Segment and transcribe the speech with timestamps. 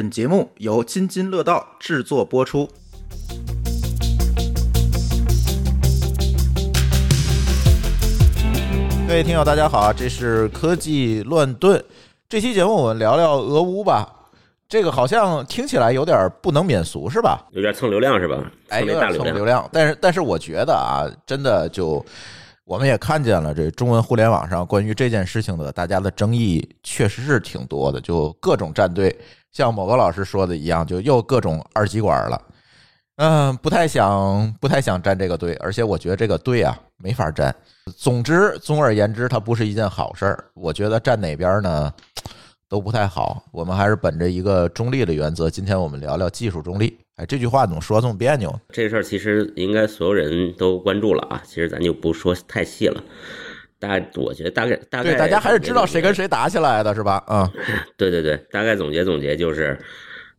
[0.00, 2.66] 本节目由津津乐道制作播出。
[9.06, 9.92] 各位听友，大家好啊！
[9.92, 11.84] 这是科技乱炖。
[12.30, 14.10] 这期节目我们聊聊俄乌吧。
[14.66, 17.46] 这个好像听起来有点不能免俗，是吧？
[17.50, 18.50] 有点蹭流量是吧？
[18.70, 19.68] 哎，有点蹭流量。
[19.70, 22.02] 但是，但是我觉得啊，真的就
[22.64, 29.14] 我们也看见了，这中文互联网上关于这件事情的大家的争议确实是挺多的，就各种站队，
[29.52, 32.40] 像某个老师说的一样，就又各种二极管了。
[33.16, 37.54] 嗯，不太想，不太想站这个队，而且我觉得这个队啊没法站。
[37.96, 40.44] 总之，总而言之，它不是一件好事儿。
[40.54, 41.92] 我觉得站哪边呢
[42.66, 43.44] 都不太好。
[43.52, 45.50] 我们还是本着一个中立的原则。
[45.50, 46.98] 今天我们聊聊技术中立。
[47.16, 48.58] 哎，这句话怎么说这么别扭？
[48.72, 51.42] 这事儿其实应该所有人都关注了啊。
[51.44, 53.02] 其实咱就不说太细了。
[53.80, 57.22] 大，我觉得大概大概大家还是知道谁跟谁打起来的是吧？
[57.26, 57.50] 啊，
[57.96, 59.76] 对对对，大概总结总结就是。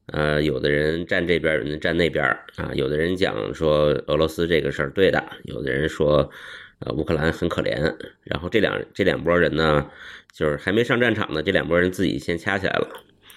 [0.07, 2.25] 呃，有的人站这边，有人站那边
[2.57, 2.69] 啊。
[2.73, 6.29] 有的人讲说俄罗斯这个事儿对的，有的人说
[6.79, 7.79] 呃乌克兰很可怜。
[8.25, 9.89] 然后这两这两拨人呢，
[10.33, 12.89] 就是还没上战场呢，这两拨人自己先掐起来了。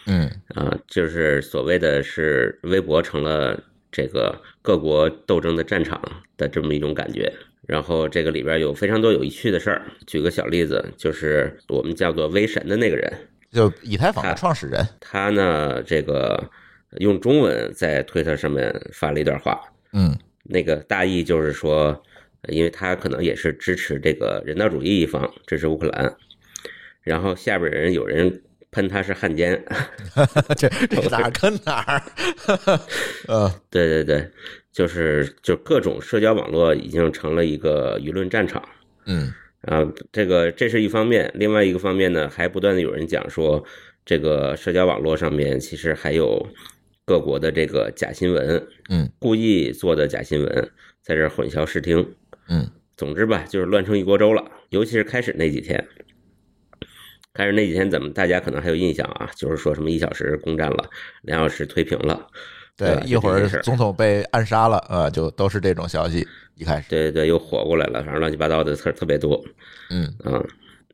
[0.06, 6.02] 嗯啊，就是所谓的是微博成了这个各国斗争的战场
[6.36, 7.32] 的这么一种感觉。
[7.66, 9.82] 然后这个里边有非常多有趣的事儿。
[10.06, 13.12] 举个小例子，就是我们叫做微神的那个人，
[13.52, 16.50] 就以太坊的创始人，他呢这个。
[17.00, 19.60] 用中文在推特上面发了一段话，
[19.94, 22.00] 嗯，那个大意就是说，
[22.46, 26.14] 因为他可能也是支持这个人道主义一方，支持乌克兰，
[27.02, 29.60] 然后下边人有人喷他是汉奸，
[30.56, 32.02] 这这 哪跟哪儿？
[33.26, 34.30] 呃，对对对，
[34.74, 38.62] 就是就各种社交网络已经成了一个舆论战场，
[39.06, 43.64] 嗯，啊，这个这是一方面，另外一个方面呢，还不断的有人讲说，
[44.04, 46.46] 这个社交网络上面其实还有。
[47.06, 50.70] 各国的这个假新闻，嗯，故意做的假新闻，
[51.02, 52.14] 在这混淆视听，
[52.48, 54.42] 嗯，总之吧，就是乱成一锅粥了。
[54.70, 55.86] 尤其是开始那几天，
[57.34, 59.30] 开始那几天，怎么大家可能还有印象啊？
[59.36, 60.88] 就是说什么一小时攻占了，
[61.20, 62.26] 两小时推平了，
[62.76, 66.26] 对，一会儿总统被暗杀了，呃，就都是这种消息。
[66.56, 69.44] 一开始，对对对，又火过来了，反正乱七八糟的特特别多，
[69.90, 70.42] 嗯啊，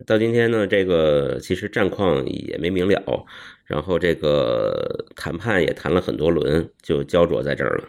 [0.07, 3.25] 到今天呢，这个其实战况也没明了。
[3.65, 7.85] 然后这个谈判也谈了很多轮，就焦灼在这儿了。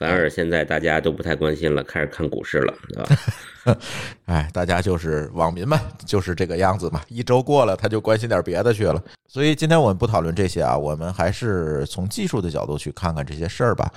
[0.00, 3.78] 反而现在大家都不太关心了，开始看股市了，对吧？
[4.24, 7.02] 哎，大家就是网民们，就是这个样子嘛。
[7.08, 9.04] 一周过了，他就关心点别的去了。
[9.28, 13.92] 所以今天我们不讨论这些啊，我们还是从技术的角度去看看这些事儿吧。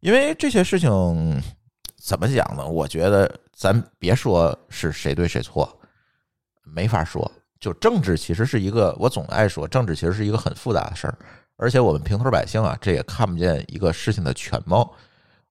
[0.00, 1.40] 因为这些事情
[2.02, 2.66] 怎么讲呢？
[2.66, 5.78] 我觉得咱别说是谁对谁错，
[6.64, 7.30] 没法说。
[7.60, 11.16] 就政治其实是一个，我总爱说，政治其实是一个很复杂的事儿，
[11.56, 14.92] 而且我们平头百姓啊，这也看不见一个事情的全貌。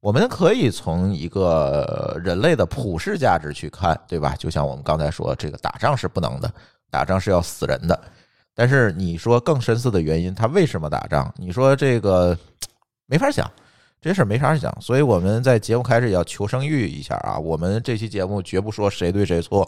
[0.06, 4.36] 我们可以从一个人类的普世价值去看，对吧？
[4.38, 6.54] 就像我们刚才说，这个打仗是不能的，
[6.92, 8.00] 打仗是要死人的。
[8.54, 11.34] 但是你说更深思的原因，他为什么打仗？
[11.38, 12.38] 你说这个
[13.08, 13.52] 没法想。
[14.00, 17.40] 这事儿没啥想，所以我们在节目开始要求生欲一下啊！
[17.40, 19.68] 我们这期节目绝不说谁对谁错，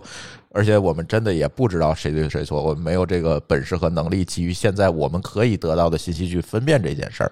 [0.51, 7.31] 而且我们真的也不知道谁对谁错，我们没有这个本事和能力，基于现在我们可以得到的信息去分辨这件事儿。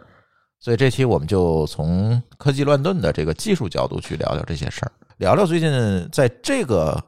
[0.66, 5.70] 所以这期我们就从科技乱炖的这个技术角度去聊聊这些事儿，聊聊最近
[6.12, 7.00] 在这个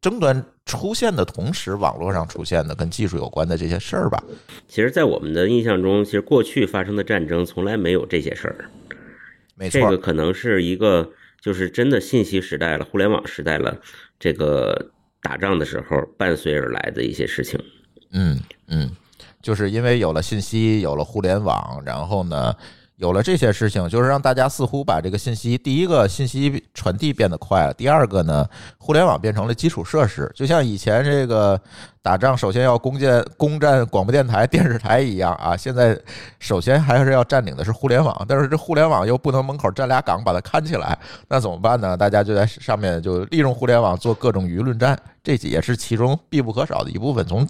[0.00, 4.20] 争端出现的同时，网络上出现的跟技术有关的这些事儿吧。
[4.66, 8.64] 其实，在我们的印象中，其实过去发生的战争从来没有这些事儿。
[9.70, 13.78] 这个可能是一个，就是真的信息时代了，互联网时代了，
[14.18, 14.90] 这个
[15.22, 17.56] 打仗的时候伴随而来的一些事情。
[18.10, 18.36] 嗯
[18.66, 18.90] 嗯，
[19.40, 22.52] 就是因为有了信息，有了互联网，然后呢。
[23.00, 28.46] 有了这些事情，就是让大家似乎把这个信息，第一个信息传递变得快了，第二个呢，
[28.76, 31.58] 互联网变成了基础设施，就像以前这个
[32.02, 35.56] 打仗首先要攻建攻占广播电台、电视台一样啊。
[35.56, 35.98] 现在
[36.38, 41.96] 首先还是要占领的是互联网，但是这互联网又不能门口站俩岗把它看起来，那怎么办呢？
[41.96, 44.94] 大家就在上面就利用互联网做各种舆论战，
[45.24, 47.26] 这也是其中必不可少的一部分。
[47.26, 47.48] 从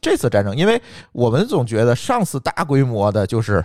[0.00, 0.80] 这次战争，因为
[1.12, 3.62] 我们总觉得上次大规模的就是。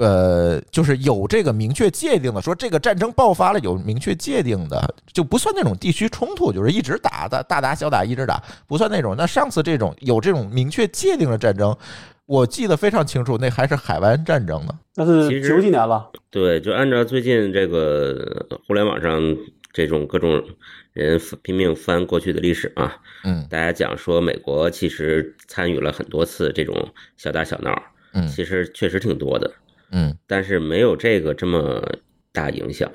[0.00, 9.14] 呃，就是有这个明确界定的，说这个战争爆发了，有明确界定的，就不算那种地区冲突，就是一直打的大打小打一直打，不算那种。
[9.14, 11.76] 那上次这种有这种明确界定的战争，
[12.24, 16.10] 我记得非常清楚，那还是海湾战争呢，那是九几年了。
[16.30, 19.20] 对，就按照最近这个互联网上
[19.70, 20.42] 这种各种
[20.94, 26.88] 人拼命翻过去的历史啊，嗯，大家讲说美国其实参与了很多次这种
[27.18, 27.70] 小打小闹。
[28.12, 29.48] 嗯其实确实挺多的，
[29.90, 31.82] 嗯，但是没有这个这么
[32.32, 32.90] 大影响，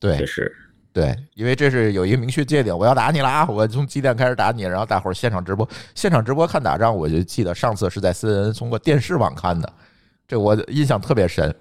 [0.00, 0.50] 对确实。
[0.92, 3.46] 对，因为这是有一个明确界定，我要打你了啊！
[3.48, 9.72] 我从几点开始打你，然后大伙儿现场直播，现场直播看打仗，我就记得上次是在 CNN 通过电视网看的，
[10.28, 11.54] 这我印象特别深。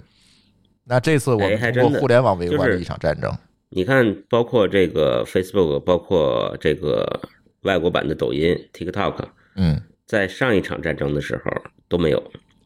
[0.83, 3.31] 那这次我通过互联网围观的一场战争，
[3.69, 7.21] 你看，包括这个 Facebook，包括这个
[7.61, 9.15] 外国版的抖音、TikTok，
[9.55, 11.51] 嗯，在上一场战争的时候
[11.87, 12.21] 都没有。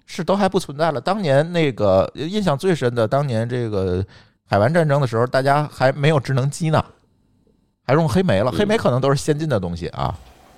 [0.06, 1.02] 是都还不存在了。
[1.02, 4.06] 当年那个印象最深的，当年这个
[4.46, 6.84] 海湾战争的时候，大家还没有智能机呢，
[7.86, 8.52] 还用黑莓了。
[8.52, 10.14] 黑莓可能都是先进的东西啊。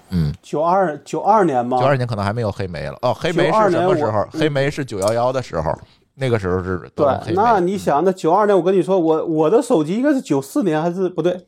[0.10, 1.78] 嗯，九二九二年吗？
[1.80, 2.98] 九二年可能还没有黑莓了。
[3.02, 5.78] 哦，黑莓是什么时候？92年我黑莓是九幺幺的时候，
[6.16, 7.06] 那个时候是对。
[7.34, 11.46] 那你想，那九二年，我跟你说，我我的手机应该是九四年还是不对？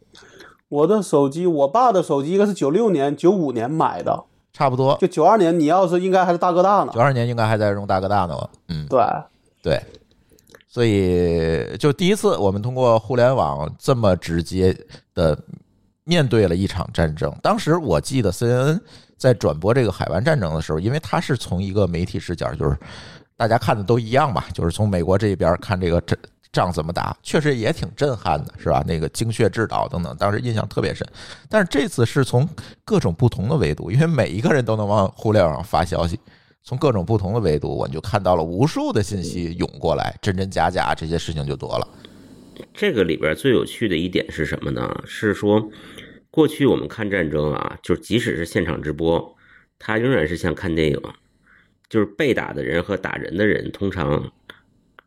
[0.67, 4.25] 我的手机，我爸的手机应该是九六年、九五年买的，
[4.59, 4.97] 差不多。
[4.99, 6.99] 就九二年，你要是应该还是大哥大呢九。
[6.99, 8.49] 二年应该还在用大哥大呢吧？
[8.67, 9.01] 嗯，对，
[9.63, 9.81] 对。
[10.67, 14.75] 所以就第一次我们通过互联网这么直接
[15.15, 15.37] 的
[16.03, 17.33] 面对了一场战争。
[17.41, 18.77] 当时我记得 CNN
[19.17, 22.77] 在转播这个海湾战争的时候，因为它是从一个媒体视角，就是
[23.37, 26.19] 大家看的都一样吧，就是从美国这边看这个战
[26.51, 28.83] 仗怎么打，确实也挺震撼的，是吧？
[28.87, 31.07] 那个精确制导等等，当时印象特别深。
[31.47, 32.47] 但是这次是从
[32.83, 36.19] 各种不同的维度，因为每一个人都能往互联网上发消息，
[36.63, 41.87] 从各种不同的维度，我就看到了无数的信息涌过来，真真假假，这些事情就多了。
[42.73, 45.03] 这个里边最有趣的一点是什么呢？
[45.05, 45.69] 是说，
[46.29, 49.35] 过去我们看战争啊，就即使是现场直播，
[49.77, 50.99] 它仍然是像看电影，
[51.87, 54.31] 就是被打的人和打人的人通常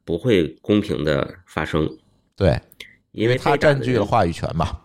[0.04, 1.88] 不会公平的发生，
[2.37, 2.60] 对，
[3.12, 4.81] 因为他占据了话语权嘛。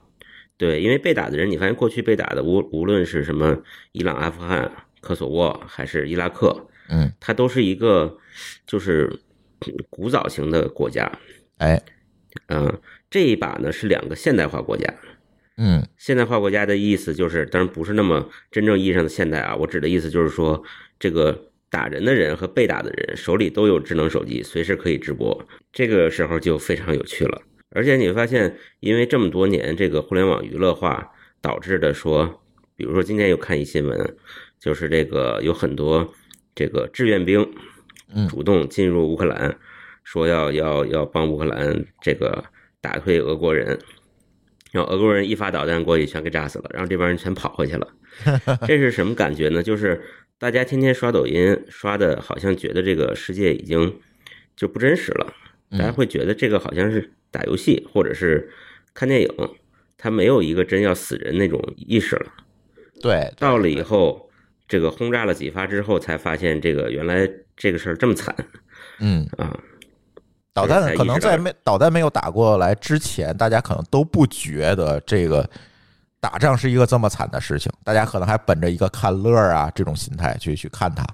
[0.58, 3.58] 对，因为被打的人，你发现过去被打的无无论是什么
[3.92, 4.72] 伊朗、阿富汗、
[5.02, 8.18] 科索沃还是伊拉克，嗯，它都是一个
[8.66, 9.20] 就是
[9.90, 11.12] 古早型的国家，
[11.58, 11.80] 哎，
[12.48, 12.80] 嗯，
[13.10, 14.92] 这一把呢是两个现代化国家。
[15.60, 20.64] 嗯现代化国家的意思就是，当然不是那么真正意义上的现代啊，我指的意思就是说，
[21.00, 27.42] 这个打人的人和被打的人手里都有智能手机，随时可以直播，这个时候就非常有趣了。
[27.72, 31.12] 而且你会发现，因为这么多年这个互联网娱乐化
[31.42, 32.42] 导致的说，
[32.76, 34.16] 比如说今天又看一新闻，
[34.58, 36.14] 就是这个有很多
[36.56, 37.46] 这个志愿兵，
[38.14, 39.58] 嗯主动进入乌克兰，
[40.04, 42.42] 说要要要帮乌克兰这个
[42.80, 43.78] 打退俄国人，
[44.72, 47.88] 然后俄国人一发导弹过去全给炸死了，然后这帮人全跑回去了。
[48.66, 49.62] 这是什么感觉呢？
[49.62, 50.02] 就是
[50.40, 54.00] 大家天天刷抖音，刷的好像觉得这个世界已经
[54.56, 55.34] 就不真实了，
[55.72, 58.50] 大家会觉得这个好像是打游戏或者是
[58.94, 59.30] 看电影，
[59.98, 62.32] 他没有一个真要死人那种意识了。
[63.02, 64.30] 对，到了以后，
[64.68, 68.36] 这个轰炸了几发之后，才发现这个原来这个事儿这么惨。
[69.00, 69.60] 嗯，啊！
[70.54, 75.48] 导弹可能在没导弹没有打过来之前，大家可能都不觉得这个
[76.20, 81.06] 打仗是一个这么惨的事情，大家可能还本着一个看乐儿啊这种心态去去看它。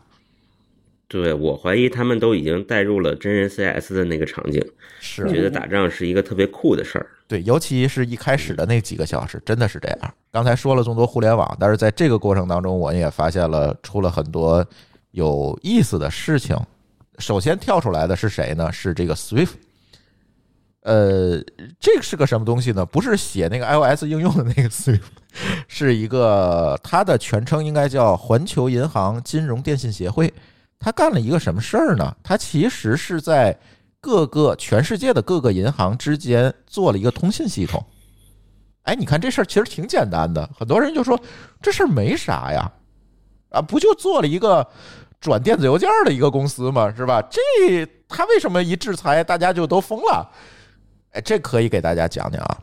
[1.08, 4.60] 对我怀疑他们都已经带入了真人 CS 的那个场景，
[5.00, 7.06] 是觉得打仗是一个特别酷的事儿。
[7.28, 10.14] 对，尤其是一开始的那几个小时，真的是这样。
[10.32, 14.66] 刚才说了这么多互联网，但是在这个过程当中，我也发现了出了很多
[15.12, 16.58] 有意思的事情。
[17.20, 18.72] 首先跳出来的是谁呢？
[18.72, 19.52] 是这个 Swift。
[20.84, 21.42] 呃，
[21.80, 22.86] 这个是个什么东西呢？
[22.86, 25.00] 不是写那个 iOS 应用的那个 Swift，
[25.68, 30.34] 是一个它的全称应该叫环球银行金融电信协会。
[30.78, 32.14] 它干了一个什么事儿呢？
[32.22, 33.58] 它其实是在
[34.02, 37.82] 各个全世界的各个银行之间做了一个通信系统。
[38.82, 41.18] 哎，你看这事儿其实挺简单的，很多人就说
[41.62, 42.70] 这事儿没啥呀，
[43.52, 44.68] 啊，不就做了一个
[45.22, 46.94] 转电子邮件的一个公司嘛？
[46.94, 47.22] 是吧？
[47.32, 50.30] 这他为什么一制裁大家就都疯了？
[51.14, 52.58] 哎，这可以给大家讲讲啊。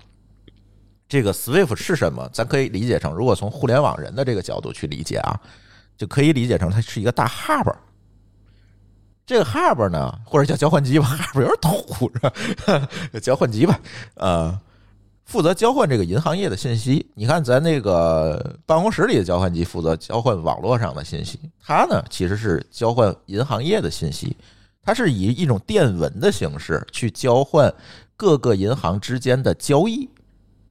[1.08, 2.28] 这个 Swift 是什么？
[2.32, 5.40] 咱可以理解成，如果从互联网人的这个角度去理解啊，
[5.96, 7.74] 就可以理解成它是一个大 hub。
[9.26, 12.88] 这个 hub 呢，或者叫交换机吧， hub 有点土是吧？
[13.20, 13.80] 交换机吧，
[14.14, 14.60] 呃，
[15.24, 17.10] 负责交换这个银行业的信息。
[17.14, 24.36] 你看，咱那个办公室里的交换机负责交换网络上的信息，它呢其实是交换银行业的信息，
[24.82, 27.72] 它是以一种电文的形式去交换
[28.20, 30.06] 各个银行之间的交易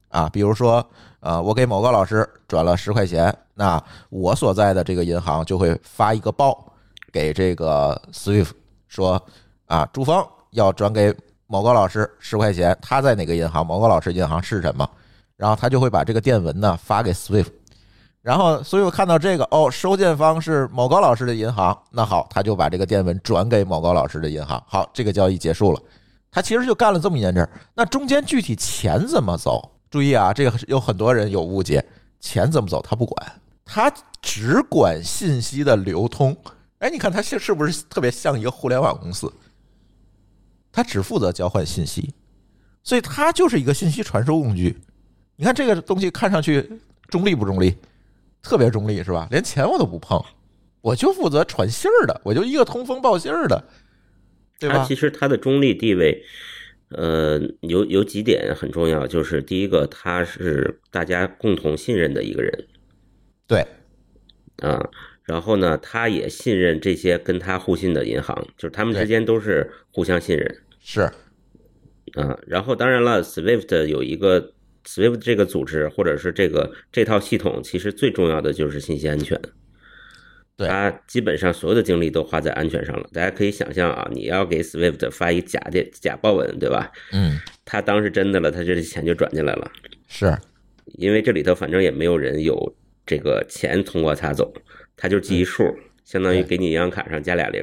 [0.08, 0.88] 啊，比如说，
[1.18, 6.72] 呃，我给某个老师转了十块钱，那我所在的这个银行就会发一个报
[7.12, 8.50] 给这个 Swift
[8.86, 9.20] 说
[9.66, 11.12] 啊，朱峰要转给
[11.48, 13.66] 某个老师十块钱，他在哪个银行？
[13.66, 14.88] 某个老师银行是什么？
[15.36, 17.48] 然后他就会把这个电文呢发给 Swift，
[18.22, 25.80] 然后，所以我看到这个哦，收件方是某高老师的银行，那好，他就把这个电文转给某高老师的银行，好，这个交易结束了。
[26.30, 27.50] 他其实就干了这么一件事儿。
[27.74, 29.70] 那中间具体钱怎么走？
[29.90, 31.84] 注意啊，这个有很多人有误解，
[32.20, 36.36] 钱怎么走他不管，他只管信息的流通。
[36.78, 39.32] 哎，你看他是是不是特别像一个互联网公司？
[40.72, 42.14] 他只负责交换信息，
[42.84, 44.80] 所以他就是一个信息传输工具。
[45.34, 47.76] 你看这个东西看上去中立不中立？
[48.42, 49.26] 特别中立是吧？
[49.30, 50.22] 连钱我都不碰，
[50.80, 53.62] 我就负责传信儿的，我就一个通风报信儿的，
[54.60, 54.84] 对吧？
[54.86, 56.22] 其实他的中立地位，
[56.90, 62.66] 呃，有有几点很重要，就是第一个，他是大家共同信任的一个人，
[63.48, 63.66] 对，
[64.58, 64.88] 啊，
[65.24, 71.00] 然后呢，他也信任这些跟他互信的银行，就是他们之间都是互相信任，是，
[72.12, 74.52] 啊，然后当然了，SWIFT 有一个。
[74.82, 79.38] SWIFT 这个组织或者是这个这套系统，其实最重要的就是信息安全。
[80.56, 83.08] 对，他基本上所有的精力都花在安全上了。
[83.12, 86.90] 大家可以想象啊，你要给 SWIFT 发一假的假报文，对吧？
[87.12, 89.70] 嗯，他当是真的了，他这钱就转进来了。
[90.06, 90.36] 是，
[90.98, 92.74] 因为这里头反正也没有人有
[93.06, 94.52] 这个钱通过他走，
[94.96, 95.64] 他就记一数。
[96.02, 97.62] 相当于给你银行卡上加俩零，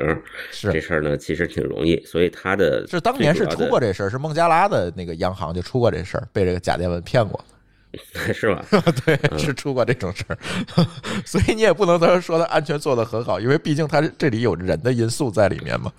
[0.51, 2.01] 是这事儿呢，其实挺容易。
[2.05, 7.43] 所以他的是当年是出过这事儿，是孟加拉的那个央行就出过这事儿，被这个假电文骗过，
[8.33, 8.63] 是吧？
[9.05, 10.37] 对，是出过这种事儿。
[11.25, 15.91] 所以你也不能说说它安全做得很好，因为毕竟它这里有人的因素在里面嘛。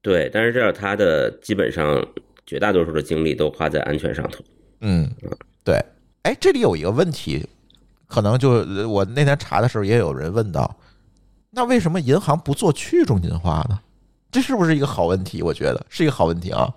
[0.00, 2.04] 对，但是这样他的基本上
[2.44, 4.42] 绝大多数的精力都花在安全上头。
[4.80, 5.08] 嗯，
[5.64, 5.80] 对。
[6.22, 7.46] 哎，这里有一个问题，
[8.06, 8.50] 可能就
[8.88, 10.76] 我那天查的时候也有人问到。
[11.50, 13.78] 那为什么银行不做去中心化呢？
[14.30, 15.42] 这是不是一个好问题？
[15.42, 16.68] 我觉得是一个好问题啊。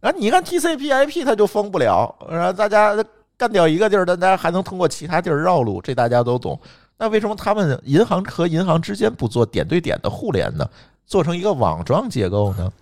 [0.00, 2.94] 啊，你看 TCP/IP 它就封不了，然后大家
[3.38, 6.58] 干掉一个地儿，大家还能通过其他地儿绕路，这大家都懂。
[6.98, 10.68] 那为什么他们银行和银行之间不做点对点的互联呢？
[11.06, 12.72] 做成一个网状结构呢？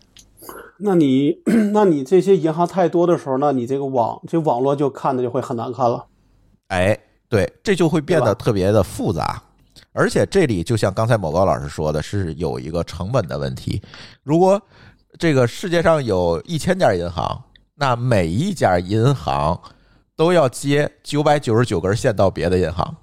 [0.78, 1.36] 那你
[1.72, 6.06] 那你这些银行太多的时候，那你这个网这网络就看的就会很难看了。
[6.68, 9.42] 哎，对，这就会变得特别的复杂。
[9.92, 13.80] 而且这里就像刚才某高老师说的，是有一个成本的问题。
[14.22, 14.60] 如果
[15.18, 17.40] 这个世界上有一千家银行，
[17.74, 19.60] 那每一家银行
[20.16, 22.96] 都要接九百九十九根线到别的银行，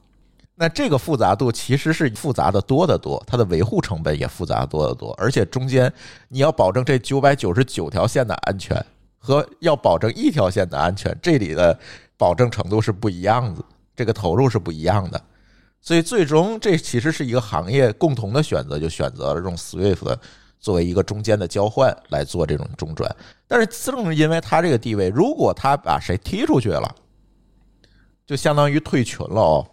[0.55, 5.13] 那这个复杂度其实是复杂的多得多，它的维护成本也复杂多得多。
[5.17, 5.91] 而且中间
[6.29, 8.85] 你要保证这九百九十九条线的安全
[9.17, 11.77] 和要保证一条线的安全，这里的
[12.17, 13.63] 保证程度是不一样的，
[13.95, 15.21] 这个投入是不一样的。
[15.81, 20.15] 所以最终，这其实是一个行业共同的选择，就选择了用 SWIFT
[20.59, 23.13] 作为一个中间的交换来做这种中转。
[23.47, 26.95] 但是正是因为它这个地位，如果他把谁踢出去了，
[28.31, 29.67] 就相当于退群了哦。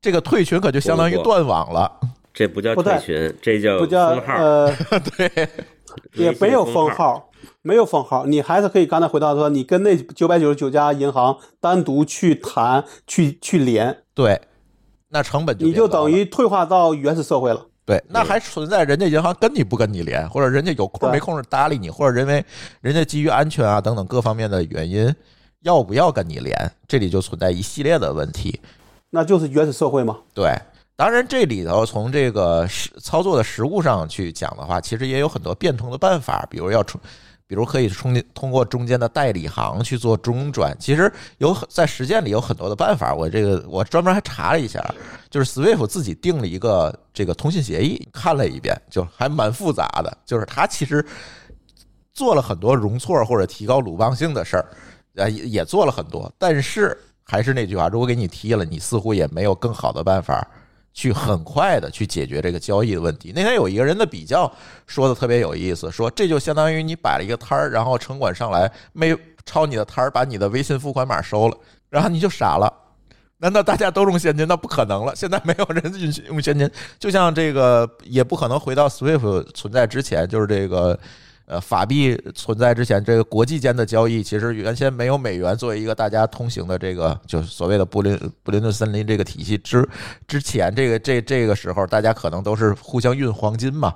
[0.00, 2.00] 这个退群可就相当于断网了。
[2.32, 4.34] 这不叫退群，这叫不叫封号。
[4.34, 4.74] 呃，
[5.16, 5.48] 对，
[6.14, 7.28] 也没有封号，
[7.60, 13.98] 没有封号，你还是可以刚才回答说，你跟那九百九十九家银行单独去谈，去去连。
[14.14, 14.40] 对。
[15.10, 17.66] 那成本就你就等于退化到原始社会了。
[17.84, 22.42] 对，那还存在人家银行跟你不跟你连，或者人家有空没空搭理你，或者因为
[22.80, 25.14] 人家基于安全啊等等各方面的原因，
[25.64, 26.54] 要不要跟你连？
[26.86, 28.60] 这里就存在一系列的问题。
[29.10, 30.16] 那就是原始社会嘛。
[30.32, 30.54] 对，
[30.94, 36.98] 当然这里头从这个实操作的实物上去讲的话，其实也有很多变通的办法，比如要出。
[37.46, 43.14] 比如可以通通过中间的代理行去做中转，其实有很在实践里有很多的办法。
[43.14, 44.82] 我这个我专门还查了一下，
[45.28, 50.18] 就是 Swift 自己定了一个这个通信协议，看了一遍，就还蛮复杂的。
[50.24, 51.04] 就是他其实
[52.14, 54.66] 做了很多容错或者提高鲁棒性的事儿，
[55.16, 60.46] 呃，也也做了很多，但是还是那句话，如果给你踢了，你似乎也没有更好的办法。
[60.96, 63.32] 去很快的去解决这个交易的问题。
[63.34, 64.48] 那天有一个人的比较
[64.86, 69.12] 说的特别有意思，说这就相当于你摆了一个摊儿，然后城管上来没
[69.44, 71.58] 抄你的摊儿，把你的微信付款码收了，
[71.90, 72.72] 然后你就傻了。
[73.38, 74.46] 难道大家都用现金？
[74.46, 75.16] 那不可能了。
[75.16, 80.96] 现在没有人用用现金，就像这个也不可能回到 SWIFT 存在之前，就是这个。
[81.46, 89.86] 呃，法币存在之前，这个国际间的交易其实原先没有美元作为一个大家通行的这个，就是所谓的布林布林顿森林这个体系之
[90.26, 93.94] 之前，这个这这个时候，大家可能都是互相运黄金嘛，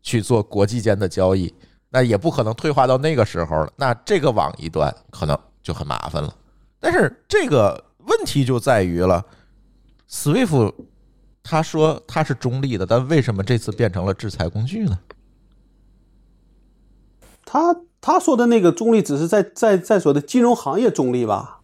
[0.00, 1.52] 去做国际间的交易，
[1.90, 3.72] 那也不可能退化到那个时候了。
[3.74, 6.32] 那这个网一断可能就很麻烦了。
[6.78, 9.24] 但是这个问题就在于了
[10.08, 10.72] ，SWIFT
[11.42, 14.96] 他说他是中立的，但为什么这次变成了制裁工具呢？
[17.46, 21.60] 他他说的那个中立，只是在在在说的金融行业中立吧？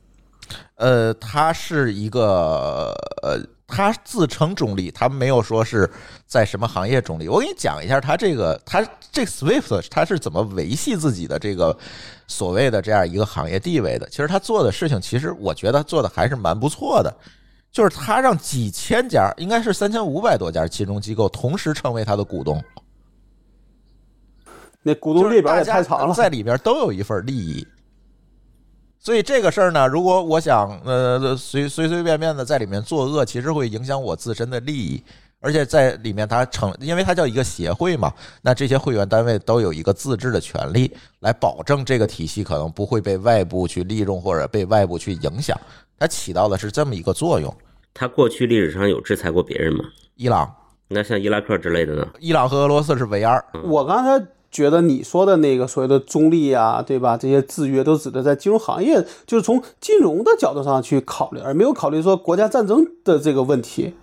[0.77, 5.91] 呃，他是一个呃他自称中立，他没有说是
[6.27, 7.29] 在什么行业中立。
[7.29, 11.77] 我给你讲一下他这个，他这 Swift 他是怎么维系自己的这个
[12.27, 14.09] 所谓的这样一个行业地位的。
[14.09, 17.15] 其实他做的事情，其实我觉得做的还是蛮不错的。
[17.71, 22.62] 就是他让几千家，应该是三千五百多家金融机构同时成为他的股东，
[24.83, 27.67] 那股东列表也太长了，在里边都有一份利益。
[28.99, 35.03] 所以这个事儿呢，如果我想呃随随随便便的在里面作恶，其实会影响我自身的利益。
[35.45, 38.12] 而且在里面，它成，因为它叫一个协会嘛，
[38.43, 45.61] 那这些会员单位都有一个自治的权利，来保证这个体系可能不会被外部去利用或者被外部去影响。
[45.99, 47.53] 它起到的是这么一个作用。
[47.93, 49.85] 它过去历史上有制裁过别人吗？
[50.15, 50.49] 伊朗，
[50.87, 52.07] 那像伊拉克之类的呢？
[52.21, 53.45] 伊朗和俄罗斯是唯二。
[53.65, 54.25] 我刚才。
[54.52, 57.16] 觉得你说的那个所谓的中立啊，对吧？
[57.16, 63.94] 这些制约都指的在金融行业，就是从金融的角度上去考虑，而没有考虑说国家战争的这个问题。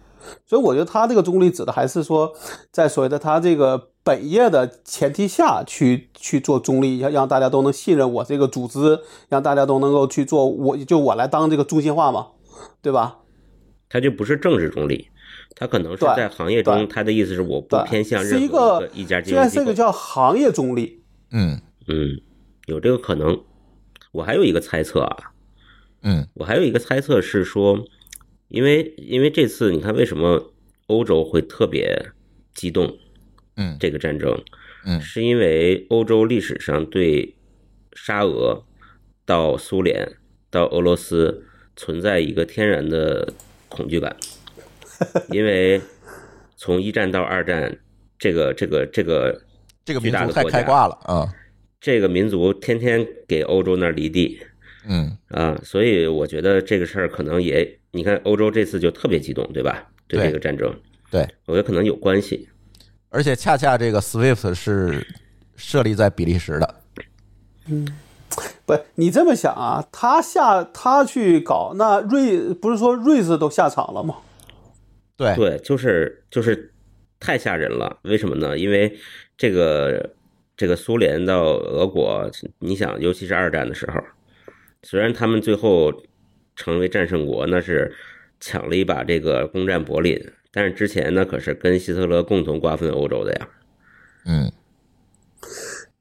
[0.46, 2.34] 所以我觉得他这个中立指的还是说，
[2.72, 12.28] 在所谓的他这个本业的前提下去去做中立，要让大家都能信任我这个组织，让大家都能够去做，我就我来当这个中心化嘛，
[12.82, 13.20] 对吧？
[13.88, 15.08] 他就不是政治中立。
[15.56, 19.64] 他可能是在行业中，他的意思是我不偏向任何一个一家金融机构。
[19.64, 21.02] 这个叫行业中立。
[21.32, 22.22] 嗯嗯，
[22.66, 23.42] 有这个可能。
[24.12, 25.34] 我还有一个猜测啊，
[26.02, 27.86] 嗯，我还有一个猜测是说，
[28.48, 30.52] 因为因为这次你看为什么
[30.88, 32.10] 欧洲会特别
[32.56, 32.98] 激动？
[33.56, 34.44] 嗯，这个战争，
[34.84, 37.36] 嗯，是因为欧洲历史上对
[37.94, 38.64] 沙俄
[39.26, 40.14] 到苏联
[40.50, 43.32] 到俄罗斯存在一个天然的
[43.68, 44.16] 恐惧感。
[45.32, 45.82] 因为
[46.56, 47.78] 从一战到二战，
[48.18, 49.42] 这个这个这个
[49.86, 51.34] 这个民族太开挂了啊！
[51.80, 54.40] 这个民族天天给欧洲那儿离地，
[54.86, 59.88] 嗯啊，所以我觉得这个事儿可能也，你看欧洲这次就特别激动，对吧？
[60.08, 60.74] 对这个战争，
[61.12, 62.50] 对，我觉得可能有关系。
[63.10, 65.08] 而且恰恰这个 SWIFT 是
[65.56, 66.76] 设立在比利时的，
[67.68, 67.88] 嗯，
[68.66, 69.88] 不，你这么想啊？
[69.92, 74.16] 他下他去搞，那瑞不是说瑞士都下场了吗？
[75.20, 76.72] 对对，就是就是
[77.20, 78.00] 太吓人了。
[78.04, 78.58] 为什么呢？
[78.58, 78.98] 因为
[79.38, 80.12] 这个
[80.56, 84.02] 这个苏联到俄国，你想，尤其是二战的时候，
[84.84, 85.92] 虽然他们最后
[86.56, 87.94] 成为战胜国，那是
[88.40, 90.18] 抢了一把这个攻占柏林，
[90.54, 93.50] 但是之前呢，可是跟希特勒共同瓜分欧洲的呀。
[94.26, 94.52] 嗯，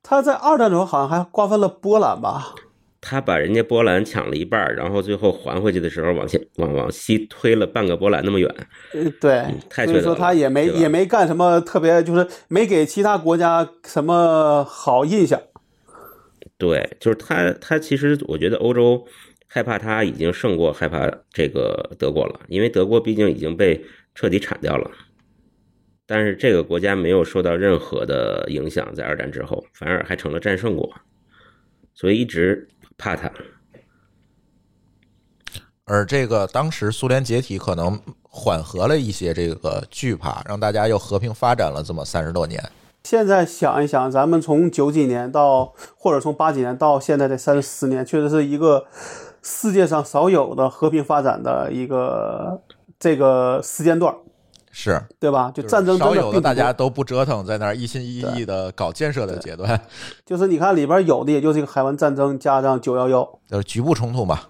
[0.00, 2.54] 他在二战中好像还瓜分了波兰吧？
[3.00, 8.52] 他把人家波兰抢了一半，然后最后还回去的时候，往前往往西推了半个波兰那么远。
[8.92, 15.40] 呃，对，所以说他也没也没干什么特别，就是没给其他国家什么好印象。
[16.56, 19.06] 对，就是他，他其实我觉得欧洲
[19.46, 23.80] 害怕他已经胜过害怕这个德国了，因为德国毕竟已经被
[24.16, 24.90] 彻底铲掉了。
[26.04, 30.92] 但是这个国家没有受到任何的影响，在二战之后反而还成了战胜国，
[31.94, 32.66] 所以一直。
[32.98, 33.30] 怕他，
[35.84, 42.62] 而这个当时苏联解体可能缓和了一些这个惧怕，让大家又和平发展了这么三十多年。
[43.04, 48.86] 现在想一想，咱们从九几年到或者从八几年到现在这三十年，确实是一个
[49.40, 52.60] 世界上少有的和平发展的一个
[52.98, 54.14] 这个时间段。
[54.70, 55.50] 是对吧？
[55.54, 59.80] 就战争少有的，大家都不折腾，在那儿一心一意的搞建设的阶段。
[60.24, 64.40] 就是你看里边有的，也就是一个海湾战争加上九幺幺，就是局部冲突嘛。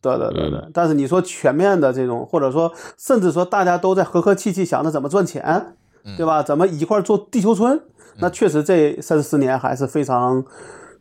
[0.00, 0.62] 对对对对。
[0.72, 5.74] 但是你说全面的这种，或者说甚至说大家都在和和气气想着怎么赚钱，
[6.16, 6.42] 对吧？
[6.42, 7.80] 怎么一块做地球村？
[8.18, 10.44] 那确实这三四年还是非常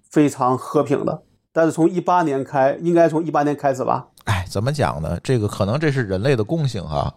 [0.09, 1.21] 非常和平的。
[1.53, 4.07] 但是从一八年开，应该从一八年开始吧？
[4.25, 5.17] 哎，怎么讲呢？
[5.23, 7.13] 这个可能这是人类的共性哈。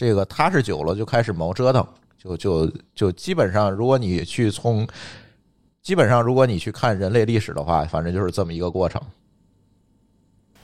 [0.00, 1.86] 这个踏实久了就开始毛折腾，
[2.16, 4.88] 就就就基本上，如果你去从，
[5.82, 8.98] 基本上如果你去看人类历史的话，反正就是这么一个过程。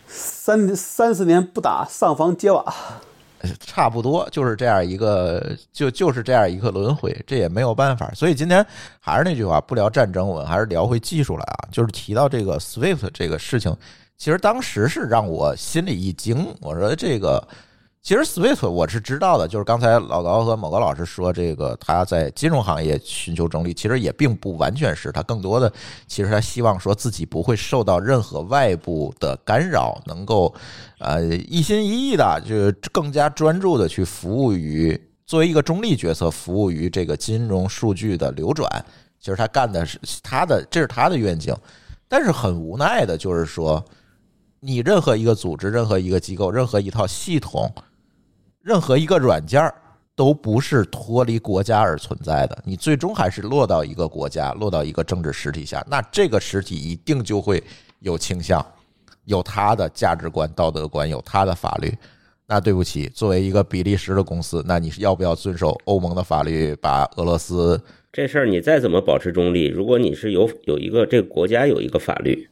[0.07, 2.75] 三三十年不打，上房揭瓦，
[3.61, 8.11] 差不多就是这样一个，就就是这样一个轮回，这也没有办法。
[8.15, 8.67] 所以今天
[8.99, 11.69] 还是那句话，不聊战争，我们还是聊回技术来啊。
[11.71, 13.77] 就是提到这个 Swift 这个事情，
[14.17, 17.47] 其实当时是让我心里一惊，我说这个。
[18.07, 25.73] 其实 Swift 我是知道的，就是刚才老高和某个老师说，这个他在金融行业寻求中立，其实也并不完全是他更多的，
[26.07, 30.55] 其实他希望说自己不会受到任何外部的干扰，能够
[31.01, 38.71] 呃一心一意的，就更加专注的去服务于作为一个中立角色，服务于这个金融数据的流转。
[39.19, 41.53] 其实他干的是他的，这是他的愿景，
[42.07, 43.85] 但是很无奈的就是说，
[44.61, 47.69] 你任何一个组织、任何一个机构、任何一套系统。
[48.67, 49.73] 任何一个软件儿
[50.17, 57.63] 都不是脱离国家而存在的，你最终还是落到一个国家，落到一个政治实体下，那这个实体一定就会
[58.01, 58.67] 有倾向，
[59.25, 61.97] 有它的价值观、道德观，有它的法律。
[62.45, 67.81] 那对不起，作为一个比利时的公司，那你是要不要遵守欧盟的法律，把俄罗斯？
[68.13, 72.49] 这事儿你再怎么保持中立，如果你是有有一个这个国家有一个法律，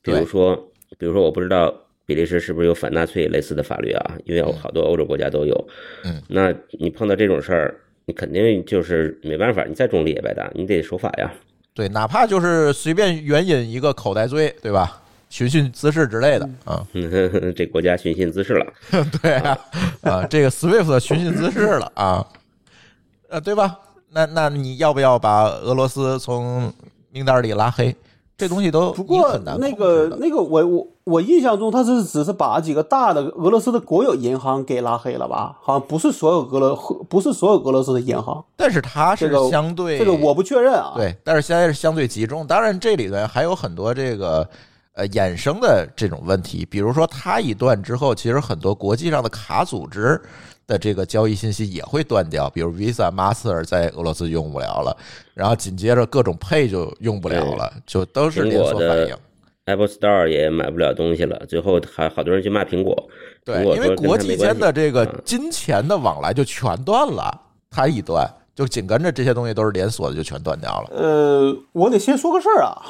[0.00, 0.56] 比如说，
[0.96, 1.74] 比如说我不知道
[2.10, 4.18] 比利时是不是有反纳粹类似的法律啊？
[4.24, 5.68] 因为有好多欧洲国家都有。
[6.02, 11.32] 嗯，那你碰到这种事儿，你肯定就是没办法，你再中立也白搭，你得守法呀。
[11.72, 15.00] 对，哪怕就是随便援引一个口袋罪，对吧？
[15.28, 16.84] 寻衅滋事之类的啊，
[17.54, 18.66] 这国家寻衅滋事了，
[19.22, 19.58] 对啊，
[20.02, 22.26] 啊，这个 SWIFT 寻衅滋事了啊，
[23.28, 23.78] 呃，对吧？
[24.10, 26.72] 那那你要不要把俄罗斯从
[27.12, 27.94] 名单里拉黑？
[28.40, 35.58] 这东西都不过很难那个那个，我我我印象中他是只是把几个大的俄罗斯的国有银行给拉黑了吧？
[35.60, 36.74] 好像不是所有俄罗
[37.08, 40.94] 不是所有俄罗斯的银行，但是它是相对这个我不确认啊。
[40.96, 42.46] 对，但是现在是相对集中。
[42.46, 44.48] 当然这里边还有很多这个。
[44.92, 50.20] 呃，衍生的这种问题，比如说它一断之后，其实很多国际上的卡组织
[50.70, 54.96] 的这个交易信息也会断掉，比如 Visa、Master 在俄罗斯用不了了，
[55.34, 59.16] 然后紧接着各种 Pay 就用不了了，就都是连锁反应。
[59.64, 63.08] Apple Store 也买不了东西了，最后还好多人去骂苹果。
[63.44, 70.90] 对，因为国际间的这个金钱的往来就全断了，它一断，就紧跟着这些东西都是连锁的，就全断掉了。
[70.92, 72.80] 呃，我得先说个事儿啊。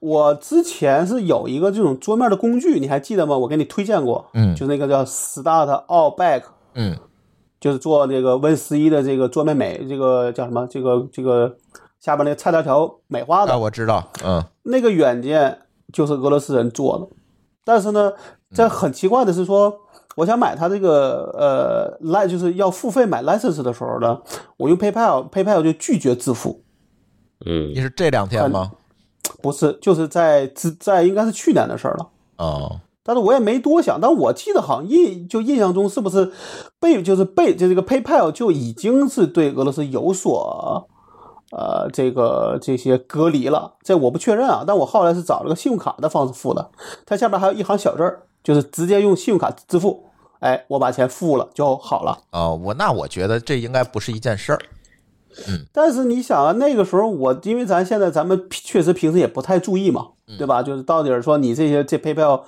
[0.00, 3.36] 我之前是有一个这种桌面的工具，你还记得吗？
[3.36, 6.44] 我给你推荐过，嗯，就那个叫 Start All Back，
[6.74, 6.96] 嗯，
[7.60, 10.66] 就是做这个 Win 十一的这个桌面美，这个叫什么？
[10.70, 11.56] 这个这个
[11.98, 15.58] 下边那个菜单条美化的，我知道，嗯，那个软件
[15.92, 17.08] 就是俄罗斯人做的，
[17.64, 18.12] 但是呢，
[18.54, 19.80] 这很奇怪的是说，
[20.16, 24.20] 我想买它这个呃 Li 就是要付费买 license 的时候呢，
[24.56, 26.62] 我用 PayPal，PayPal 就拒绝支付，
[27.44, 28.72] 嗯，你是这两天吗？
[29.42, 32.08] 不是，就是在在在应该是去年的事儿了。
[32.36, 32.80] 哦。
[33.12, 36.30] 但是我也没多想，但我记得好像印就印象中是不是
[36.78, 40.88] 被就是被就这个 PayPal 就已经是对俄罗斯有所
[41.50, 44.62] 呃这个这些隔离了，这我不确认啊。
[44.64, 46.70] 但我后来是找了个信用卡的方式付的，
[47.04, 50.04] 它下边还有一行小字儿，就是直接用信用卡支付，
[50.38, 52.16] 哎，我把钱付了就好了。
[52.30, 54.60] 哦，我那我觉得这应该不是一件事儿。
[55.48, 60.60] 嗯，但是你想啊，那个时候我因为咱现在咱们确实平时也不太注意嘛，对吧？
[60.60, 62.42] 就是到底说你这些这 PayPal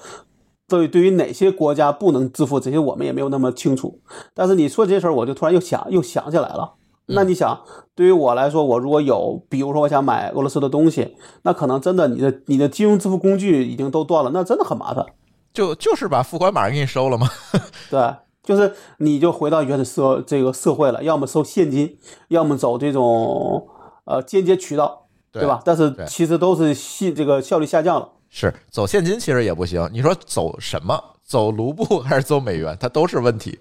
[0.78, 4.00] 对对于哪些国家不能支付，这些我们也没有那么清楚。
[4.32, 6.74] 但是你说这些事儿，我就突然又想又想起来了。
[7.06, 7.60] 那你想，
[7.94, 15.04] 对于我来说，我如果有，比如说我想买俄罗斯的东西，那可能真的你的你的金融支付工具已经都断了，那真的很麻烦。
[15.52, 17.28] 就就是把付款码给你收了吗？
[17.90, 18.00] 对。
[18.42, 23.68] 就是你就回到原始社这个社会了，要么收现金，要么走这种
[24.04, 25.62] 呃间接渠道，对吧？
[25.64, 28.08] 但是其实都是信这个效率下降了。
[28.32, 30.98] 是走现金其实也不行，你说走什么？
[31.22, 32.76] 走卢布 还是走美元？
[32.80, 33.56] 它都是问题。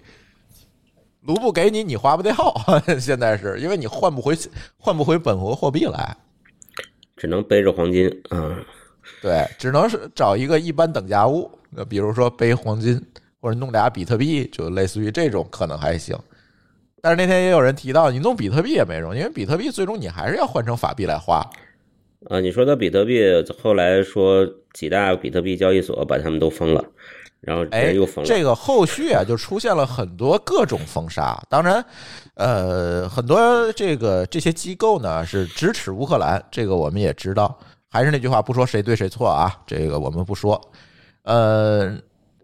[1.20, 2.34] 卢布给你，你花不掉。
[2.98, 4.36] 现在是因为你换不回
[4.76, 6.16] 换不回本国货币来，
[7.16, 8.64] 只能背着黄金嗯。
[9.20, 11.48] 对，只能是找一个一般等价物，
[11.88, 13.00] 比如说背黄金。
[13.40, 16.16] 或者弄俩比特币，就类似于这种可能还行，
[17.00, 21.44] 但是那天也有人提到，你弄比特币也没用，因为比特币最终你还是要换成法币来花。
[22.28, 23.22] 啊，你说的比特币，
[23.62, 26.84] 后来说几大比特币交易所把他们都封了，
[27.40, 28.28] 然后哎又封了。
[28.28, 31.40] 这个后续啊，就出现了很多各种封杀。
[31.48, 31.84] 当然，
[32.34, 37.58] 呃，很多这个这些机构呢是支持乌克兰，这个我们也知道。
[37.88, 40.60] 还是那句话，不说谁对谁错啊，这个我们不说。
[41.24, 41.96] 呃。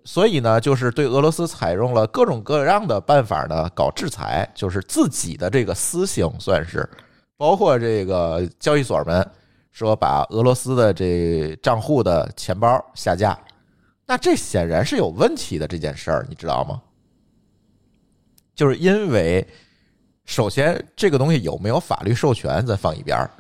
[0.04, 6.88] 所以呢，就是对俄罗斯采用了各种各样的办法呢，搞制裁，就是自己的这个私刑算是，
[7.36, 9.30] 包括这个交易所们
[9.78, 13.38] 说把俄罗斯的这账户的钱包下架，
[14.04, 16.82] 那这显然是有问题的这件事儿，你知道吗？
[18.54, 19.46] 就是因为
[20.24, 23.30] 首先这个东西有没有法律授权，咱放一边儿，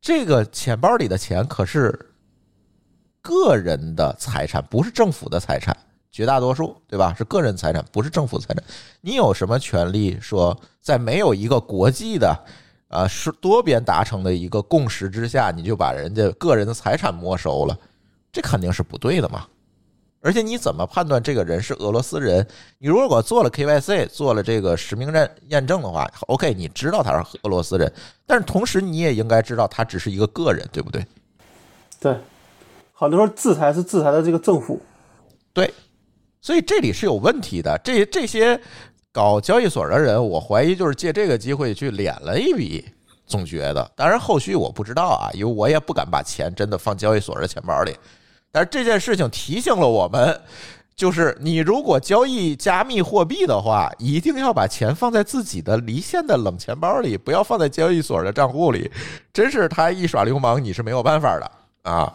[0.00, 2.06] 这个钱包里的钱可是。
[3.22, 5.76] 个人的财产不是政府的财产，
[6.10, 7.12] 绝大多数对吧？
[7.12, 8.64] 是个人财产，不是政府财产。
[9.02, 12.34] 你有什么权利说，在没有一个国际的，
[12.90, 17.78] 呃，是多边达成的一个共识之下，你就把人家个人的财产没收了？
[18.30, 19.46] 这肯定是不对的嘛。
[20.20, 22.46] 而且你怎么判断这个人是俄罗斯人？
[22.78, 27.90] 你如果做了 KYC，做了这个实名认验证的话，OK，你知道他是俄罗斯人，
[28.26, 31.06] 但是同时你也应该知道他只是一个个人，对不对？
[31.98, 32.16] 对。
[32.92, 34.78] 很多时候制裁是制裁的这个政府，
[35.54, 35.72] 对，
[36.42, 37.80] 所以这里是有问题的。
[37.82, 38.60] 这这些
[39.12, 42.84] 搞交易所的人，我怀疑就是借这个机会去敛了一笔，
[43.26, 43.90] 总觉得。
[43.96, 47.96] 当然后续我不知道啊，因为我也不敢把钱真的放交易所的钱包里。
[48.52, 50.40] 但是这件事情提醒了我们，
[50.94, 58.88] 就是你如果交易加密货币的话，一定要把钱放在自己的离线的冷钱包里，不要放在交易所的账户里。
[59.32, 62.14] 真是他一耍流氓，你是没有办法的啊。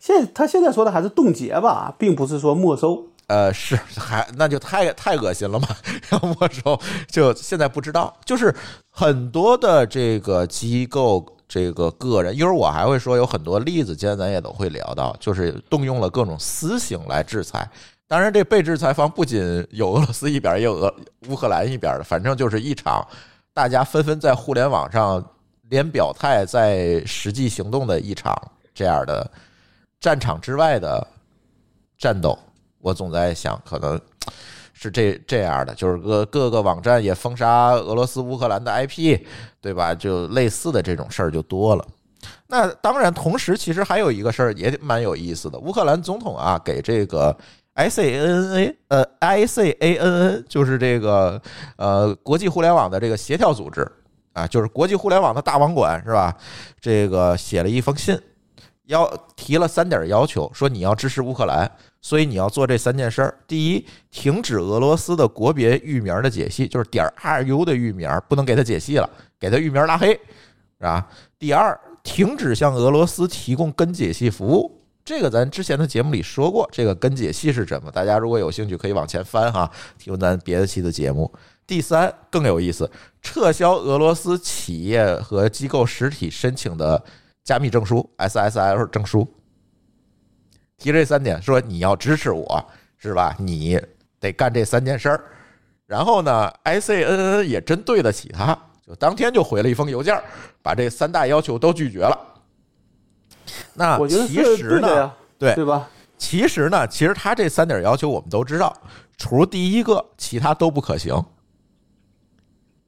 [0.00, 3.06] 现他现在说的还是冻结吧，并不是说没收。
[3.28, 5.68] 呃，是还那就太太恶心了嘛！
[6.08, 8.54] 然后没收，就现在不知道，就是
[8.90, 17.70] 很多的这个机构、这个个人，一会儿我还会说有很多例子，今天咱也都会聊到，就是动用了各种私刑来制裁。
[18.06, 20.94] 当然，这被制裁方不仅有俄罗斯一边，也有俄
[21.28, 23.06] 乌克兰一边的，反正就是一场
[23.52, 25.22] 大家纷纷在互联网上
[25.68, 28.34] 连表态、在实际行动的一场
[28.72, 29.30] 这样的
[30.00, 31.06] 战场之外的
[31.98, 32.38] 战斗。
[32.80, 34.00] 我总在想，可能
[34.72, 39.20] 是这这样的，就是各各个网站也封杀俄罗斯、乌克兰的 IP，
[39.60, 39.94] 对吧？
[39.94, 41.84] 就类似的这种事儿就多了。
[42.46, 47.36] 那当然，同时其实还有一个事儿也蛮有意思的，乌克兰总统啊给这个
[47.74, 51.40] ICANN 呃 ICANN 就是这个
[51.76, 53.86] 呃国际互联网的这个协调组织
[54.32, 56.36] 啊，就是国际互联网的大网管是吧？
[56.80, 58.20] 这个写了一封信，
[58.86, 61.70] 要提了三点要求，说你要支持乌克兰。
[62.08, 71.06] 所以你要做这三件事儿：第一，停止俄罗斯的国别域名的解析，就是点 .ru 的域名不能给它解析了，给它域名拉黑，是吧？
[71.38, 77.90] 第二，停止向俄罗斯提供跟解析服务，这个咱之前的节目里说过，这个跟解析是什么？
[77.90, 81.30] 大家如果有兴趣可以往前翻哈，听咱别的期的节目。
[81.66, 82.90] 第三更有意思，
[83.20, 87.04] 撤销俄罗斯企业和机构实体申请的
[87.44, 89.28] 加密证书 （SSL 证书）。
[90.78, 92.64] 提这三点，说你要支持我，
[92.96, 93.34] 是吧？
[93.38, 93.78] 你
[94.20, 95.24] 得干这三件事儿。
[95.86, 100.22] 然后呢，ICNN 也真对得起他，就当天就回了一封邮件，
[100.62, 102.16] 把这三大要求都拒绝了。
[103.74, 105.88] 那其实呢，对对吧？
[106.16, 108.76] 其实呢，其实他这三点要求我们都知道，
[109.16, 111.24] 除第一个，其他都不可行。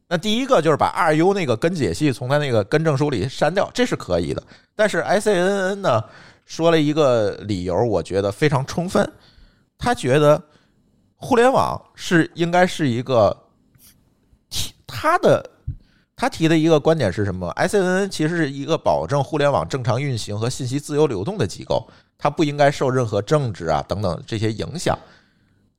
[0.06, 4.42] 那第一个就是把 RU 那个根解析从他那个根证书里删掉，这是可以的。
[4.76, 6.04] 但是 ICNN 呢？
[6.50, 9.08] 说了一个理由，我觉得非常充分。
[9.78, 10.42] 他觉得
[11.14, 13.44] 互联网是应该是一个
[14.48, 15.48] 提他的
[16.16, 24.98] 他提的一个观点是什么？SNN 其实是一个保证互联网正常运行和信息自由流动的机构，它不应该受任何政治啊等等这些影响。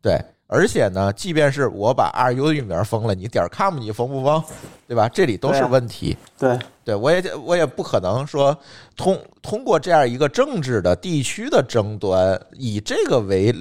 [0.01, 0.17] 对。
[0.53, 4.43] 而且呢，即便是我把 RU 的域名封了，你点 com 你封不封，
[4.85, 5.07] 对吧？
[5.07, 6.17] 这里都是问题。
[6.37, 8.55] 对，对我也我也不可能说
[8.97, 13.55] 通通过这样一个政治的地区的争端，以这个为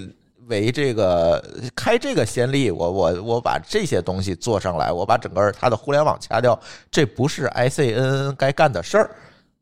[0.48, 1.40] 为这个
[1.76, 6.59] 开这个先例，我我我把这些东西做上来，我把整个它的互联网掐掉，
[6.90, 9.09] 这不是 ICNN 该干的事儿。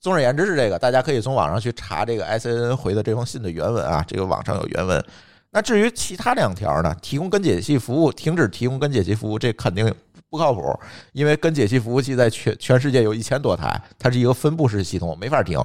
[0.00, 5.04] 总而言之是这个，大家可以从网上去查这个 ICNN 回的这封信的原文啊，这个网上有原文。
[5.50, 6.94] 那至于其他两条呢？
[7.00, 9.92] 提供跟解析服务，停止提供跟解析服务，这肯定
[10.28, 10.78] 不靠谱，
[11.12, 15.58] 因为跟解析服务器在全全世界有一千多台，它是一个分布式系统，没法停。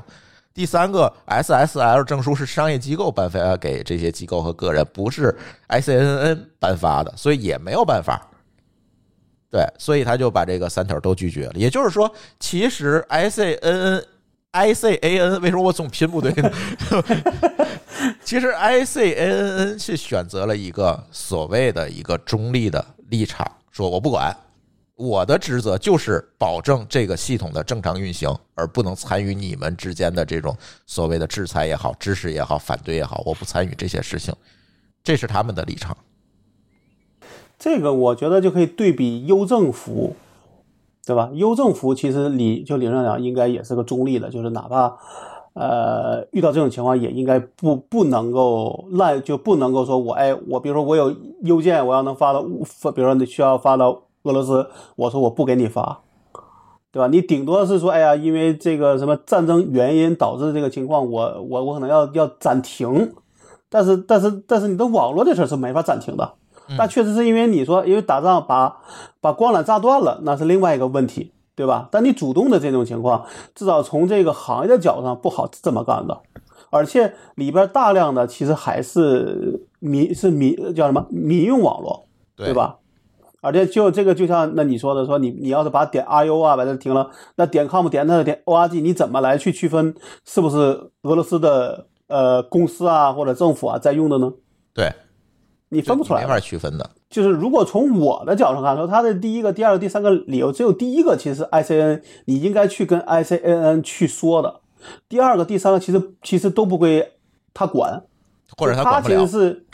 [0.53, 5.35] 第三个，SSL 证书是商业机构颁发给这些机构和个人，不是
[5.67, 8.25] ICNN 颁发的，所以也没有办法。
[9.51, 11.53] 对，所以他就把这个三条都拒绝了。
[11.55, 14.03] 也就是说，其实 ICNN。
[14.53, 16.51] I C A N 为什么我总拼不对呢？
[18.23, 24.35] 其实 I C A N N 是选择了一个所谓的一个中立的立场，说我不管，
[24.95, 34.31] 我的职责就是保证这个系统的正常运行，而不能参与你们之间的这种所谓的制裁也好、支持也好、反对也好，我不参与这些事情，
[35.03, 35.97] 这是他们的立场。
[37.57, 40.15] 这个我觉得就可以对比邮政服务。
[41.05, 41.29] 对吧？
[41.33, 44.95] 邮政服务其实理就理论上讲应该也是个中立的，就是哪怕，
[45.53, 55.99] 呃，遇到这种情况也应该不不能够滥，就不能够说我哎，我比如说我有邮件，我要能发到发，比如说你需要发到俄罗斯，我说我不给你发，
[56.89, 57.07] 对吧？
[57.07, 63.11] 你顶多是说哎呀，因为这个什么战争原因导致这个情况，我我我可能要要暂停，
[63.69, 66.35] 但是但是但是你的网络这事是没法暂停的。
[66.77, 68.77] 但确实是因为你说，因为打仗把
[69.19, 71.87] 把光缆炸断了，那是另外一个问题，对吧？
[71.91, 76.21] 但你主动的这种情况，至少从这个行业的角度上不好这么干的，
[76.69, 82.77] 而且里边大量的其实还是民是民叫什么民用网络，对吧？
[83.41, 94.31] 而且就这个就像那你说的，说你你要是把点 RU 啊把它停了，那点 com 点那点 org，你怎么来去区分是不是俄罗斯的呃公司啊或者政府啊在用的呢？
[94.73, 94.89] 对。
[95.73, 96.27] 你分不出来没。
[96.27, 96.89] 法区分的。
[97.09, 104.61] 就是如果从我的角度上看，说他的第一个、第二个、第三个理由，只有第一个其实是 ICN，你应该去跟 ICNN 去说的。
[105.09, 107.13] 第二个、第三个其实其实都不归
[107.53, 108.03] 他管，
[108.57, 109.65] 或者他管不了其实，是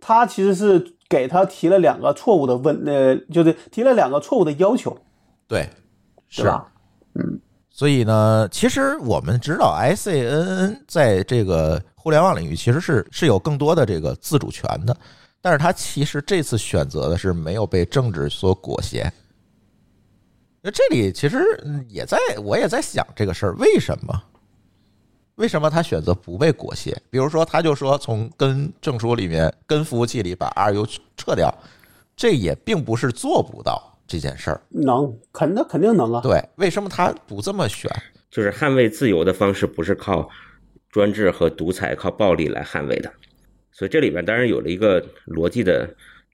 [0.00, 4.96] 他其实是给他提了两个错误的问，呃，就是提了两个错误的要求，
[5.46, 5.68] 对，
[6.28, 6.68] 是吧？
[7.14, 7.40] 嗯？
[7.70, 14.96] 所以呢，其实我们知道 ICNN 在这个互联网领域其实是是有更多的这个自主权的，
[15.46, 19.08] 但是他其实这次选择的是没有被政治所裹挟。
[20.60, 24.22] 那这里其实嗯也在我也在想这个事儿，为什么？
[25.36, 26.92] 为什么他选择不被裹挟？
[27.10, 30.84] 比如说，他就说从跟证书里面、跟服务器里把 RU
[31.16, 31.56] 撤掉，
[32.16, 34.60] 这也并不是做不到这件事儿。
[34.70, 36.20] 能，肯定肯定能啊。
[36.22, 37.88] 对，为什么他不这么选？
[38.32, 40.28] 就是捍卫自由的方式不是靠
[40.90, 43.12] 专制和独裁、靠暴力来捍卫的，
[43.76, 45.86] 所以这里边当然有了一个逻辑的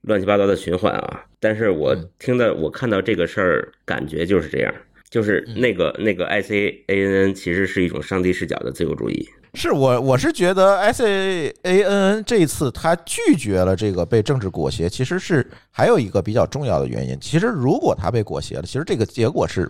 [0.03, 1.25] 乱七八糟的循环啊。
[1.41, 4.73] 但是我听到我看到这个事儿，感觉就是这样，
[5.09, 9.27] 就是那个那个 ICANN 其实是一种上帝视角的自由主义。
[9.55, 17.19] 是我我是觉得 S A A N N 这一次他拒绝了这个被政治裹挟，其实是还有一个比较重要的原因。
[17.19, 19.69] 其实如果他被裹挟了，其实这个结果是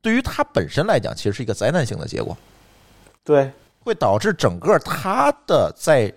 [0.00, 2.36] 对于他本身来讲，其实是一个灾难性的结果，
[3.22, 3.48] 对，
[3.80, 6.12] 会导致整个他的在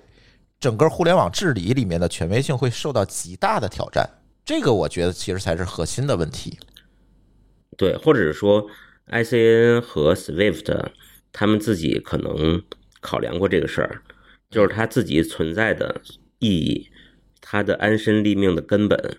[0.66, 4.04] 整个互联网治理里面的权威性会受到极大的挑战。
[4.44, 6.58] 这个我觉得其实才是核心的问题。
[7.78, 8.66] 对，或者是说
[9.12, 10.88] ICN 和 SWIFT
[11.32, 12.64] 他们自己可能
[13.00, 14.02] 考量过这个事儿，
[14.50, 16.02] 就是他自己存在的
[16.40, 16.90] 意义，
[17.40, 19.18] 他的安身立命的根本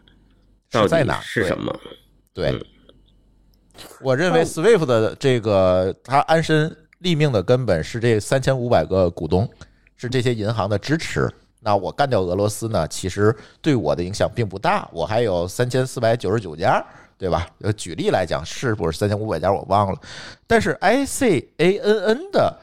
[0.69, 1.79] 到底哪是什么？
[2.35, 2.61] 对嗯，
[4.01, 9.49] 我认为 SWIFT 的这个它安身立命的根本是这三千五百个股东，
[9.97, 11.31] 是这些银行的支持。
[11.61, 16.85] 那我干掉俄罗斯呢，其实对我的影响并不大，我还有三千四百九十九家，
[17.19, 17.49] 对吧？
[17.61, 20.01] 呃，举例来讲，是不是三千五百家我忘了，
[20.47, 22.57] 但是 ICANN 的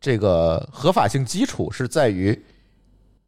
[0.00, 2.42] 这个合法性基础是在于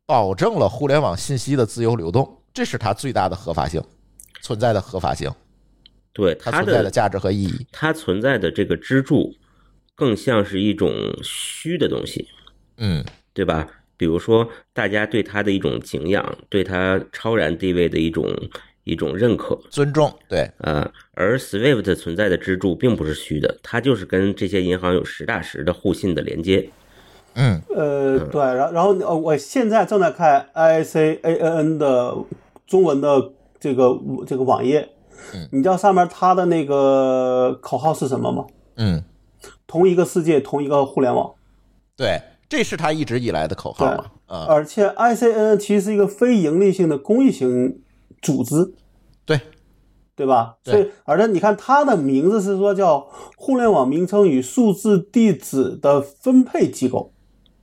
[0.06, 3.82] 保证了互联网信息的自由流动，这是它最大的合法性
[4.40, 5.30] 存在的合法性。
[6.12, 7.66] 对它它存在的的价值和意义。
[7.70, 9.34] 它存在的这个支柱，
[9.94, 10.90] 更像是一种
[11.22, 12.26] 虚的东西，
[12.78, 13.04] 嗯，
[13.40, 13.66] 对吧？
[13.96, 18.26] 比如说，大家对他的一种敬仰，对他超然地位的一种
[18.84, 26.68] 一种认可，尊重，对，呃，而 SWIFT 存在的支柱并不是虚的，它就是跟这些银行有实打实的互信的连接。
[27.32, 32.14] 嗯，呃，对，然然后呃，我现在正在看 ICANN 的
[32.66, 34.90] 中文的这个这个网页，
[35.32, 38.44] 嗯你知道上面它的那个口号是什么吗？
[38.76, 39.02] 嗯，
[39.66, 41.32] 同一个世界，同一个互联网。
[41.96, 47.80] 对，这是他一直以来的口号嘛，啊、而且 ICN 其实是一个非盈利性的公益型
[48.20, 48.74] 组织，
[49.24, 49.40] 对，
[50.16, 50.56] 对吧？
[50.64, 50.74] 对。
[50.74, 57.12] 所以，而且你看它的名字是说叫互联网名称与数字地址的分配机构，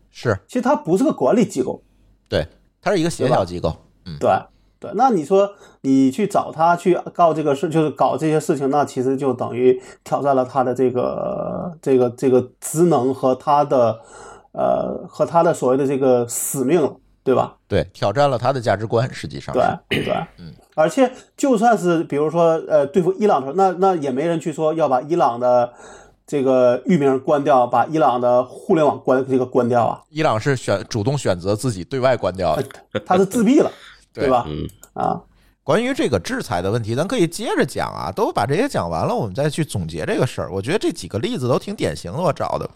[0.09, 0.39] 是。
[0.47, 1.83] 其实它不是个管理机构，
[2.29, 2.47] 对，
[2.81, 4.29] 它是一个协调机构，嗯，对
[4.79, 4.89] 对。
[4.95, 13.99] 那你说你去找他去告这个事，就是搞这些事情，那其实就等于挑战了他的这个这个这个职能和他的
[14.57, 17.55] 呃和他的所谓的这个使命了，对吧？
[17.67, 25.71] 对，挑战了他的价值观，实际上是对 对，嗯，而且就算是比如说呃对付伊朗的时候，那那也没人去说要把伊朗的
[26.25, 32.63] 这个域名关掉，把伊朗的互联网关这个关掉啊，伊朗是选主动选择自己对外关掉的。
[33.05, 33.71] 他是自闭了，
[34.13, 34.45] 对对吧？
[34.47, 35.21] 嗯，啊，
[35.63, 40.51] 关于这个制裁的问题，咱可以接着讲啊，都把这些讲完了，我们再去总结这个事儿。
[40.51, 42.69] 我觉得这几个例子都挺典型的，我找的。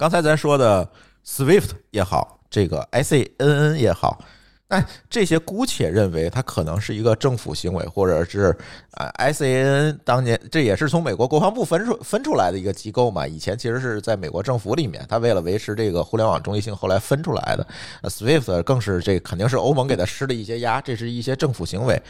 [0.00, 0.88] 刚才咱说的
[1.26, 4.18] SWIFT 也好，这个 ICNN 也好，
[4.66, 8.56] 那这些姑且认为它可能是一个政府行为，或者是
[8.92, 17.66] 啊 ICNN 当年这也是从美国国防部分出分出来的一个机构嘛，以前其实是在美国政府里面，它为了维持这个互联网中立性，后来分出来的。
[18.04, 22.02] SWIFT 更是这肯定是欧盟给它施了一些压，这是一些政府行为。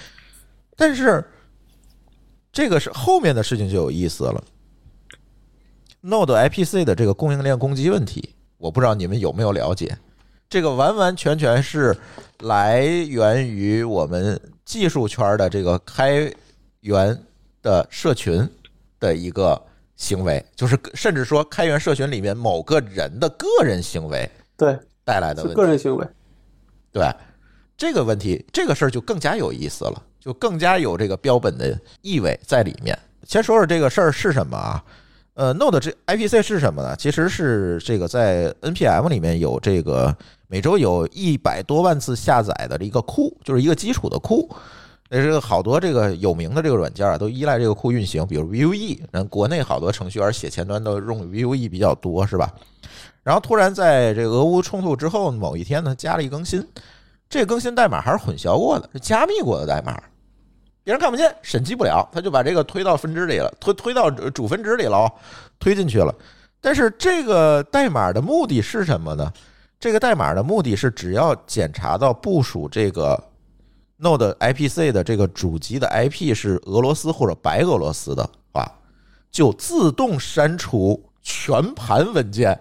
[0.77, 1.25] 但是
[2.53, 4.45] 这个是后面的事情就有意思了。
[6.03, 9.97] Node IPC 的这个供应链攻击问题，我不知道你们有没有了解。
[10.49, 11.97] 这个完完全全是
[12.41, 16.33] 来源于我们技术圈的这个开
[16.81, 17.17] 源
[17.63, 18.49] 的社群
[18.99, 19.61] 的一个
[19.95, 25.57] 行为，就是甚至说开源社群里面某个人的个人行为对，带来的问题。
[25.57, 26.07] 个人行为。
[26.91, 27.09] 对
[27.77, 32.99] 这个问题，这个事儿就更加有意思了，就更加有这个标本的意味在里面。
[33.25, 34.83] 先说说这个事儿是什么啊？
[35.35, 36.95] 呃，Node 这 IPC 是什么呢？
[36.97, 40.15] 其实是这个在 NPM 里面有这个
[40.49, 44.49] 每周有一百多万次下载的一个库，就是一个基础的库。
[45.09, 49.01] 那这个好多这个有名的这个软件啊，都依赖这个库运行，比如 Vue。
[49.11, 52.49] 那国内好多程序员写前端都用 Vue 比较多，是吧？
[53.23, 56.65] 然后突然在这个俄乌冲突之后某一天呢，加了一更新，
[57.29, 60.01] 这更新代码还是混淆过的，加密过的代码，
[60.91, 65.09] 别人看不见，审计不了，他就把这个推到分支里了，推推到主分支里了，
[65.61, 66.13] 推进去了。
[66.61, 69.33] 但是这个代码的目的是什么呢？
[69.79, 73.23] 这个代码的目的是，只要检查到部署这个
[74.01, 78.69] Node IPC 的这个主机的 IP 是俄罗斯或者白俄罗斯的话，
[79.31, 82.61] 就自动删除全盘文件。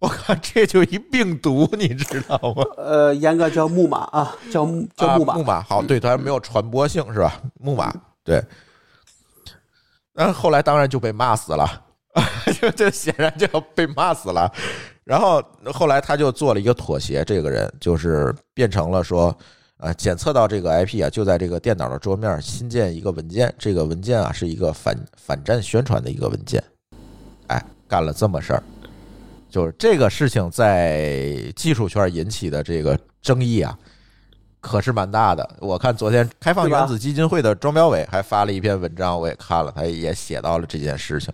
[0.00, 2.62] 我靠，这就一病毒，你知道吗？
[2.76, 4.64] 呃，严格叫木马啊，叫
[4.96, 5.34] 叫木马。
[5.34, 7.40] 木马好，对，它没有传播性是吧？
[7.60, 7.92] 木马
[8.22, 8.42] 对。
[10.12, 11.66] 那后来当然就被骂死了，
[12.60, 14.52] 就就显然就要被骂死了。
[15.04, 15.42] 然后
[15.72, 19.36] 后来他就做了一个妥协，这个人就是变成了说，
[19.78, 26.62] 呃，检测到这个 IP 啊，就在这个电脑的桌面新建一个文件，这个文件啊是一个反反战宣传的一个文件，
[27.46, 28.62] 哎，干了这么事儿。
[29.50, 33.76] 就是这个事情在技术圈引起的这个争议啊，
[34.60, 35.56] 可是蛮大的。
[35.60, 41.32] 我看昨天开放原子基金会的庄标伟还发了一篇文章，我也看了，他也写到了这件事情。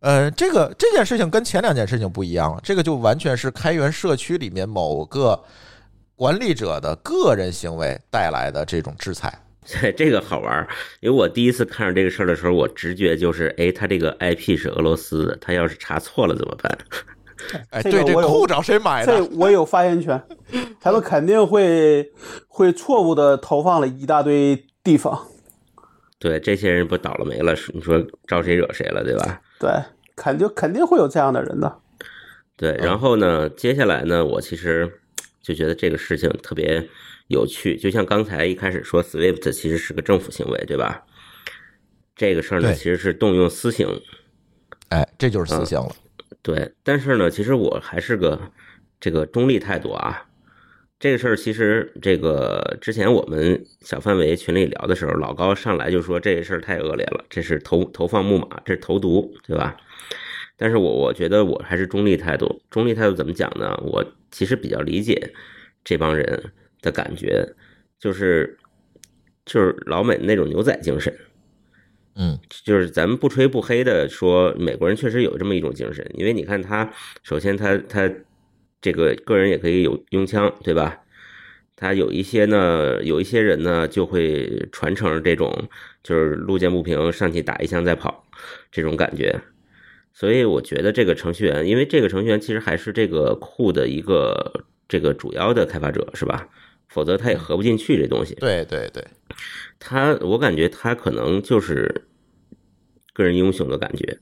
[0.00, 5.40] 呃，这个这件事情跟前两件事情不一样了，这个就完全是开源社区里面某个
[6.16, 9.32] 管理者的个人行为带来的这种制裁。
[9.80, 10.66] 对，这个好玩，
[10.98, 16.78] 因为我第一次看着这个事儿的时候，我直觉就是，哎，他这个 IP 是俄罗斯的，他要是查错了怎么办？
[17.70, 19.18] 哎，对，这裤找谁买的？
[19.18, 20.22] 这我有发言权。
[20.80, 22.12] 他们肯定会
[22.48, 25.28] 会错误的投放了一大堆地方。
[26.18, 27.54] 对，这些人不倒了霉了？
[27.72, 29.40] 你说招谁惹谁了，对吧？
[29.58, 29.70] 对，
[30.14, 31.78] 肯定肯定会有这样的人的。
[32.56, 35.00] 对，然后呢，接下来呢，我其实
[35.40, 36.88] 就觉得这个事情特别
[37.28, 37.76] 有趣。
[37.76, 41.02] 就像刚才一开始说，Swift 其实是个政府行为，对吧？
[42.14, 43.88] 这个事儿呢，其实是动用私刑。
[44.90, 45.90] 哎，这就是私刑了。
[46.42, 48.50] 对，但是呢，其实我还是个
[49.00, 50.26] 这个中立态度啊。
[50.98, 59.76] 这个事儿其实，这个之前我们小范围群里聊的时候，老高上来就说这事儿太恶劣了，这是投投放木马，这是投毒，对吧？
[60.56, 62.62] 但是我我觉得我还是中立态度。
[62.70, 63.76] 中立态度怎么讲呢？
[63.82, 65.32] 我其实比较理解
[65.82, 67.52] 这帮人的感觉，
[67.98, 68.56] 就是
[69.44, 71.12] 就是老美那种牛仔精神。
[72.14, 76.92] 嗯，就是咱们不吹不黑的说，美国人确实有这么一种精神，因为你看他，
[77.22, 78.10] 首先他他
[78.80, 80.98] 这个个人也可以有拥枪，对吧？
[81.74, 85.68] 他有一些呢，有一些人呢就会传承这种，
[86.02, 88.24] 就是路见不平上去打一枪再跑
[88.70, 89.40] 这种感觉。
[90.12, 96.46] 所以我觉得这个程序员，因为这个程序员其实还是这个库的一个这个主要的开发者，是吧？
[96.92, 98.34] 否则他也合不进去这东西。
[98.34, 99.04] 对对对。
[99.78, 102.04] 他，我感觉他可能就是
[103.12, 104.18] 个人英雄的感觉，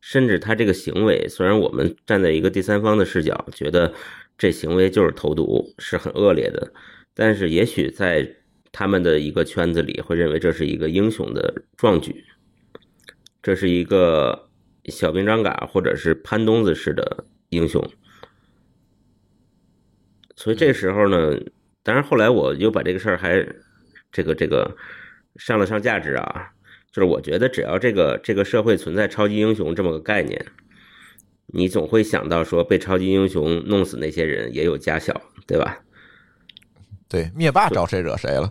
[0.00, 3.92] 甚至他这个行为，虽然我们站在一个第三方的视角，觉得
[4.38, 6.72] 这行为就是投毒，是很恶劣的，
[7.12, 8.36] 但是也许在
[8.72, 12.24] 他们的一个圈子里，会认为这是一个英雄的壮举，
[13.42, 14.48] 这是一个
[14.86, 17.82] 小兵张嘎或者是潘冬子式的英雄。
[20.36, 21.38] 所以这时候呢，
[21.86, 23.46] 当然后来我又把这个事儿还。
[24.12, 24.74] 这个这个
[25.34, 26.50] 上了上价值啊，
[26.90, 30.42] 就是我觉得只要这个这个社会存在超级英雄这么个概念，
[31.48, 35.78] 你总会想到说被超级英雄弄死那些人也有家小，对吧？
[37.10, 38.50] 对，灭霸招谁惹谁了？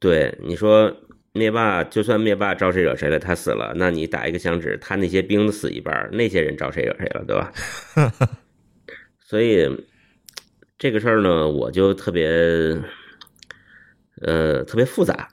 [0.00, 0.92] 对，你说
[1.32, 7.52] 灭霸就算灭霸招谁惹谁了，他死了，那你打一个响指，他那些兵死一半，那些人招谁惹谁了，对吧？
[9.22, 9.68] 所以
[10.78, 12.80] 这个事儿呢，我就特别。
[14.22, 15.28] 呃，特别复杂。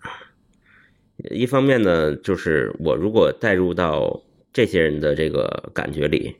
[1.32, 4.22] 一方面呢，就是我如果带入到
[4.52, 6.36] 这些人的这个感觉里，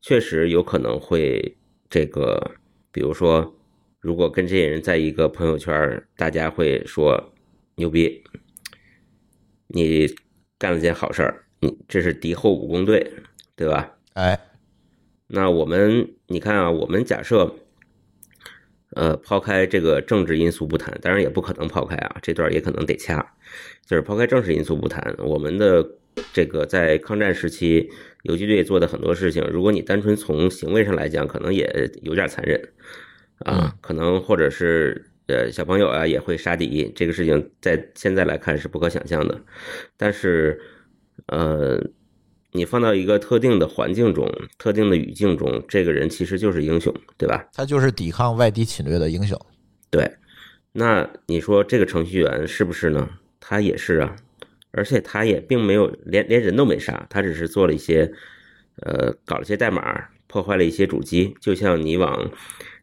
[0.00, 1.56] 确实有可能会
[1.88, 2.56] 这个，
[2.90, 3.54] 比如说，
[4.00, 7.32] 如果跟这些人在一个朋友圈，大家会说
[7.76, 8.24] 牛逼，
[9.68, 10.12] 你
[10.58, 13.12] 干了件好事儿，你这是敌后武工队，
[13.54, 13.96] 对吧？
[14.14, 14.36] 哎，
[15.28, 17.54] 那我们你看啊，我们假设。
[18.96, 23.34] 呃，抛开这个政治因素不谈，当然也不可能抛开啊，这段也可能得掐。
[23.86, 25.86] 就是抛开政治因素不谈，我们的
[26.32, 27.88] 这个在抗战时期
[28.22, 32.60] 游击队做的很多事情，如果你单纯从行为上来讲，可能也有点残忍
[33.44, 39.40] 啊，可能或者是呃小朋友啊也会杀敌，这个事情在现在来看是不可想象的。
[39.96, 40.60] 但是
[41.26, 41.80] 呃，
[42.52, 44.28] 你放到一个特定的环境中、
[44.58, 47.46] 特定的语境中，这个人其实就是英雄，对吧？
[47.52, 49.38] 他就是抵抗外敌侵略的英雄。
[49.88, 50.10] 对，
[50.72, 53.08] 那你说这个程序员是不是呢？
[53.38, 54.16] 他也是啊，
[54.72, 58.12] 而且他也并没有连连人都没杀，他只是做了一些，
[58.82, 62.30] 呃，搞了些代码，破坏了一些主机，就像你往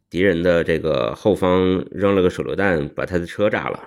[0.10, 3.80] 敌人的这个后方扔了个手榴弹，把他的车炸了，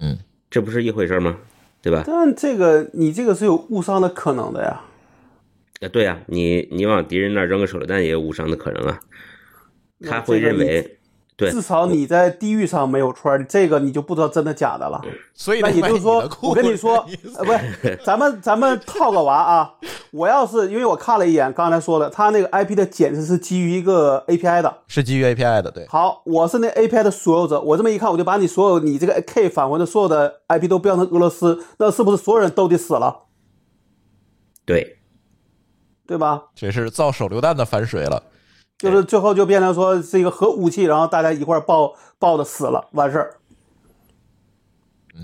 [0.00, 0.18] 嗯，
[0.50, 1.36] 这不是一回事吗？
[1.82, 2.02] 对吧？
[2.06, 4.82] 但这个你这个是有误伤的可能的呀。
[5.80, 8.98] 啊，对呀、你你往敌人那儿扔个手榴弹也有误伤的可能啊，
[10.04, 10.98] 他会认为，
[11.36, 15.02] 对至少你在地域上没有穿，这个你就不知道真的假的了。
[15.34, 17.06] 所以那也就是说，我跟你说，
[17.36, 19.74] 呃，不是， 咱们咱们套个娃啊。
[20.12, 24.78] 我要是因为我看了一眼，刚才说了，他那个 IP 的检测是基于一个 API 的。
[24.86, 33.24] 是基于 API 的，对，好，我是那 API 的所有者，我这么一看，我就把你所有你这个 K 返回的所有的 IP 都标成俄罗斯，那是不是所有人都得死了？
[34.64, 34.95] 对，
[36.06, 36.44] 对吧？
[36.54, 38.22] 这是造手榴弹的反水了。
[38.78, 43.34] 就是最后就变成说是一个核武器，然后大家一块儿抱抱着死了，完事儿。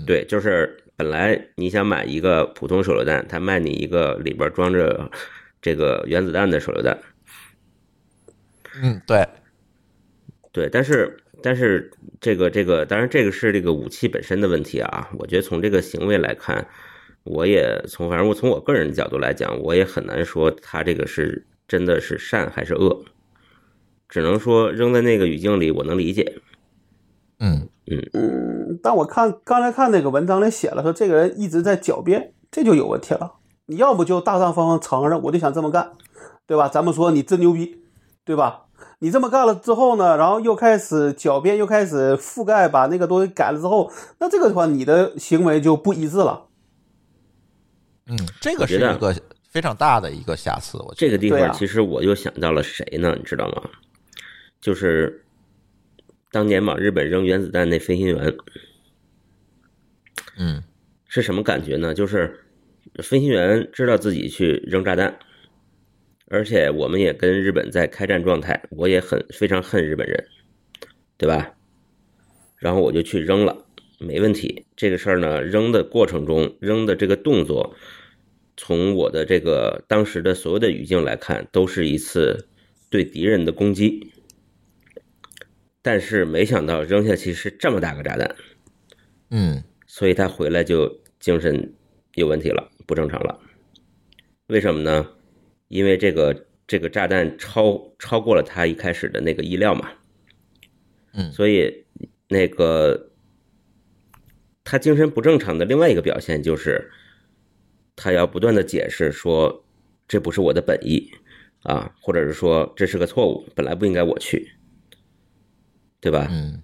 [0.07, 5.07] 对，就是本来你想买一个普通手榴弹，他卖你一个里边装着
[5.61, 6.97] 这个原子弹的手榴弹，
[8.81, 9.27] 嗯，对，
[10.51, 15.09] 对，但是但是这个这个，当然这个是这个武器本身的问题啊。
[15.19, 16.67] 我觉得从这个行为来看，
[17.23, 23.03] 我也从反正我从我个人的角度来讲，我也很难说他这个是真的是善还是恶，
[24.09, 26.35] 只能说扔在那个语境里，我能理解。
[27.39, 27.67] 嗯，
[28.13, 33.33] 嗯，但我看刚才看那个文章里写了，说这个人一直在狡辩，这就有问题了。
[33.65, 35.93] 你要不就大大方方承认，我就想这么干，
[36.45, 36.67] 对吧？
[36.67, 37.81] 咱们说你真牛逼，
[38.25, 38.65] 对吧？
[38.99, 46.47] 你这么干了之后呢，然后又开始狡辩，又开始覆盖，把那个东西改了之后，那这个的话，你的行为就不一致了。
[48.07, 49.15] 嗯，这个是一个
[49.49, 50.95] 非常大的一个瑕疵，我觉得。
[50.95, 53.15] 这个地方其实我又想到了谁呢？
[53.17, 53.69] 你知道吗？
[54.59, 55.25] 就是
[56.31, 58.35] 当年往日本扔原子弹那飞行员
[60.37, 60.63] 嗯
[61.07, 61.93] 是什么感觉呢？
[61.93, 62.39] 就是
[63.03, 65.17] 飞行员知道自己去扔炸弹，
[66.27, 70.27] 而且我们也跟日本在开战状态，我也很非常恨日本人，
[71.17, 71.53] 对吧？
[72.57, 73.65] 然后我就去扔了，
[74.03, 74.65] 没问题。
[74.75, 77.75] 这个事儿呢，扔的过程中，扔的这个动作，
[78.57, 82.47] 从我的这个当时的所有的语境来看，都是一次
[82.89, 84.11] 对敌人的攻击。
[85.81, 88.35] 但是没想到扔下去是这么大个炸弹，
[89.31, 91.73] 嗯所以他回来就精神
[92.15, 93.39] 有问题了，不正常了。
[94.47, 95.09] 为什么呢？
[95.67, 99.89] 因为这个这个炸弹超超过了他一开始的那个意料嘛。
[101.13, 101.85] 嗯所以
[102.29, 103.11] 那个
[104.63, 106.91] 他精神不正常的另外一个表现就是，
[107.95, 109.65] 他要不断的解释说
[110.07, 111.11] 这不是我的本意
[111.63, 114.51] 啊，或者是说这是个错误，本来不应该我去，
[115.99, 116.27] 对吧？
[116.29, 116.61] 嗯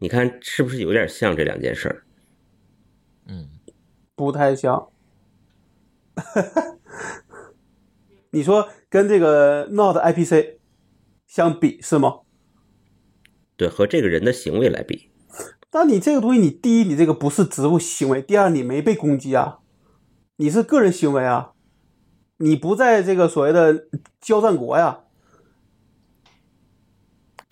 [0.00, 2.04] 你看是不是有点像这两件事儿？
[3.26, 3.48] 嗯，
[4.14, 4.90] 不太像。
[8.30, 10.58] 你说跟这个 Not IPC
[11.26, 12.20] 相比是吗？
[13.56, 15.10] 对，和这个人的行为来比，
[15.70, 19.58] 但你这个东西，你第一，你这个不是职务行为；第二，你没被攻击啊，
[20.36, 21.52] 你是个人行为啊，
[22.38, 23.86] 你不在这个所谓的
[24.20, 25.00] 交战国呀，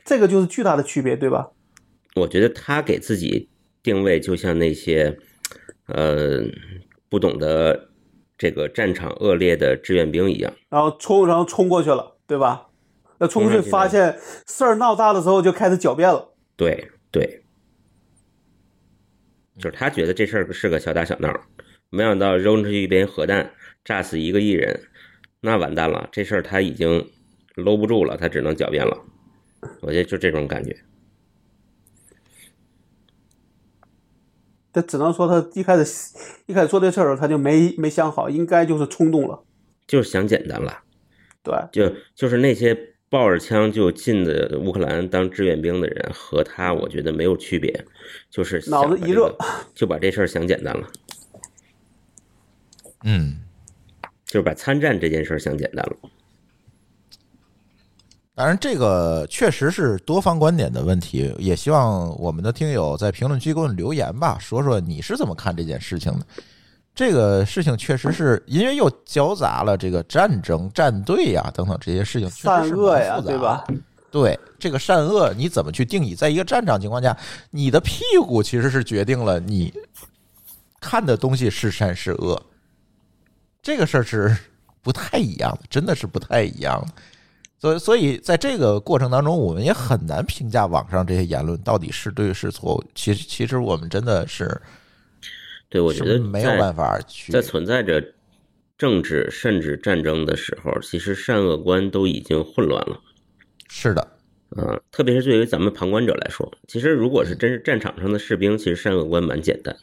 [0.05, 1.51] 这个就是巨大的区别，对吧？
[2.17, 3.51] 我觉得他给自己
[3.83, 5.19] 定位就像那些，
[5.87, 6.43] 呃，
[7.11, 7.91] 不懂得
[8.39, 10.53] 这个战场恶劣的志愿兵一样。
[10.71, 12.69] 然后冲，然后冲过去了，对吧？
[13.19, 16.35] 那冲过去发现事儿闹大的时候，就开始狡辩了。
[16.55, 17.45] 对对，
[19.59, 21.33] 就是他觉得这事儿是个小打小闹，
[21.91, 23.53] 没想到扔出去一枚核弹，
[23.85, 24.89] 炸死一个艺人，
[25.41, 27.11] 那完蛋了，这事儿他已经
[27.55, 29.05] 搂不住了，他只能狡辩了。
[29.81, 30.77] 我觉得就这种感觉。
[34.73, 39.43] 这只能说他一开始一开始做这事儿的时候，他就没没想好，应该就是冲动了，
[39.87, 40.83] 就是想简单了，
[41.43, 41.55] 对。
[41.73, 47.85] 就就是那些抱着枪就进的乌克兰当志愿兵的人，和他我觉得没有区别，
[48.31, 49.35] 就是想脑子一热
[49.75, 50.89] 就把这事儿想简单了，
[53.05, 53.39] 嗯，
[54.25, 55.97] 就是把参战这件事儿想简单了。
[58.35, 66.27] 当然，这个确实是多方观点的问题，也希望我们的听友在评论区给我们留言吧，说说你是怎么看这件事情的。
[66.97, 73.65] 这个事情确实是因为又交杂了这个战争、战队呀、等等这些事情，确实善是恶呀，对吧？？
[74.11, 76.15] 对这个善恶，你怎么去定义？
[76.15, 77.15] 在一个战场情况下，
[77.51, 79.71] 你的屁股其实是决定了你
[80.81, 82.43] 看的东西是善是恶。
[83.61, 84.35] 这个事儿是
[84.81, 86.95] 不太一样的，真的是不太一样的。
[87.59, 92.85] 所以，所以在这个过程当中，我们也很难评价网上这些言论到底是对是错误。
[92.95, 94.59] 其实，其实我们真的是，
[95.69, 98.13] 对我觉得没有办法去在存在着
[98.79, 103.01] 政治甚至战争的时候，其实善恶观都已经混乱了。
[103.69, 104.07] 是的，
[104.57, 109.77] 嗯，特别是对于咱们旁观者来说，其实如果是真是战场上的士兵，其实善恶观蛮简单，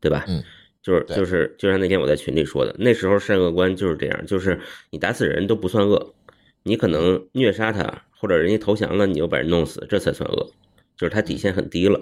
[0.00, 0.24] 对吧？
[0.28, 0.42] 嗯，
[0.82, 4.60] 就是就是，就像那天我在群里说的，那时候善恶观就是这样，就是
[4.90, 6.14] 你打死人都不算恶，
[6.62, 10.52] 你可能虐杀他，或者人家投降了，你又把人弄死，这才算恶，
[10.96, 12.00] 就是他底线很低了。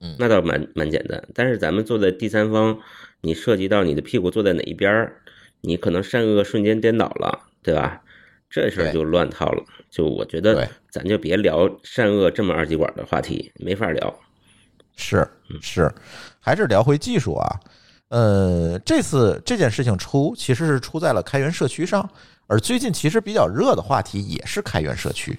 [0.00, 1.22] 嗯那倒蛮蛮简单。
[1.34, 2.78] 但是咱们坐在第三方，
[3.20, 5.22] 你涉及到你的屁股坐在哪一边儿，
[5.60, 8.02] 你可能善恶瞬间颠倒了，对吧？
[8.48, 9.64] 这事儿就乱套了。
[9.90, 14.20] 就我觉得，咱就别聊善恶这么二极管的话题，没法聊。
[14.96, 15.26] 是
[15.60, 15.92] 是，
[16.40, 17.60] 还是聊回技术啊。
[18.08, 22.08] 呃，这次这件事情出其实是出在了开源社区上，
[22.46, 25.36] 而最近其实比较热的话题也是开源社区，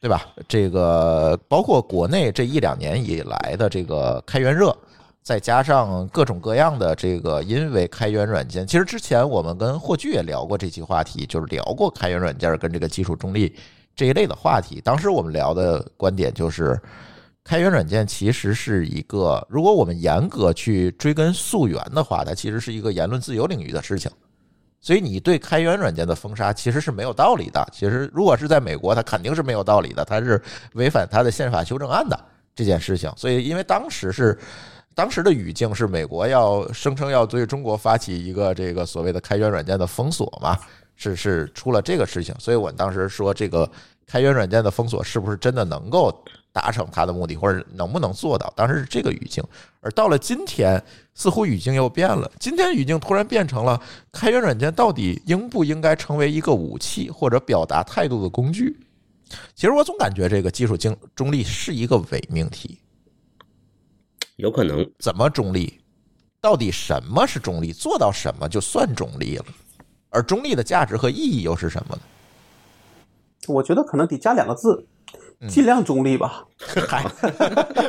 [0.00, 0.26] 对吧？
[0.48, 4.76] 这个包括国内这一两年以来的这个开源热，
[5.22, 13.54] 再加上各种各样的这个因为开源软件，其实之前我们跟霍炬也聊过这期话题，就是聊过开源软件跟这个技术中立
[13.96, 14.80] 这一类的话题。
[14.82, 16.80] 当时我们聊的观点就是。
[17.44, 24.10] 开源软件其实是一个，如果我们严格去追根溯源的话，它其实是一个言论自由领域的事情。
[24.80, 27.66] 所以你对开源软件的封杀其实是没有道理的。
[27.72, 30.40] 其实如果是在美国，它肯定是没有道理的，它是
[30.74, 32.18] 违反它的宪法修正案的
[32.54, 33.12] 这件事情。
[33.16, 34.38] 所以因为当时是
[34.94, 40.58] 当时的语境是美国要声称要对中国发起一个这个所谓的开源软件的封锁嘛，
[40.96, 43.70] 是是出了这个事情，所以我当时说这个
[44.08, 48.50] 开源软件的封锁是不是真的能够达成它的目的，或者能不能做到？
[48.56, 49.44] 当时是这个语境，
[49.82, 50.82] 而到了今天，
[51.14, 52.28] 似乎语境又变了。
[52.40, 53.78] 今天语境突然变成了
[54.10, 58.74] 开源软件到底应不应该成为一个武器或者表达态度的工具？
[59.54, 62.78] 其实我总感觉这个技术中中立是一个伪命题。
[64.36, 65.78] 有可能，怎么中立？
[66.40, 67.74] 到底什么是中立？
[67.74, 69.44] 做到什么就算中立了？
[70.08, 72.02] 而中立的价值和意义又是什么呢？
[73.52, 74.86] 我觉得可能得加两个字，
[75.40, 76.44] 嗯尽量中立吧。
[76.88, 77.04] 嗨，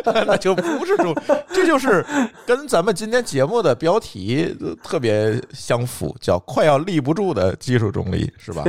[0.26, 1.16] 那就不是中，
[1.51, 2.05] 这就是
[2.45, 8.64] 跟咱们今天节目的标题呃特别相符，叫“快要立不住的技术中立”，是吧？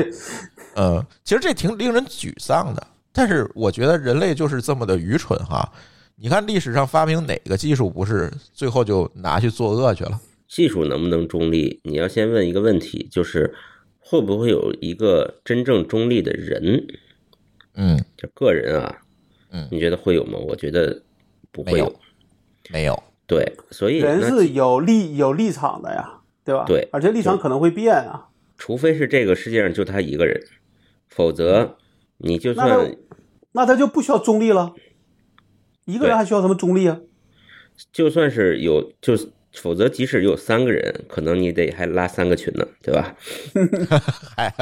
[0.77, 2.87] 嗯，其实这挺令人沮丧的。
[3.13, 5.69] 但是我觉得人类就是这么的愚蠢哈。
[6.23, 10.21] 你看历史上发明哪个技术不是最后就拿去作恶去了？
[10.49, 11.81] 技术能不能中立？
[11.85, 13.53] 你要先问一个问题，就是
[14.11, 16.85] 会不会有一个真正中立的人？
[17.75, 19.03] 嗯，就个人啊，
[19.53, 20.37] 嗯你觉得会有吗？
[20.37, 21.01] 我觉得
[21.53, 22.01] 不会没有
[22.71, 23.03] 没有。
[23.29, 26.65] 对，所以人是有立有立场的呀，对吧？
[26.67, 28.27] 对而且立场可能会变啊。
[28.59, 30.43] 除非是这个世界上就他一个人，
[31.07, 31.79] 否则
[32.19, 32.97] 你就那算他
[33.53, 34.75] 那他就不需要中立了。
[35.85, 36.99] 一个人还需要什么中立啊？
[37.93, 43.17] 就算是有，就是否则即使有三个人，可能你得还拉三个群呢，对吧？
[44.37, 44.55] 嗨，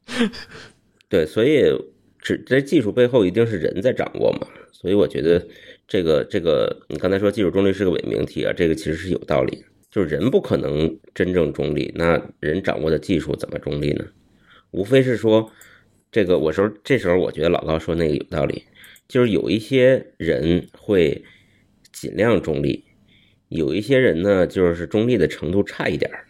[1.08, 1.64] 对，所以
[2.20, 5.46] 只这技术背后一定是人在掌握嘛，所以我觉得
[5.86, 14.04] 这个这个你刚才说技术中立是个伪命题啊，这个其实是有道理的，就是人不可能真正中立，那人掌握的技术怎么中立呢？
[14.70, 15.50] 无非是说
[16.12, 18.64] 这个，我说这时候我觉得老高说那个有道理，
[19.08, 21.24] 就是有一些人会
[21.92, 22.84] 尽量中立，
[23.50, 26.24] 有一些人呢就是中立的程度差一点儿，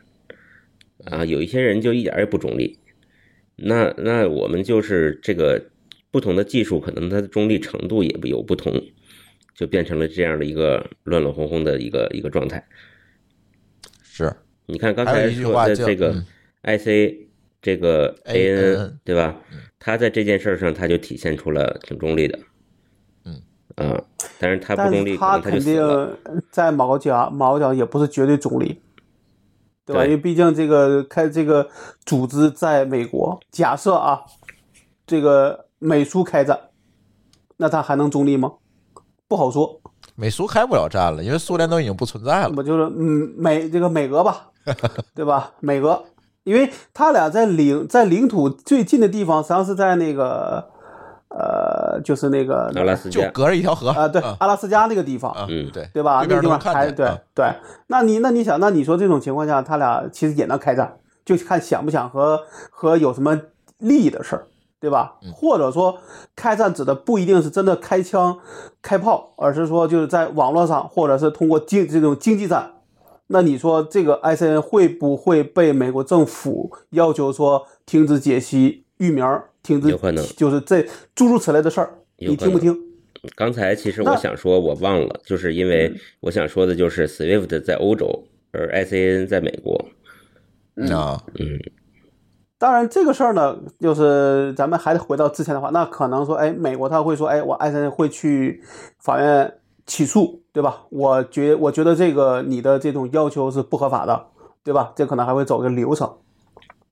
[1.05, 2.79] 啊，有一些人就一点儿也不中立。
[3.57, 5.71] 那那我们就是这个
[6.11, 8.83] 不同的技术，可能它的中立程度也有不同，
[9.55, 12.67] 就变成了这样的一个乱乱哄哄的一个一个状态。
[14.03, 14.35] 是
[14.67, 16.25] 你看刚才说的这个
[16.63, 17.29] IC
[17.61, 19.39] 这个 AN 对吧？
[19.79, 22.39] 他在这件事儿上他就体现出了挺中立的，
[23.81, 24.05] 嗯啊，
[24.39, 25.61] 但是他不但中立，是他可能他肯。
[25.61, 28.81] 定在某个角某个角也不是绝对中立，
[29.85, 30.03] 对吧？
[30.03, 31.69] 对因为毕竟这个开这个
[32.05, 34.23] 组织在美国，假设啊，
[35.07, 36.59] 这个美苏开战，
[37.57, 38.53] 那他还能中立吗？
[39.27, 39.81] 不好说。
[40.17, 42.53] 美苏开不了战了，因为苏联都已经不存在了。
[42.57, 44.51] 我就是嗯美这个美俄吧，
[45.15, 45.53] 对吧？
[45.61, 46.05] 美俄，
[46.45, 50.70] 因为他俩在领在领土最近的地方，实际上是在那个
[51.31, 56.25] 呃，就是那个阿拉斯就，隔着一条河啊，对啊，阿拉斯加那个地方，啊嗯对对吧？
[56.29, 57.53] 那个地方还对对，
[57.87, 63.41] 那你那你想，那你说这种情况下，他俩其实也能开战，就看想不想和和有什么
[63.79, 64.47] 利益的事儿，
[64.81, 65.17] 对吧？
[65.23, 65.99] 嗯或者说
[66.35, 68.39] 开战指的不一定是真的开枪
[68.83, 72.73] 开炮，而是说就是在网络上，或者是通过经这种经济战，
[73.29, 79.25] 那你说这个 ICN 会不会被美国政府要求说停止解析域名，
[79.63, 82.77] 停止有可能就是这诸如此类的事儿，你听不听？
[83.37, 89.75] 刚才其实我想说，我忘了，就是因为我想说的就是 SWIFT 在欧洲，而 ICN 在美国。
[90.91, 91.61] 啊，嗯，
[92.57, 98.63] 当然，这个事儿呢，就是咱们还得回到之前的话，那可能说，哎，美国他会说，哎，我艾森会去
[98.99, 99.53] 法院
[99.85, 100.87] 起诉，对吧？
[100.89, 104.29] 我觉我觉得这个你的这种要求是不合法的，
[104.65, 104.95] 对吧？
[104.97, 106.11] 这可能还会走个流程，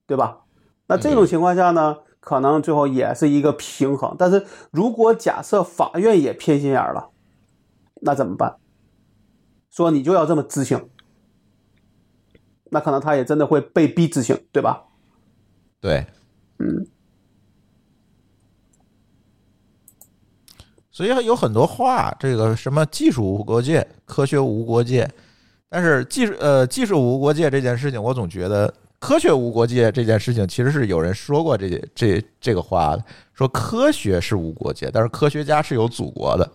[0.05, 0.41] 对吧？
[0.85, 4.15] 那这种情况下呢，可能最后也是一个平衡。
[4.17, 7.09] 但是如果假设法院也偏心眼儿了，
[8.01, 8.57] 那怎么办？
[9.69, 10.89] 说你就要这么执行，
[12.71, 14.85] 那可能他也真的会被逼执行，对吧？
[15.79, 16.05] 对，
[16.57, 16.87] 嗯，
[20.91, 25.09] 所以有很多话，这个什么技术无国界，科学无国界，
[25.69, 36.51] 但是技术呃技术无国界这件事情，我总觉得科学无国界这件事情，其实是有人说过这这这个话的，说科学是无国界，但是科学家是有祖国的。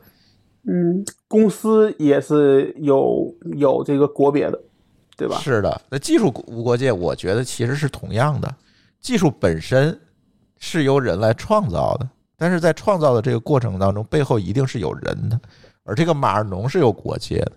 [0.67, 4.61] 嗯，公司也是有有这个国别的，
[5.17, 5.39] 对吧？
[5.39, 8.55] 是的，那技术无国界，我觉得其实是同样的，
[9.01, 9.99] 技术本身
[10.59, 15.41] 是由人来创造的，但是在创造的这个过程当中，背后一定是有人的，
[15.83, 17.53] 而这个马尔农是有国界的。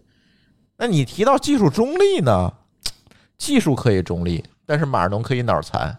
[0.78, 2.54] 那你提到技术中立呢？
[3.38, 5.98] 技术可以中立，但是马尔农可以脑残，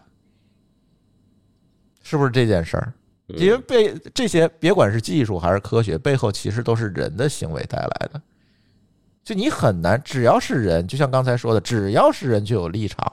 [2.01, 2.93] 是不是这件事儿？
[3.27, 8.21] 因为被这些别管是技术还是科学，背后其实都是人的行为带来的。
[9.23, 13.11] 就你很难，只要是人，就像刚才说的，只要是人就有立场。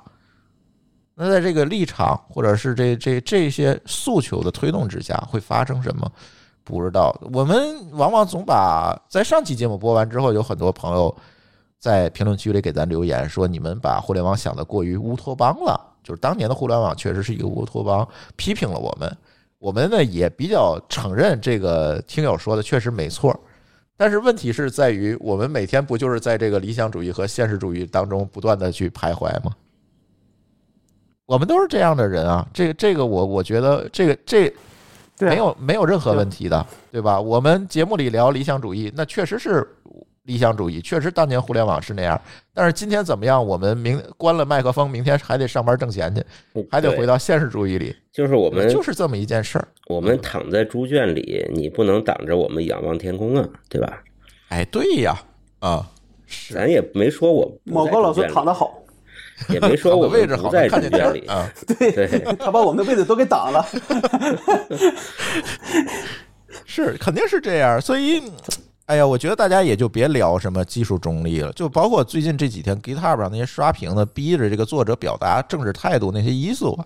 [1.15, 6.11] 那在这个立场或者是这这这些诉求的推动之下，会发生什么？
[6.65, 7.15] 不知道。
[7.33, 11.15] 我们往往总把在上期节目播完之后，有很多朋友
[11.79, 15.81] 在评论区里给咱留言说，你们把互联网想得过于乌托邦了。
[16.03, 18.07] 就是当年的互联网确实是一个乌托邦，
[18.37, 19.17] 批评了我们。
[19.59, 23.35] 我们呢也比较承认这个听友说的确实没错，
[23.97, 29.51] 但是问题是在于，我们每天不就是在这个理想主义和现实主义当中不断的去徘徊吗？
[31.25, 34.55] 我们都是这样的人啊，这个这个我我觉得这个这
[35.19, 37.21] 没有没有任何问题的，对吧？
[37.21, 39.67] 我们节目里聊理想主义，那确实是
[40.27, 42.21] 理想主义，确实当年互联网是那样。
[42.53, 43.45] 但是今天怎么样？
[43.45, 46.23] 我们明关了麦克风，明天还得上班挣钱去，
[46.71, 49.69] 还得回到现实主义里，就是我们就是这么一件事儿。
[49.87, 54.03] 我们躺在猪圈里，你不能挡着我们仰望天空啊，对吧？
[54.49, 55.17] 哎，对呀，
[55.61, 55.89] 啊，
[56.27, 58.83] 是咱也没说我某高老师躺得好，
[59.49, 61.27] 也没说我位置好，们不在看见天猪圈里。
[61.29, 61.53] 儿啊。
[61.79, 63.65] 对，他把我们的位置都给挡了。
[66.65, 67.81] 是，肯定是这样。
[67.81, 68.23] 所以，
[68.87, 76.85] 哎呀，我觉得大家也就别聊什么技术中立了，就包括最近这几天 GitHub 上那些刷屏的，逼着这个作者表达政治态度那些因素啊，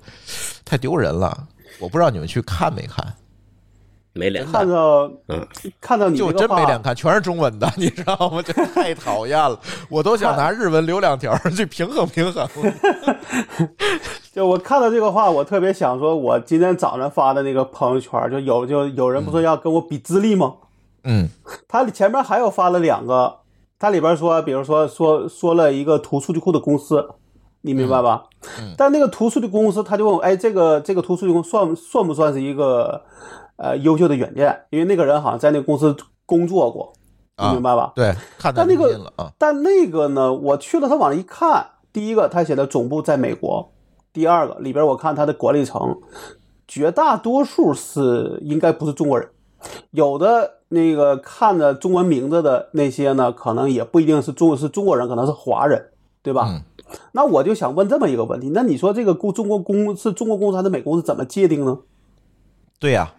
[0.64, 1.46] 太丢人了。
[1.78, 3.06] 我不知道你们去看没看，
[4.14, 5.46] 没脸看到嗯，
[5.78, 8.40] 看到你就真没脸，看，全是中文的， 你知道吗？
[8.40, 12.48] 这太讨厌了，我都想拿日文留两条去平衡平衡。
[14.32, 20.54] 就我看到这个话，我特别想说，我今天早上发的那个朋友圈，就有就有人不说要跟我比资历吗？
[20.54, 20.66] 嗯
[21.68, 23.38] 他前面还有发了两个，
[23.78, 27.08] 他里边说，比如说说说了一个图数据库的公司，
[27.62, 28.24] 你明白吧？
[28.58, 33.02] 嗯但那个图数据公司，他就问我，哎，这个这个图数据公司算算不算是一个
[33.56, 34.64] 呃优秀的软件？
[34.70, 35.94] 因为那个人好像在那个公司
[36.24, 36.92] 工作过，
[37.36, 37.92] 你啊明白吧？
[37.94, 43.72] 对，看到但那个了啊，但那个呢，我去了他往上一看，第一个他写的总部在美国，
[44.12, 45.98] 第二个里边我看他的管理层，
[46.66, 49.28] 绝大多数是应该不是中国人，
[49.90, 55.90] 有的那个看着中文名字的那些呢，可能也不一定是中是中国人，可能是华人，
[56.22, 56.46] 对吧？
[56.48, 56.62] 嗯
[57.12, 61.78] 那我就想问这么一个问题，那你说这个公中国公是中国公司还是美国公司怎么界定呢？
[62.80, 63.14] 对呀，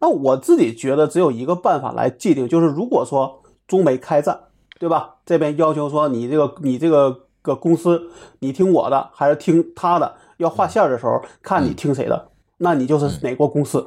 [0.00, 4.40] 那我自己觉得只有一个办法来界定，就是如果说中美开战，
[4.78, 5.16] 对吧？
[5.26, 10.14] 这边要求说你这个你这个个公司，你听我的还是听他的？
[10.38, 13.86] 要划线的时候，看你听谁的，那你就是哪国公司，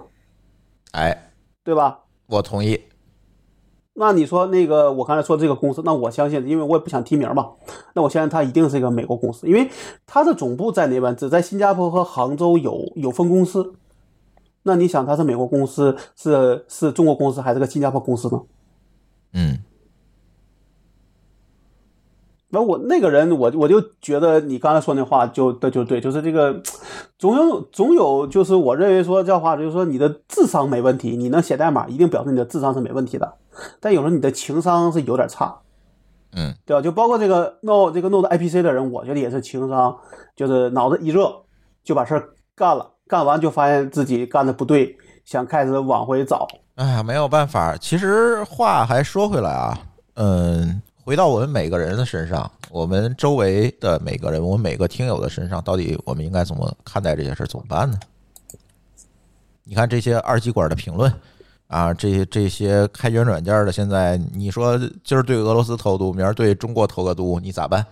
[0.94, 1.32] 哎，
[1.64, 2.00] 对吧？
[2.28, 2.80] 我同意。
[3.96, 7.52] 那你说那个我刚才说这个公司，那我相信，因为我也不想提名嘛，
[7.94, 9.70] 那我相信它一定是一个美国公司，因为
[10.08, 13.76] 它的总部在那边，只在新加坡和杭州有有分公司。
[14.64, 18.41] 那你想，它是美国公司，是是中国公司，还是个新加坡公司呢？
[19.34, 19.60] 嗯，
[22.54, 26.62] 那我那个人，我我就觉得你刚才说那话就对就对，就是这个
[27.18, 33.34] 总有总有，就是我认为说这话就是说你的智商没问题，你能写代码，一定表示你的智商是没问题的，
[33.80, 35.58] 但有时候你的情商是有点差。
[36.36, 36.82] 嗯，对吧？
[36.82, 39.95] 就包括这个弄这个弄的 IPC 的人，我觉得也是情商，
[40.36, 41.32] 就是脑子一热
[41.84, 44.95] 就把事儿干了，干完就发现自己干的不对，
[45.26, 46.47] 想开始往回找。
[46.76, 47.76] 哎呀，没有办法。
[47.78, 49.78] 其实话还说回来啊，
[50.16, 57.45] 嗯，回到我们每个人的身上，我们周围的每个人，我们每个听友的身上，到底我们应该怎么看待这些事儿？
[57.45, 57.99] 怎么办呢？
[59.66, 61.12] 你看这些二极管的评论
[61.68, 67.86] 啊，这些这些开源软件的，现在你说今儿对俄罗斯投毒，明儿对中国投个毒，你咋办？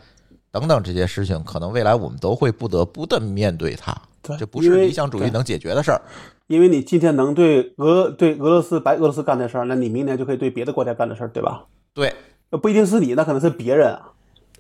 [0.49, 3.93] 等等这些事情，可能未来我们都会不得不的面对它。
[4.21, 6.01] 对这不是理想主义能解决的事儿。
[6.47, 11.65] 因为你今天能对俄对俄罗斯白俄罗斯干的事儿，那你明年就可以对别的国家干的事儿，对吧？
[11.93, 12.13] 对，那
[12.57, 14.11] 不一定是你，那可能是别人啊。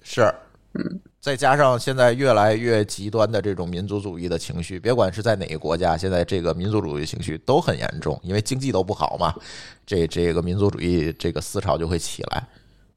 [0.01, 0.33] 是，
[0.73, 9.35] 嗯，再加上现在越来越极端的这种民族主义的情绪，别管是在哪个国家，现在这个民族主义情绪都很严重，因为经济都不好嘛，
[9.85, 12.47] 这这个民族主义这个思潮就会起来。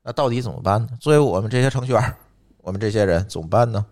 [0.03, 0.89] 那到底怎么办呢？
[1.01, 2.15] 作为我们这些程序员，
[2.63, 3.85] 我们这些人怎么办呢？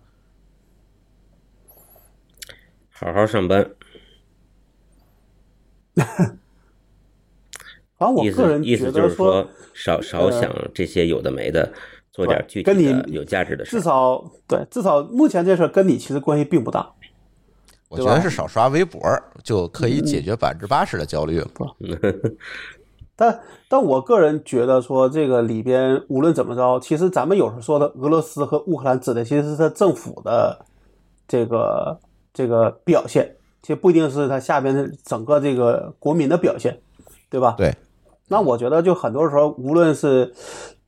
[2.91, 3.69] 好好上班，
[8.03, 11.73] 反正我个人意觉得思就是说，少少呃想这些有的没的，
[12.13, 13.81] 做点具体跟你的有价值的事至。
[13.81, 16.91] 少对，至少目前这事儿跟你其实关系并不大。
[17.89, 19.01] 我觉得是少刷微博
[19.45, 21.49] 就可以解决百分之八十的焦虑了。
[23.15, 30.65] 但但我个人觉得说，这个里边无论怎么着，其实咱们有时候说的俄罗斯和乌克兰指的其实是他政府的
[31.29, 32.01] 这个
[32.33, 36.81] 这个表现，其实不一定是他下边的整个这个国民的表现，
[37.29, 37.55] 对吧？
[37.59, 37.73] 对，
[38.33, 40.33] 那我觉得就很多时候，无论是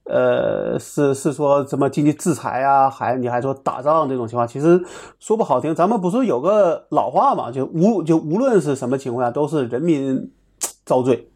[0.05, 4.82] 呃是是说什么经济制裁啊，还你还说打仗这种情况，其实
[5.20, 10.32] 说不好听，咱们不是有个老话嘛，就无就无论是什么情况下，都是人民
[10.86, 11.28] 遭罪，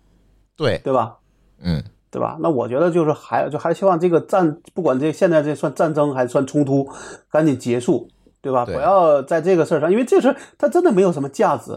[0.57, 1.17] 对，对吧？
[1.63, 2.39] 嗯，对吧？
[2.41, 6.89] 那我觉得就是还就还希望这个战，不管这现在这算战争还是算冲突，
[7.31, 8.09] 赶紧结束，
[8.41, 8.65] 对吧？
[8.65, 11.77] 对不要在这个事儿上，因为这事儿它真的没有什么价值。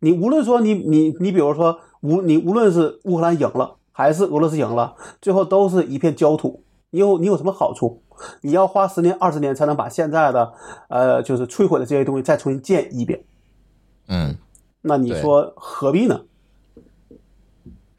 [0.00, 6.62] 你无论说你你你比如说无你无论是乌克兰赢了还是俄罗斯赢了，最后都是一片焦土。
[6.90, 8.02] 你有你有什么好处？
[8.40, 10.52] 你要花十年二十年才能把现在的
[10.88, 13.22] 呃就是摧毁的这些东西再重新建一遍，
[14.08, 14.36] 嗯，
[14.80, 16.20] 那你说何必呢？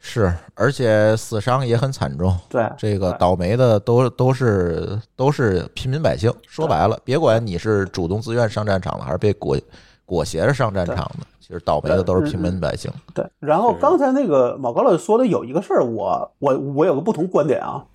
[0.00, 2.34] 是，而且死伤也很惨重。
[2.48, 6.32] 对，这个倒霉的都都是都是平民百姓。
[6.46, 9.56] 说白了，别管你是主动自愿上战场了，还是被裹
[10.06, 12.92] 裹挟着上战场的，其实倒霉的都是平民百姓。
[13.14, 17.86] 对，然后刚才那个马高老师说的有一个事儿，我我我有个不同观点啊。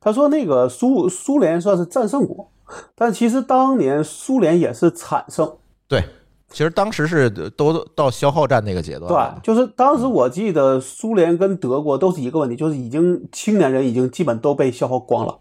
[0.00, 2.50] 他说那个苏苏联算是战胜国，
[2.94, 5.56] 但其实当年苏联也是惨胜。
[5.86, 6.04] 对，
[6.48, 15.38] 其实当时是都到消耗战那个阶段对。，就是当时我记得苏联跟德国都是一个问题，就是已经青年人已经基本都被消耗光了。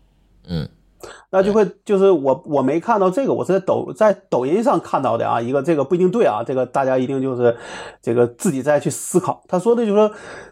[0.47, 0.67] 嗯，
[1.29, 7.55] 那就会就是我我没看到这个，我是在抖在抖音上看到的啊，一个这个不一定对啊，这个大家一定就是
[8.01, 9.43] 这个自己再去思考。
[9.47, 10.11] 他说的就是说，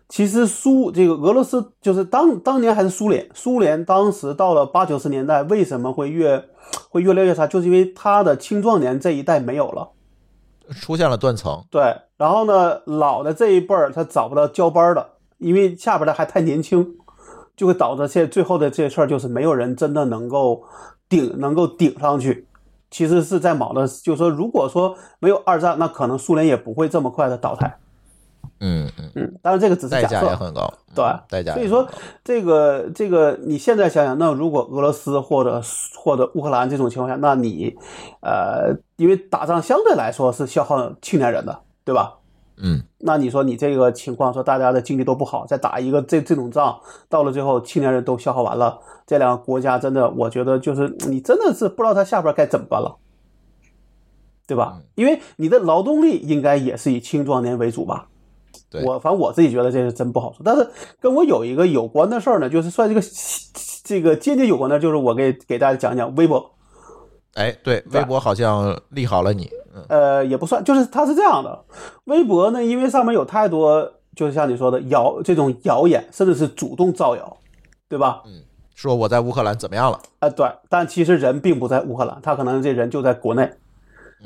[0.09, 6.43] 其实苏这个俄罗斯就是当当年还是苏联，苏联当时到了八九十年代为什么会越
[6.89, 9.89] 会越来越差，就是因为他的青壮年这一代没有了。
[10.81, 11.63] 出现了断层。
[11.69, 16.95] 对，然后呢，老的这一辈儿他找不到交班的，因为下边的还太年轻，
[17.55, 20.63] 就会导致现最后的这些事儿就是没有人真的能够
[21.07, 22.47] 顶能够顶上去。
[22.91, 27.77] 其实是在卯的，就是说，如果说没有二战，那可能苏联也不会这么快的倒台。
[28.61, 30.71] 嗯嗯，嗯，当然这个只是代价假设，也很高。
[30.93, 31.53] 对嗯代价。
[31.55, 31.85] 所以说，
[32.23, 35.61] 这个这个，你现在想想，那如果俄罗斯或者
[35.97, 37.75] 或者乌克兰这种情况下，那你，
[38.21, 42.13] 呃，因为打仗相对来说是消耗青年人的，对吧？
[42.57, 46.79] 嗯，那你说你这个情况，说大家的经济都不好，再打一个这这种仗，
[47.09, 52.95] 到了最后青年人都消耗完了，这两个国家真的，我觉得就是你真的是不知道他下边该怎么办了，
[54.47, 54.79] 对吧？
[54.95, 58.07] 因为你的劳动力应该也是以青壮年为主吧？
[58.69, 60.41] 对我反正我自己觉得这是真不好说。
[60.45, 60.67] 但是
[60.99, 63.01] 跟我有一个有关的事儿呢，就是算这个
[63.83, 66.51] 这个间接有关的，就是我给给大家讲讲微博。
[67.33, 69.51] 哎，对，微博好像利好了你。
[69.75, 71.65] 嗯呃，也不算，就是它是这样的，
[72.05, 77.37] 微博呢，因为上面有太多，就是像你说的谣这种谣言，甚至是主动造谣，
[77.89, 78.23] 对吧？
[78.73, 79.99] 说我在乌克兰怎么样了？
[80.19, 83.51] 啊、对，但其实人并不在乌克兰，他可能这人就在国内。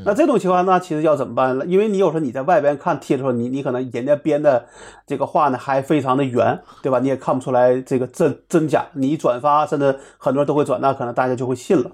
[0.06, 1.66] 那这种情况，那其实要怎么办呢？
[1.66, 4.66] 因为你有时候你在外边看贴的时候，你你可能人家编的
[5.06, 7.00] 这个话呢还非常的圆，对吧？
[7.00, 8.86] 你也看不出来这个真真假。
[8.94, 11.92] 你一转发，甚至很多人都会转，那可能大家就会信了。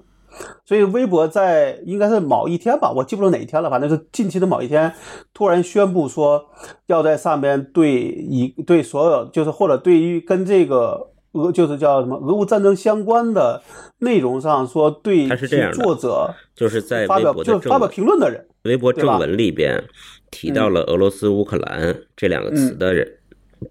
[0.64, 4.92] 所以微博在应该是某一天吧，我记不住哪一天了，反正是近期的某一天，
[5.32, 6.46] 突然宣布说
[6.86, 13.62] 要在上面对一对所有，就是或者对于跟这个俄就是叫什么俄乌战争相关的
[13.98, 19.82] 内容上说对这作者就是在微发表就发表评论的人，微博正文里边
[20.30, 23.18] 提到了俄罗斯、乌克兰这两个词的人，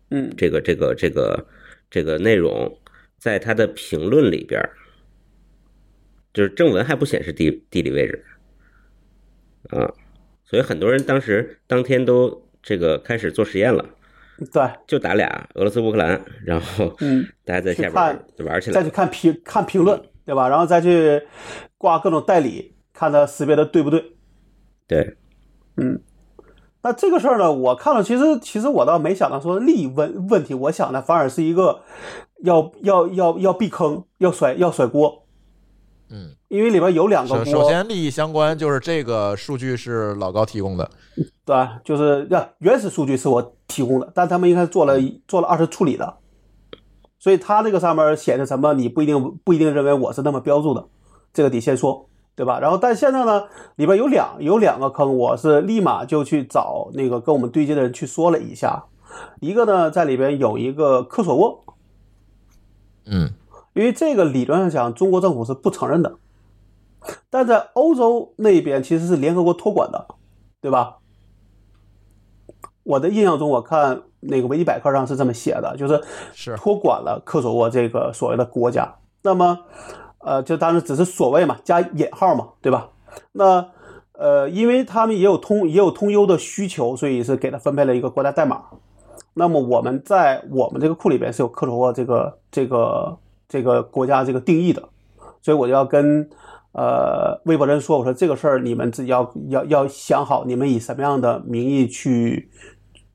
[0.09, 0.31] 嗯。
[0.37, 1.45] 这个这个这个
[1.89, 2.71] 这个内容，
[3.19, 4.69] 在他的评论里边儿，
[6.35, 8.23] 就是正文还不显示地地理位置
[9.69, 9.89] 啊，
[10.43, 13.83] 所以很多人当时当天都这个开始做实验了，
[14.51, 17.93] 对，就打俩俄罗斯、乌克兰，然后嗯， 大家在下边
[18.45, 18.89] 玩起来了再去。
[18.89, 20.49] 看评看评论，对吧？
[20.49, 21.21] 然后再去
[21.77, 24.03] 挂各种代理，看他识别的对不对。
[24.87, 25.15] 对，
[25.77, 26.01] 嗯
[26.83, 31.81] 那这个事儿呢，我看了，其实其实我倒没想到说利益问问题，我想的反而是一个
[32.43, 35.24] 要要要要避坑，要甩要甩锅，
[36.09, 40.89] 嗯，因为里边有两个锅，首首先利益相关就是这个数据是老高提供的，
[41.43, 41.79] 对吧？
[41.83, 44.93] 就是要原始数据是我提供的，但他们应该做了
[45.27, 46.17] 做了二次处理的，
[47.17, 50.85] 所以他这个上面显示什么，你不一定不一定认为我是那么标注的，
[51.33, 52.59] 这个得先说，对吧？
[52.59, 53.45] 然后但现在呢，
[53.75, 58.85] 里边有两有两个坑，我是立马就去找那个跟我们对接的人去说了一下，
[59.41, 61.63] 一个呢在里边有一个科索沃，
[63.05, 63.31] 嗯
[63.75, 66.15] 因为这个理论上讲，中国政府是不承认的，
[67.29, 70.07] 但在欧洲那边其实是联合国托管的，
[70.61, 70.97] 对吧？
[72.83, 76.01] 我的印象中，我看那个维基百科上是这么写的，就是
[76.33, 78.95] 是托管了科索沃这个所谓的国家。
[79.23, 79.59] 那么，
[80.19, 82.89] 呃，就当然只是所谓嘛，加引号嘛，对吧？
[83.33, 83.67] 那
[84.13, 88.63] 呃，因为他们也有通也有通优的需求，所以是给他分配了一个国家代码。
[89.33, 93.17] 那么我们在我们这个库里边是有科索沃这个这个
[93.47, 94.81] 这个国家这个定义的，
[95.41, 96.29] 所以我就要跟
[96.73, 102.49] 呃微博人说，我说这个事儿你们自己要要要想好，你们以什么样的名义去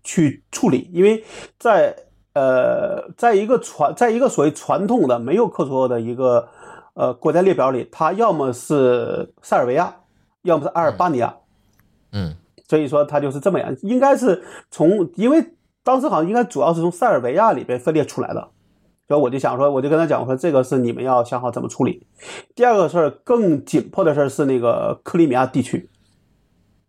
[0.02, 1.24] 去处理，因为
[1.58, 1.94] 在
[2.34, 6.48] 呃在一个传在一个所谓传统的没有克索沃的一个
[6.94, 9.96] 呃国家列表里，它要么是塞尔维亚，
[10.42, 11.36] 要么是阿尔巴尼亚。
[12.12, 12.36] 嗯。
[12.68, 15.44] 所以说它就是这么样，应该是从因为
[15.82, 18.48] 当时好像应该主要是从塞尔维亚里边分裂出来的，
[19.10, 22.06] 所以我就想说，我就跟他讲我说，这个是你们要想好怎么处理。
[22.54, 25.90] 第二个事儿更紧迫的事儿是那个克里米亚地区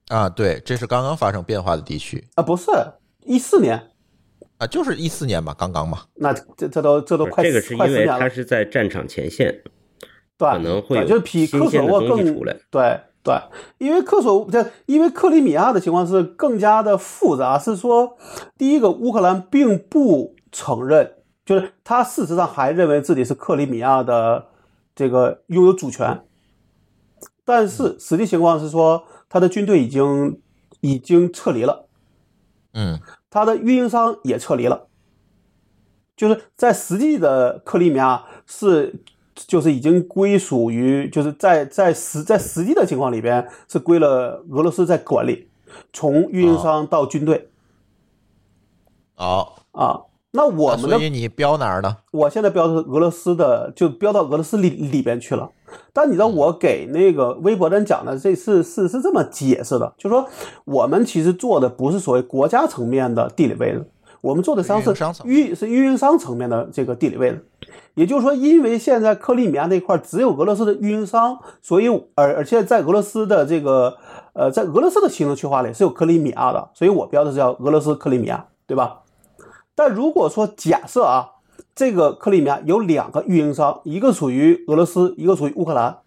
[0.10, 2.24] 啊，对，这是刚刚发生变化的地区。
[2.36, 2.70] 啊，不是
[3.26, 3.90] 一四年，
[4.60, 9.64] 啊，就是一四年嘛，刚刚嘛，那这这都这都快这个是因为它快十年了，是在战场前线，
[10.38, 13.34] 对，可能会就是比科索沃更出来对对，
[13.80, 18.16] 因为科索这因为克里米亚的情况是更加的复杂，是说
[18.60, 21.14] 第一个乌克兰并不承认，
[21.52, 24.48] 就是他事实上还认为自己是克里米亚的
[24.96, 26.24] 这个拥有主权，
[27.44, 30.40] 但是实际情况是说他的军队已经
[30.80, 31.90] 已经撤离了。
[32.72, 33.02] 嗯。
[33.30, 34.88] 他的运营商也撤离了，
[36.16, 39.04] 就是在实际的克里米亚是
[39.36, 45.50] 就是已经归属于就是在在实在实际的情况里边是归了俄罗斯在管理，
[45.92, 47.52] 从运营商到军队。
[49.16, 50.04] 好，啊。
[50.34, 51.98] 那我们的那所以你标哪儿呢？
[52.12, 55.50] 我现在标的是俄罗斯的，就标到俄罗斯里里边去了。
[55.92, 60.26] 但你知道我给那个微博人讲的，这是是是这么解释的，就说
[60.66, 63.86] 我们其实做的不是所谓国家层面的地理位置，
[64.22, 67.46] 我们做的实际上运营商层是运是运营商层面的这个地理位置。
[67.96, 73.98] 也就是说，因为现在克里米亚那块只有俄罗斯的运营商，所以而而且在俄罗斯的这个
[74.32, 79.00] 呃，在俄罗斯的行政区划里是有克里米亚的，所以我标的是叫俄罗斯克里米亚，对吧？
[79.76, 81.32] 但如果说假设啊，
[81.76, 86.00] 这个克里米亚有两个运营商，一个属于俄罗斯，一个属于乌克兰，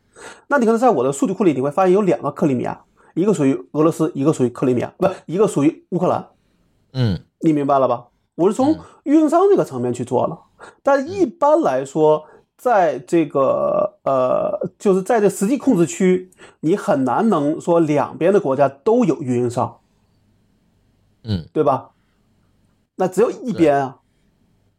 [0.48, 2.84] 那你可能在我的数据库里你会发现有两个克里米亚，
[3.14, 6.28] 一个属于俄罗斯，一个属于克里米亚，不，一个属于乌克兰，
[6.92, 7.20] 嗯。
[7.40, 8.06] 你明白了吧？
[8.36, 10.44] 我是从运营商这个层面去做了，
[10.82, 12.24] 但一般来说，
[12.56, 19.80] 在这个呃，就是在这实际控制区，你很难能说两边的国家都有运营商，
[21.24, 21.90] 嗯，对吧？
[22.96, 23.96] 那只有一边啊。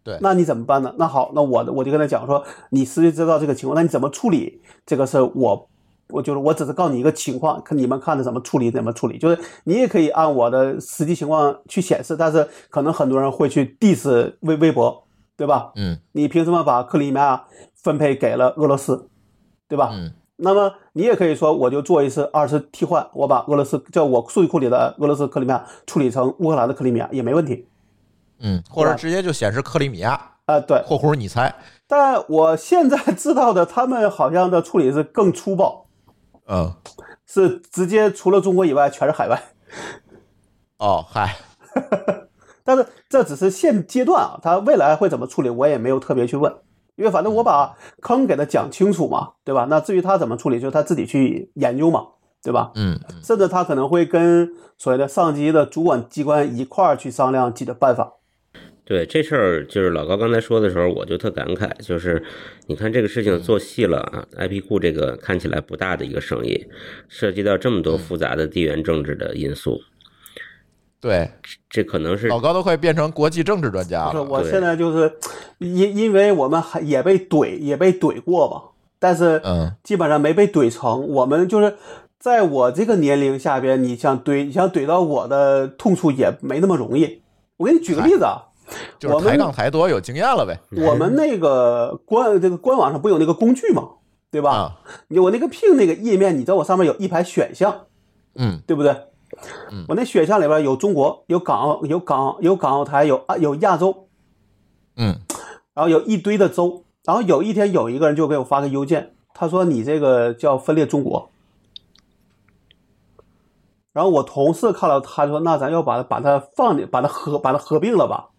[0.03, 0.93] 对，那你怎么办呢？
[0.99, 5.26] 那好，那我我就跟他讲说，你实际知道这个情况，那你怎么处理这个事儿？
[5.34, 5.68] 我
[6.09, 9.18] 我就是我只是告诉你一个情况，看你们看着怎么处理怎么处理。
[9.18, 15.72] 就是你也可以按我的实际情况去显示，但是可能很多人会去 diss 微微博，对吧？
[15.76, 19.09] 嗯你凭什么把克里米亚分配给了俄罗斯，
[19.68, 19.89] 对吧？
[19.91, 27.68] 嗯那么你也可以说，我就做一次二次替换，我把俄罗斯叫我数据库里的俄罗斯克里米亚处理成乌克兰的克里米亚也没问题。
[28.45, 31.53] 嗯，或者直接就显示克里米亚啊、对，（括弧你猜
[31.87, 35.87] 但我现在知道的，他们好像的处理是更粗暴，）。
[36.47, 36.71] 嗯，
[37.25, 39.41] 是直接除了中国以外全是海外。
[40.77, 41.37] 哦，嗨，
[42.63, 46.53] 但是这只是现阶段啊，他未来会怎么处理，我也没有特别去问，
[46.95, 49.65] 因为反正我把坑给他讲清楚嘛，对吧？
[49.67, 52.05] 那至于他怎么处理，就是他自己去研究嘛，
[52.43, 52.71] 对吧？
[52.75, 58.13] 嗯，甚至他可能会跟所谓的上级的主管机关一块儿去商量自己的办法。
[58.86, 62.23] 对这事儿，就是老高刚才说的时候，我就特感慨，就是
[62.67, 66.67] 你看这个事情做细了啊，IP 库这个看起来不大的一个生意，
[67.09, 69.81] 涉及到这么多复杂的地缘政治的因素，
[71.01, 71.31] 对，
[71.67, 74.23] 这可能是老高都快变成国际政治专家是了。
[74.23, 75.11] 我现在就是
[75.57, 81.07] 因因为我们还也被怼，也被怼过吧，但是嗯基本上没被怼成。
[81.07, 81.75] 我们就是
[82.19, 87.23] 在我这个年龄下边，你想怼，你想怼到我的痛处也没那么容易。
[87.57, 88.51] 我给你举个例子啊，
[88.99, 90.59] 就是抬杠抬多有经验了呗。
[90.84, 93.89] 我们那个官这个官网上不有那个工具吗，
[94.32, 94.51] 对吧？
[94.51, 97.86] 啊，我那个 Ping 那个页面，你知道我上面有一排选项，
[98.36, 98.95] 嗯对不对？
[99.88, 104.07] 我那选项里边有中国，有港澳，有港有港澳台，有啊有亚洲，
[104.95, 105.20] 嗯
[105.74, 106.84] 然后有一堆的州。
[107.03, 111.30] 然后有一天有一个人就给我发个邮件，他说你这个叫分裂中国。
[113.93, 118.30] 然后我同事看到他说那咱要把它把它放进把它合把它合并了吧。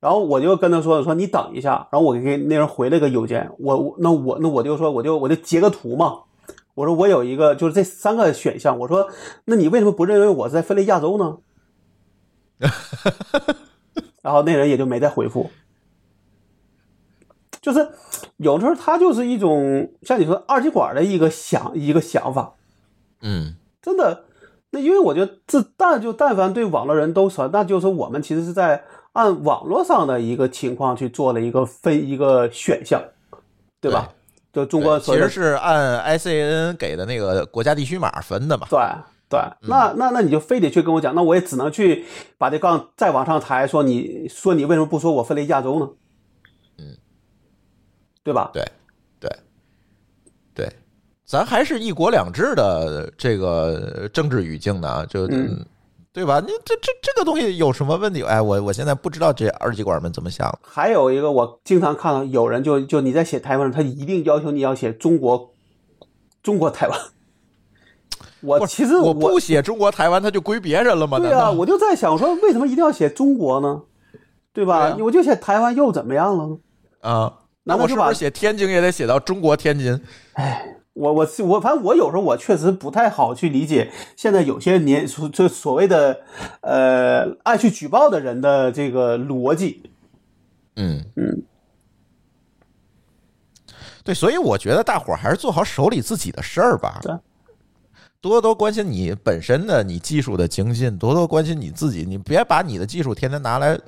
[0.00, 6.20] 然后我就跟他说说你等一下，然后我给那人回了个邮件，我我那我那我就说我就我就截个图嘛，
[6.74, 9.08] 我说我有一个就是这三个选项，我说
[9.46, 11.38] 那你为什么不认为我在分类亚洲呢？
[14.22, 15.50] 然后那人也就没再回复。
[17.60, 17.88] 就是
[18.36, 22.54] 有时候他就是一种像你说二极管的一个想一个想法，
[23.20, 24.24] 嗯真的。
[24.70, 28.84] 那因为我觉得这但就但凡对网络人都说，那就是我们其实是在
[29.18, 33.02] 按网络上的一个情况去做了一个分一个选项，
[33.80, 34.08] 对吧？
[34.52, 38.68] 就中国所其实是按 ICN 给的那个国家地区码分的嘛。
[38.70, 38.78] 对
[39.28, 42.06] 对，那那那你就非得去跟我讲，那我也只能去
[42.38, 45.90] 把这杠再往上抬，说你说你为什么不说我分裂亚洲呢？
[46.78, 46.96] 嗯，
[48.22, 48.50] 对吧？
[48.54, 48.64] 对
[49.20, 49.30] 对
[50.54, 50.72] 对，
[51.24, 55.66] 咱还是一国两制的这个政治语境呢，就嗯
[56.18, 56.40] 对吧？
[56.40, 58.24] 你这这这个东西有什么问题？
[58.24, 60.52] 哎，我我现在不知道这二极管们怎么想。
[60.62, 65.54] 还有一个，我经常看到有人就就你在写台湾，他一定要求你要写中国
[66.42, 66.98] 中国台湾。
[68.40, 71.18] 我其实我不写中国台湾，它就归别人了吗？
[71.18, 73.82] 对啊，我就在想说，为什么一定要写中国呢？
[74.52, 74.90] 对吧？
[74.90, 76.58] 对啊我就写台湾又怎么样了呢？
[77.00, 77.32] 啊？
[77.64, 80.00] 那我是不是写天津也得写到中国天津？
[80.98, 86.20] 我我我反正我有时候我确实不太好去理解现在有些年所就所谓的
[86.60, 89.90] 呃爱去举报的人的这个逻辑。
[90.76, 91.42] 嗯嗯，
[94.04, 97.12] 对，所以我觉得大伙儿还是做好手里自己的事儿吧对。
[98.20, 102.04] 多多关心你本身的你技术的精进，多多关心你自己。
[102.04, 103.78] 你别把你的技术天天拿来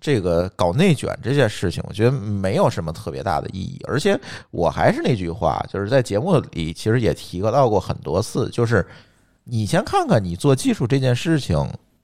[0.00, 3.80] 这个搞内卷这件事情，我觉得没有什么特别大的意义。
[3.86, 4.18] 而且
[4.50, 8.84] 我还是那句话，就是在节目里其实也提到过很多次，就是
[9.44, 11.56] 你先看看你做技术这件事情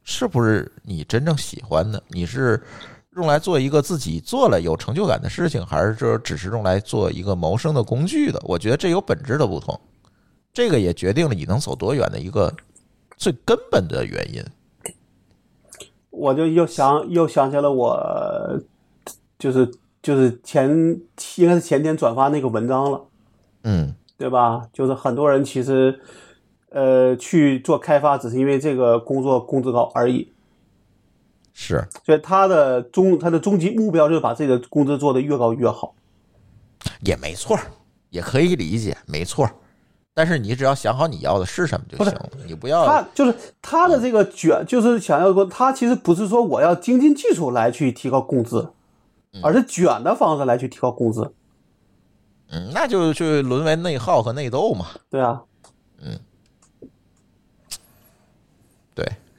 [0.04, 2.62] 是不是你真正喜欢的，你是
[3.16, 8.40] 用来做一个自己做了有成就感的事情，还是说只是用来做一个谋生的工具的？
[8.44, 9.78] 我觉得这有本质的不同，
[10.52, 12.54] 这个也决定了你能走多远的一个
[13.16, 14.44] 最根本的原因。
[16.10, 18.60] 我就又想又想起了我，
[19.38, 19.72] 就是
[20.02, 20.68] 就是前
[21.36, 23.04] 应该是前天转发那个文章了，
[23.64, 24.68] 嗯对吧？
[24.72, 25.98] 就是很多人其实
[26.68, 30.32] 呃去做开发，只是因为这个工作工资高而已。
[31.54, 35.94] 是，所以他的终他的终极目标就是把自己的工资做得越高越好。
[37.00, 37.58] 也没错，
[38.10, 39.54] 也可以理解，没错儿。
[40.14, 48.72] 但是你只要想好你要的是什么就行了，你不要他就是他的这个卷，就是想要说，他其实不是说我要精进技术来去提高工资，
[49.42, 51.32] 而是卷的方式来去提高工资。
[52.50, 54.88] 嗯，那就就沦为内耗和内斗嘛。
[55.08, 55.42] 对啊，
[56.02, 56.20] 嗯
[58.94, 59.31] 对，是。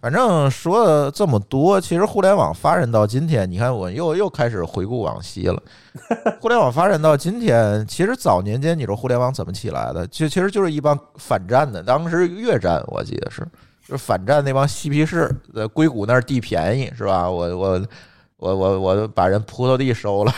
[0.00, 5.60] 反正说了这么多，其实互联网发展到今天，你看我又又开始回顾往昔了。
[6.40, 10.06] 互联网发展到今天，其实早年间你说互联网怎么起来的？
[10.06, 13.40] 其其实就是一帮反战的，当时越战我记得是，
[13.86, 17.28] 就是反战那帮嬉皮士，在硅谷那儿地便宜是吧？
[17.28, 17.82] 我我
[18.38, 20.32] 我我我把人葡萄地收了，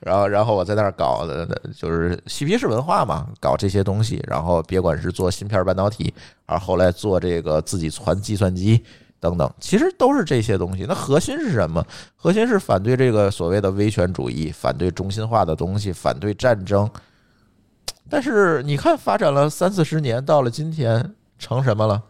[0.00, 1.46] 然后然后我在那儿搞的
[1.76, 6.12] 就是嬉皮士文化嘛，搞这些东西，然后别管是做芯片半导体，
[6.44, 8.84] 而后来做这个自己传计算机
[9.20, 10.86] 等等，其实都是这些东西。
[10.88, 11.86] 那核心是什么？
[12.16, 16.90] 核心是反对这个所谓的威权主义，反对中心化的东西，反对战争。
[18.10, 22.02] 但是你看，发展了三四十年，到了今天成什么了？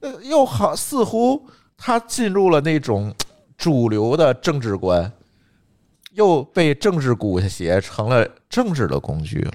[0.00, 3.14] 呃，又好似乎它进入了那种
[3.56, 5.12] 主流的政治观，
[6.12, 9.52] 又被政治裹挟成了政治的工具了。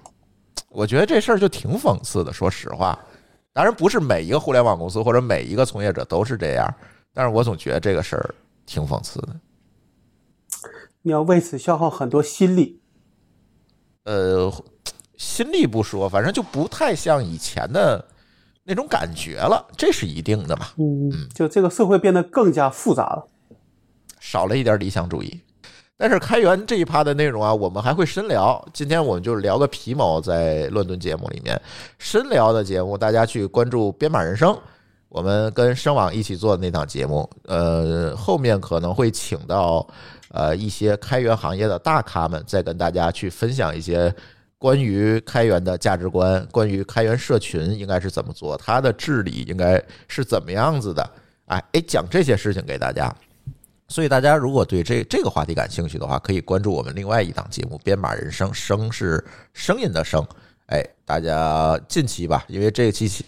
[0.69, 2.97] 我觉得这事儿就挺讽刺的，说实话。
[3.53, 6.71] 当然不是每一个互联网公司或者每一个从业者都是这样，
[7.13, 8.35] 但是我总觉得这个事儿
[8.65, 9.35] 挺讽刺的。
[11.01, 12.81] 你要为此消耗很多心力。
[14.03, 14.53] 呃，
[15.17, 18.05] 心力不说，反正就不太像以前的
[18.67, 20.67] 那种感觉了，这是一定的嘛。
[20.77, 23.25] 嗯，就这个社会变得更加复杂了，
[24.19, 25.39] 少了一点理想主义。
[25.95, 28.63] 但是开源这一趴的内容啊，我们还会深聊。
[28.73, 31.59] 今天我们就聊个皮毛，在乱炖节目里面
[31.97, 34.55] 深聊的节目，大家去关注编码人生，
[35.09, 37.27] 我们跟声网一起做的那档节目。
[37.45, 39.87] 呃，后面可能会请到
[40.29, 44.13] 呃一些开源行业的大咖们，再跟大家去分享一些
[44.59, 51.09] 关于开源的价值观，关于开源社群应该是怎么做，它的治理应该是怎么样子的。
[51.45, 53.13] 哎哎，讲这些事情给大家。
[53.87, 59.23] 所以大家如果对这这个话题感兴趣的话，可以关注我们另外一档节目《编码人生》，声是
[59.53, 60.25] 声音的声。
[60.65, 63.23] 哎，大家近期吧，因为这期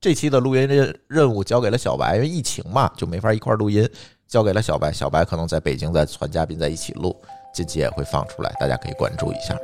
[0.00, 3.86] 这期的录音任任务交给了小白，因为疫情嘛，就没法一块录音，
[4.26, 4.90] 交给了小白。
[4.90, 7.14] 小白可能在北京，在传嘉宾在一起录，
[7.52, 9.54] 近期也会放出来，大家可以关注一下。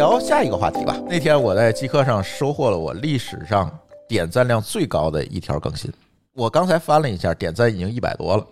[0.00, 0.96] 聊下一个话题吧。
[1.06, 3.70] 那天我在极客上收获了我历史上。
[4.08, 5.88] 点赞量最高的一条更新，
[6.34, 8.44] 我刚才翻了一下，点赞已经一百多了。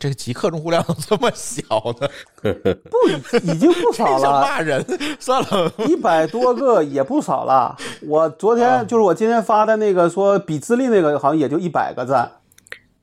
[0.00, 1.60] 这个极客用户量这么小
[2.00, 2.08] 呢？
[2.88, 2.96] 不，
[3.42, 4.40] 已经不少了。
[4.40, 4.82] 骂人
[5.20, 7.76] 算了，一百多个也不少了。
[8.00, 12.30] 我昨天就是我今天发的那个说比资历那个，好像也就一百个赞。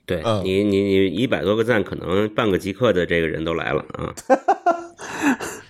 [0.07, 4.09] 对你，你你一百多个赞，可能半个极客的这个人都来了啊。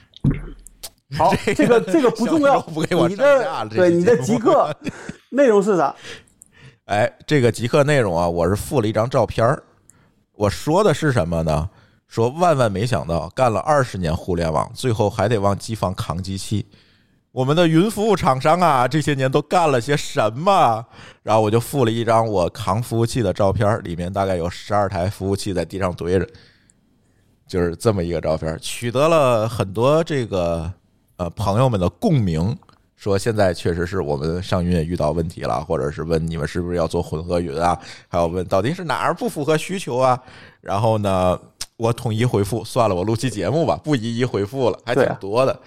[1.18, 4.74] 好， 这个这个不重要，不给我你的对你的极客
[5.32, 5.94] 内容是啥？
[6.86, 9.64] 哎，这个极客内容啊，我是附了一张照片儿。
[10.34, 11.70] 我说的是什么呢？
[12.08, 16.66] 说万万没想到，干了二十年互联网，最后还得往机房扛机器。
[17.32, 20.86] 我们的云服务厂商啊，这些年都干了些什么？
[21.24, 26.28] 然后我就附了一张我扛服务器的照片，里面大概有十二台服务器在地上堆着，
[27.48, 30.74] 就是这么一个照片，取得了很多这个。
[31.22, 32.58] 呃，朋友们的共鸣
[32.96, 37.80] 说，现在确实是我们上云也遇到问题了，或者是问你们是不是要做混合云啊？
[38.08, 40.20] 还有问到底是哪儿不符合需求啊？
[40.62, 41.40] 然后呢，
[41.78, 45.60] 我统一回复，算了，我录期节目吧，不一一回复了，还挺多的。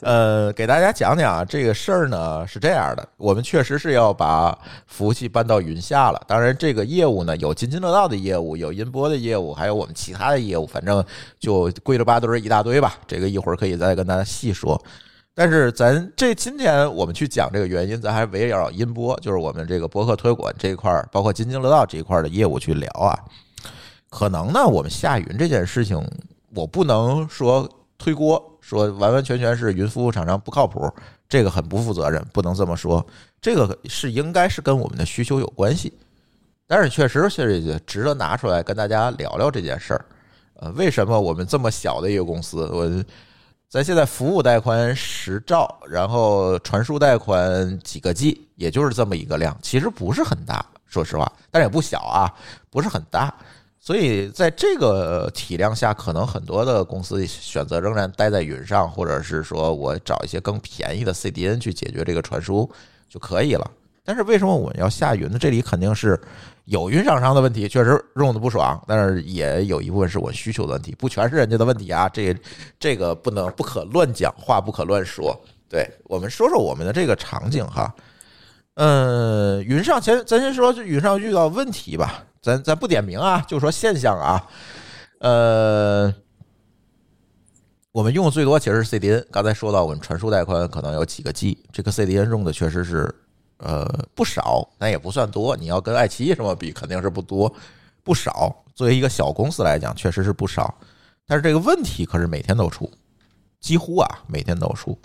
[0.00, 4.56] 呃，给大家讲讲啊，这个事儿呢是这样的，我们确实是要把
[4.86, 6.22] 服务器搬到云下了。
[6.26, 11.02] 当然，这个业务呢有津津乐道的业务，有音波的业务，还有我们其他的业务，反正
[11.40, 12.94] 就归了八堆儿一大堆吧。
[13.06, 14.78] 这个一会儿可以再跟大家细说。
[15.34, 23.18] 但是咱这今天我们去讲这个原因，咱还围绕音波，就是我们这个博客推广这一块儿，包括津津乐道这一块的业务去聊啊。
[24.10, 25.98] 可能呢，我们下云这件事情，
[26.54, 27.66] 我不能说
[27.96, 28.55] 推锅。
[28.66, 30.92] 说完完全全是云服务厂商不靠谱，
[31.28, 33.06] 这个很不负责任，不能这么说。
[33.40, 35.92] 这个是应该是跟我们的需求有关系，
[36.66, 40.04] 但是确实是值得拿出来跟大家聊聊这件事儿。
[40.54, 43.04] 呃，为什么我们这么小的一个公司，我
[43.68, 52.34] 咱现在服务带宽十兆，然后传输带宽几个 G，也就是这么一个量，其实不是很大，说实话，但也不小啊，
[52.68, 53.32] 不是很大。
[53.86, 62.68] 所以在这个体量下，可能很多的公司选择仍然待在云上，或者是说我找一些更便宜的 CDN 去解决这个传输
[63.08, 63.70] 就可以了。
[64.04, 65.38] 但是为什么我们要下云呢？
[65.38, 66.20] 这里肯定是
[66.64, 72.08] 有云厂商的问题，确实用的不爽，但是也有一部分是我需求的问题，不全是人家的问题啊。
[72.08, 72.36] 这
[72.80, 75.32] 这个不能不可乱讲话，不可乱说。
[75.68, 77.94] 对我们说说我们的这个场景哈，
[78.74, 82.24] 嗯，云上先咱先说云上遇到问题吧。
[82.46, 84.48] 咱咱不点名啊，就说现象啊，
[85.18, 86.14] 呃，
[87.90, 89.26] 我们用的最多其实是 CDN。
[89.32, 93.12] 刚才说到我们传输带宽可能有几个 G，这个 CDN 用的确实是
[93.56, 95.56] 呃不少，但也不算多。
[95.56, 97.52] 你要跟爱奇艺什么比，肯定是不多，
[98.04, 98.54] 不少。
[98.76, 100.72] 作为一个小公司来讲，确实是不少。
[101.26, 102.88] 但是这个问题可是每天都出，
[103.58, 104.96] 几乎啊每天都出。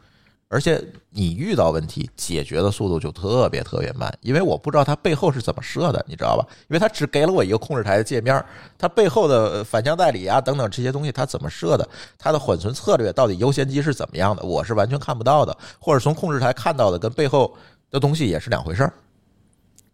[0.51, 6.45] 而且你遇到问题解决的速度就特别特别慢，因为我不知道它背后是怎么设的，你知道吧？
[6.63, 8.43] 因为它只给了我一个控制台的界面，
[8.77, 11.87] 它背后的反向代理啊等等这些东西它怎么设的？
[12.19, 14.43] 它的缓存策略到底优先级是怎么样的？
[14.43, 17.55] 我是完全看不到的，或者从控制台看到的跟背后
[17.89, 18.93] 的东西也是两回事儿。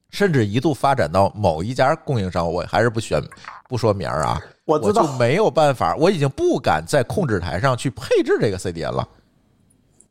[0.10, 3.22] 甚至一度发展到某一家供应商，我还是不选
[3.68, 9.08] 不说名儿啊，我就没有办法，我已经不敢在控制台上去配置这个 CDN 了。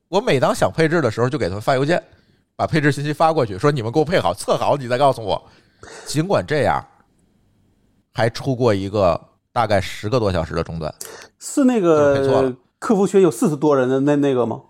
[0.08, 2.02] 我每当想配置的时候，就给他们发邮件，
[2.54, 5.42] 把配置信息发过去，说你们给我配好，测好，你再告诉我。
[6.06, 6.84] 尽管这样，
[8.12, 9.20] 还出过一个
[9.52, 10.92] 大概十个多小时的中断
[11.38, 14.62] 是那个客服群有四十多人的那那个吗？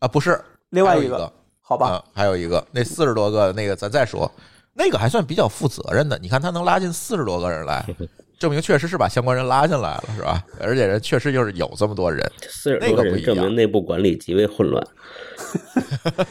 [0.00, 4.30] 啊，不是另外一个一个，好吧，啊，还有一个那四十多个那个咱再说，
[4.74, 6.18] 那个还算比较负责任的。
[6.18, 7.84] 你看他能拉进四十多个人来，
[8.38, 10.44] 证明确实是把相关人拉进来了，是吧？
[10.60, 12.30] 而且人确实就是有这么多人。
[12.48, 14.86] 四十那个不一样多人证明内部管理极为混乱。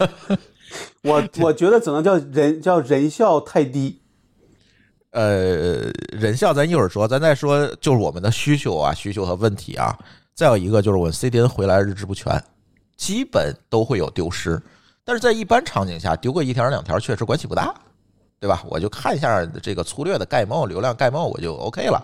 [1.04, 4.02] 我我觉得只能叫人叫人效太低。
[5.12, 9.98] 呃，人效咱一会儿说，咱再说就是我们的需求啊，需求和问题啊。
[10.34, 12.44] 再有一个就是我们 CDN 回来日志不全，
[12.98, 14.62] 基本都会有丢失，
[15.06, 17.74] 但是在一般场景下丢个一条两条确实关系不大，
[18.40, 18.64] 对吧？
[18.68, 22.04] 我就看一下这个粗略的概貌、流量概貌，我就 OK 了，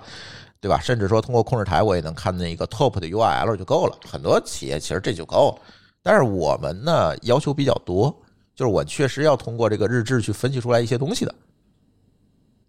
[0.60, 0.80] 对吧？
[0.80, 3.96] 甚至说通过控制台我也能看那个 top 的 URL 就够了。
[4.10, 5.62] 很多企业其实这就够了，
[6.02, 8.16] 但是我们呢要求比较多，
[8.56, 11.36] 就是我确实要通过这个日志去分析出来一些东西的。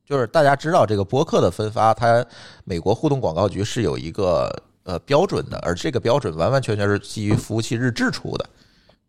[0.04, 2.24] 就是大家知道这个播客的分发，它
[2.64, 4.52] 美国互动广告局是有一个
[4.82, 8.50] 呃标准的，而这个标准完完全全是基于服务器日志出的。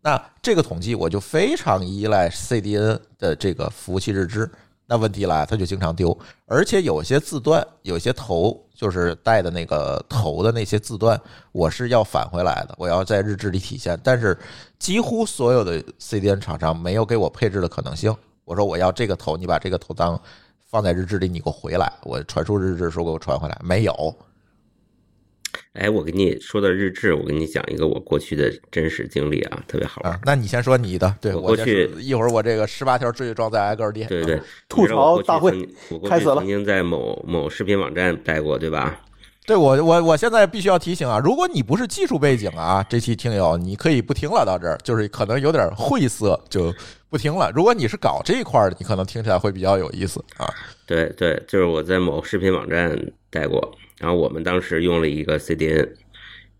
[0.04, 4.50] 那这个统计我就非常依赖 CDN 的这个服务器日志。
[4.84, 6.14] 那问题来，它就经常丢，
[6.44, 11.18] 而且有些字段，有些头就是带的那个头的那些字段，
[11.52, 13.98] 我是要返回来的，我要在日志里体现。
[14.04, 14.36] 但是
[14.78, 18.14] 几乎所有的 CDN 厂商没有给我配置的可能性。
[18.44, 20.20] 我说我要这个头，你把这个头当
[20.68, 24.14] 放在日志里，你给我回来，我传输日志的时候给我传回来，没有。
[25.72, 30.20] 哎，我跟你说到日志，我跟你讲一个我过去的真实经历啊，特别好玩啊。。
[30.24, 34.06] 那你先说你的，对我过去说一会儿我这个十八条罪状再挨个儿列。
[34.06, 35.50] 对对对，吐槽大会
[35.90, 39.00] 我过开始了去曾经在某某视频网站待过，对吧？
[39.46, 46.74] 对我我我现在必须要提醒啊，如果你不是技术背景啊，这期听友你可以不听了，到这儿就是可能有点晦涩，就
[47.10, 47.52] 不听了。
[47.54, 50.48] 如果你是搞这一块儿的，你可能听起来会比较有意思啊。
[50.86, 52.98] 对对，就是我在某视频网站
[53.28, 55.92] 待过，然后我们当时用了一个 CDN，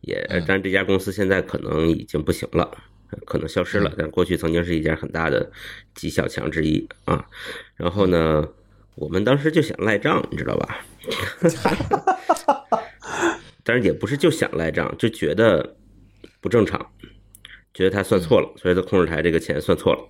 [0.00, 2.70] 也嗯但这家公司现在可能已经不行了，
[3.26, 5.50] 可能消失了，但过去曾经是一家很大的
[5.94, 7.26] 极小强之一啊。
[7.76, 8.48] 然后呢，
[8.94, 10.84] 我们当时就想赖账，你知道吧？
[13.64, 15.76] 但是也不是就想赖账，就觉得
[16.40, 16.90] 不正常，
[17.72, 20.08] 觉得他算错了，所以他控制台这个钱算错了。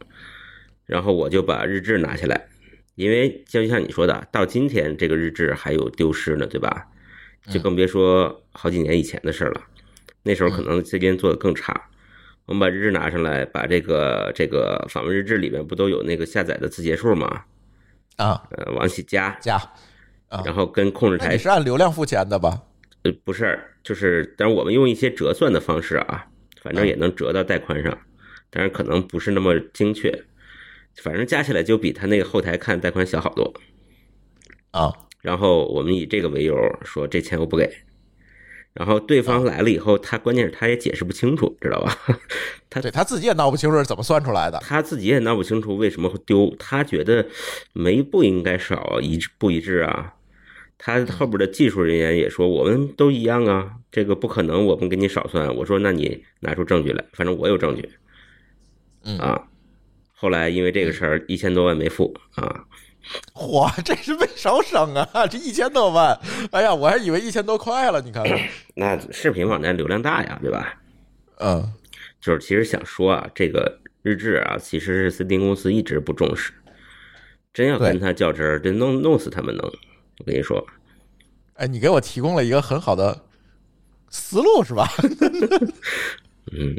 [0.87, 2.49] 然后我就把日志拿下来，
[2.95, 6.87] 因为就像你说的，到今天这个日志还有丢失呢，对吧？
[7.51, 9.61] 就更别说好几年以前的事儿了。
[10.23, 11.89] 那时候可能这边做的更差。
[12.47, 17.45] 我们把日志拿上来，把这个这个访问日志里面不都有那个下载的字节数吗？
[18.17, 19.57] 啊，呃，往起加，加，
[20.29, 22.63] 啊然后跟控制台那你是按流量付钱的吧？
[23.03, 26.27] 呃，不是，就是，但是我们用一些折算的方式啊，
[26.63, 27.99] 反正也能折到带宽上，
[28.51, 30.25] 但是可能不是那么精确，
[31.03, 33.53] 反正加起来就比他那个后台看带宽小好多。
[34.71, 34.93] 啊，
[35.25, 37.67] 然后我们以这个为由说这钱我不给，
[38.75, 41.97] 然后对方来了以后，他关键是他也解释不清楚，知道吧？
[42.69, 44.59] 他对他自己也闹不清楚是怎么算出来的。
[44.61, 47.27] 他自己也闹不清楚为什么会丢，他觉得
[47.73, 50.13] 没不应该少一致不一致啊。
[50.77, 55.57] 他后边的技术人员也说我们都一样啊，这个不可能，我们给你少算。
[55.57, 57.89] 我说那你拿出证据来，反正我有证据。
[59.05, 59.49] 嗯啊，
[60.13, 62.65] 后来因为这个事儿一千多万没付啊，
[63.35, 65.27] 嚯，这是没少省啊！
[65.29, 66.19] 这一千多万，
[66.53, 68.01] 哎呀，我还以为一千多块了。
[68.01, 68.39] 你看看，
[68.75, 70.75] 那视频网站流量大呀，对吧？
[71.39, 71.73] 嗯，
[72.21, 76.53] 就是其实想说啊，这个日志啊，其实是 CDN 公司一直不重视，
[77.53, 79.65] 真要跟他较真儿，真弄弄死他们能。
[80.19, 80.65] 我跟你说，
[81.55, 83.25] 哎，你给我提供了一个很好的
[84.09, 84.89] 思路，是吧？
[86.57, 86.77] 嗯，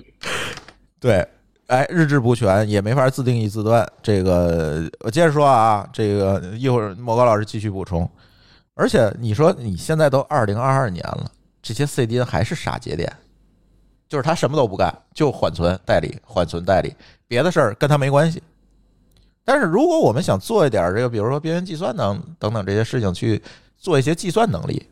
[1.00, 1.28] 对，
[1.68, 3.88] 哎，日志不全，也没法自定义字段。
[4.04, 8.10] 这个我接着说啊，这个一会儿莫高老师继续补充。
[8.76, 11.32] 而且你说你现在都二零二二年了，
[11.62, 13.12] 这些 CDN 还是傻节点，
[14.08, 16.94] 就是他什么都不干，就缓存代理、缓存代理，
[17.28, 18.44] 别的事儿跟他没关系。
[19.44, 23.42] 但是如果我们想做一点这个，比如说边缘计算等等等这些事情，去
[23.78, 24.86] 做一些计算能力，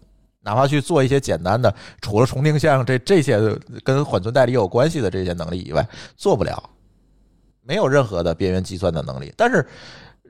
[0.43, 3.39] 哪怕去做一些简单的，除了重定向这这些
[3.83, 6.69] 跟缓存代理有关系的这些能力以外，做不了，
[7.61, 9.33] 没有任何的边缘计算的能力。
[9.35, 9.65] 但是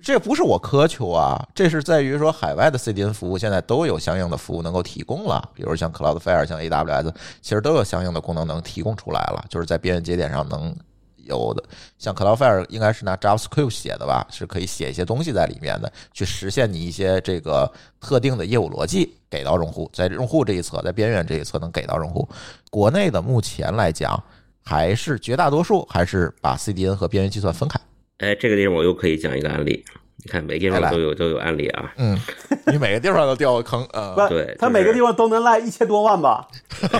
[0.02, 10.76] 这不是我苛求啊，这是在于说海外的 CDN 服务现在都有相应的服务能够提供了，比如像 Cloudflare、像 AWS，其实都有相应的功能能提供出来了，就是在边缘节点上能
[11.24, 11.64] 有的。
[11.98, 22.28] 像 Cloudflare 应该是拿 JavaScript 写的吧，是可以写一些东西在里面的，去实现你一些这个特定的业务逻辑给到用户，在用户这一侧，在边缘这一侧能给到用户。
[22.70, 24.22] 国内的目前来讲，
[24.64, 27.80] 还是绝大多数还是把 CDN 和边缘计算分开？
[28.20, 29.84] 哎，这个地方我又可以讲一个案例。
[30.26, 31.92] 你看，每个地方都有都有案例啊。
[31.98, 32.18] 嗯，
[32.68, 34.14] 你每个地方都掉个坑啊。
[34.16, 36.48] 不，对，他每个地方都能赖一千多万吧？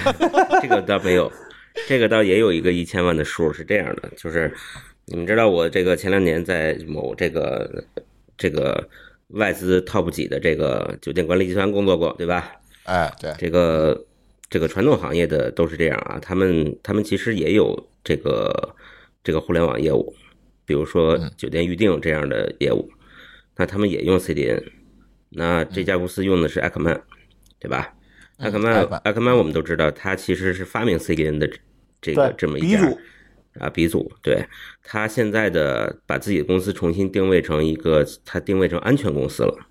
[0.62, 1.32] 这个倒没有，
[1.88, 4.54] 这个倒也有一个一千万的数，是这样的，就是
[5.06, 7.84] 你们知道我这个前两年在某这个
[8.38, 8.90] 这个
[9.30, 12.52] 外资 top 几的这个酒店管理集团工作过，对吧？
[12.84, 14.06] 哎，对，这个
[14.50, 18.76] 这个传统行业的都是这样啊，他们他们其实也有这个
[19.24, 20.16] 这个互联网业务，
[20.66, 22.90] 比如说酒店预订这样的业务。
[23.56, 24.64] 那他们也用 CDN，
[25.30, 27.00] 那这家公司用的是艾克曼，
[27.60, 27.94] 对吧？
[28.38, 31.50] 艾克曼，艾克曼我们都知道，他其实是发明 CDN 的
[32.02, 32.82] 这个这么一家
[33.60, 34.12] 啊鼻祖。
[34.22, 34.44] 对
[34.84, 39.68] 他现在的把自己的公司重新定位成一个，他定位成安全公司了。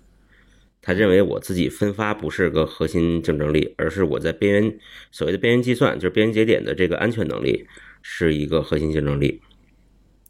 [0.81, 4.79] 他认为我自己分发不是个核心竞争力，而是我在边缘
[5.11, 7.65] 所谓的边缘计算，就是边缘节点的这个安全能力
[8.01, 9.41] 是一个核心竞争力。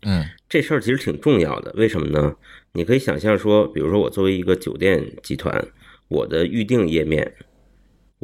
[0.04, 2.36] 嗯，这事儿其实挺重要的，为什么呢？
[2.74, 5.66] 你可以想象说，比如说我作为一个酒店集团，
[6.08, 7.34] 我的预订页面，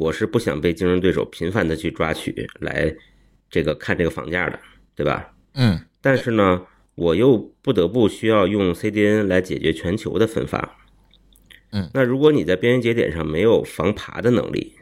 [0.00, 2.90] 我是不想被竞争对手频繁的去抓取来
[3.50, 4.58] 这个看这个房价的，
[4.96, 5.30] 对吧？
[5.52, 10.78] 嗯，但是呢，我又不得不需要用 CDN 来解决全球的分发。
[11.72, 14.74] 嗯，那如果你在边缘节点上没有防爬的能力，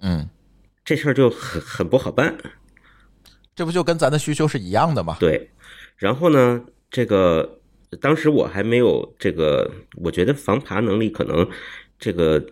[0.00, 0.26] 嗯，
[0.86, 2.34] 这事儿就很很不好办。
[3.54, 5.18] 这不就跟咱的需求是一样的吗？
[5.20, 5.50] 对。
[5.98, 7.60] 然后呢，这个
[8.00, 11.46] 当时我还没有这个，我觉得防爬能力可能
[11.98, 12.42] 这个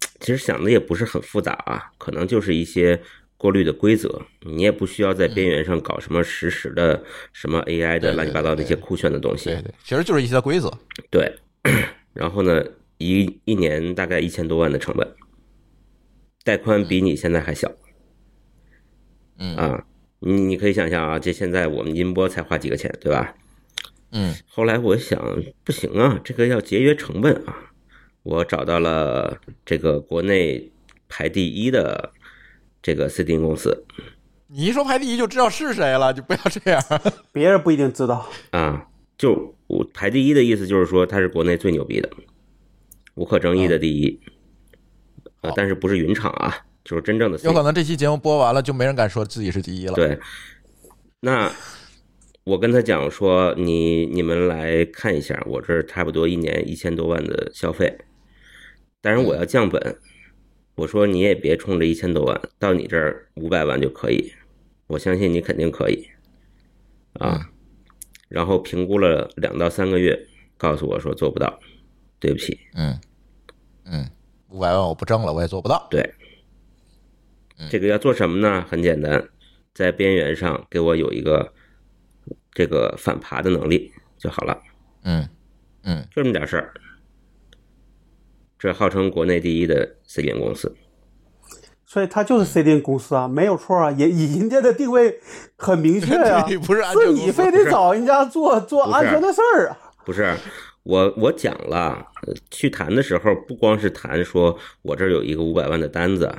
[0.20, 3.00] 其实想的也不是很复杂啊，可能就是一些
[3.36, 7.02] 过滤的规则，你也不需要在边缘上搞什么实时的
[7.32, 9.50] 什么 AI 的乱七八糟那些酷炫的东西。
[9.50, 10.72] 对对，其实就是一些规则。
[11.10, 11.32] 对，
[12.14, 12.64] 然后呢，
[12.98, 15.14] 一一年大概一千多万的成本，
[16.44, 17.70] 带宽比你现在还小。
[19.38, 19.84] 嗯啊。
[20.20, 23.34] 你你可以想象啊，这现在我们音波才花几个钱，对吧？
[24.12, 24.34] 嗯。
[24.46, 25.20] 后来我想，
[25.62, 27.74] 不行啊，这个要节约成本啊。
[28.26, 30.68] 我找到了这个国内
[31.08, 32.12] 排第一的
[32.82, 33.84] 这个 CDN 公司。
[34.48, 36.82] 你一说排第一就知道是谁了，就不要这样。
[37.32, 38.88] 别人不一定知道啊。
[39.16, 42.10] 就我排第一的意思就是说，他是国内最牛逼的，
[43.14, 44.20] 无可争议的第一。
[45.42, 46.66] 呃，但是不是云厂啊。
[46.84, 49.94] 就是真正的，有可能这期节目播完了，就没人敢说自己是第一了。
[49.94, 50.16] 对，
[51.20, 51.50] 那
[52.44, 57.98] 我跟他讲说，你你们来看一下，我这差不多一年一千多万的消费，
[59.06, 59.96] 但是我要降本。
[60.74, 64.32] 我说你也别冲着一千多万，到你这儿五百万就可以，
[64.88, 66.08] 我相信你肯定可以
[67.12, 67.48] 啊。
[68.28, 70.26] 然后评估了两到三个月，
[70.58, 71.56] 告诉我说做不到，
[72.18, 72.58] 对不起。
[72.74, 72.98] 嗯
[73.84, 74.10] 嗯，
[74.48, 75.86] 五百万我不挣了，我也做不到。
[75.88, 76.12] 对。
[77.70, 78.66] 这个要做什么呢？
[78.68, 79.24] 很简单，
[79.72, 81.54] 在边缘上给我有一个
[82.50, 84.60] 这个反爬的能力就好了。
[85.04, 85.28] 嗯
[85.84, 86.74] 嗯，就这么点事儿。
[88.58, 90.74] 这号称国内第一的 CDN 公司，
[91.84, 95.20] 所以它就是 CDN 公司啊，没有错啊，也人家的定位
[95.56, 99.78] 很明确啊， 不是是你非得找人家做做安全的事儿啊？
[100.04, 100.34] 不是，
[100.84, 102.06] 我我讲了，
[102.50, 106.32] 去谈的时候不光是谈说我这儿有一个五百万的单子。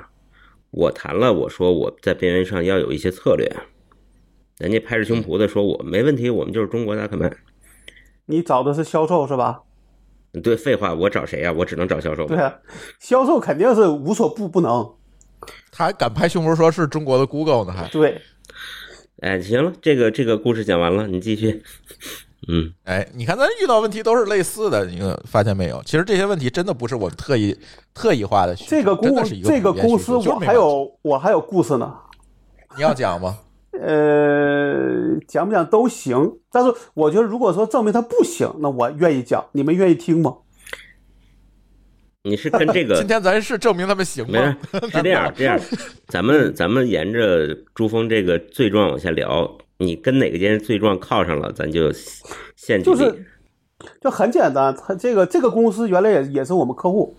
[0.71, 3.49] 我谈了，我说我在边缘上要有一些策略，
[4.57, 7.35] 人家拍着胸脯的说我没问题，我们就是中国的阿克曼。
[8.25, 9.61] 你找的是销售是吧？
[10.43, 11.51] 对，废话，我找谁呀？
[11.51, 12.25] 我只能找销售。
[12.25, 12.53] 对啊，
[12.99, 14.93] 销售肯定是无所不不能。
[15.71, 17.71] 他还敢拍胸脯说是中国的 Google 呢？
[17.71, 18.21] 还对。
[19.21, 21.63] 哎，行了，这个这个故事讲完了，你继续。
[22.49, 25.81] 嗯，哎，你看咱遇到问题都是类似的，你发现没有？
[25.83, 27.57] 其实这些问题真的不是我们特意
[27.93, 28.55] 特意化的。
[28.55, 31.93] 这个公这个公司我还有我还有故事呢。
[32.75, 33.39] 你要讲吗？
[33.81, 39.45] 呃，讲不讲都行，但是我觉得如果说证明他不行，那我愿意讲。
[39.53, 40.37] 你们愿意听吗？
[42.23, 42.95] 你是跟这个？
[42.99, 44.57] 今天咱是证明他们行吗？
[44.71, 45.59] 是这样， 这样，
[46.07, 49.57] 咱们咱们沿着朱峰这个罪状往下聊。
[49.79, 51.91] 你跟哪个件罪状靠上了，咱就
[52.55, 53.25] 限就是，
[54.01, 54.75] 就很简单。
[54.75, 57.15] 他这个这个公司原来也也是我们客户，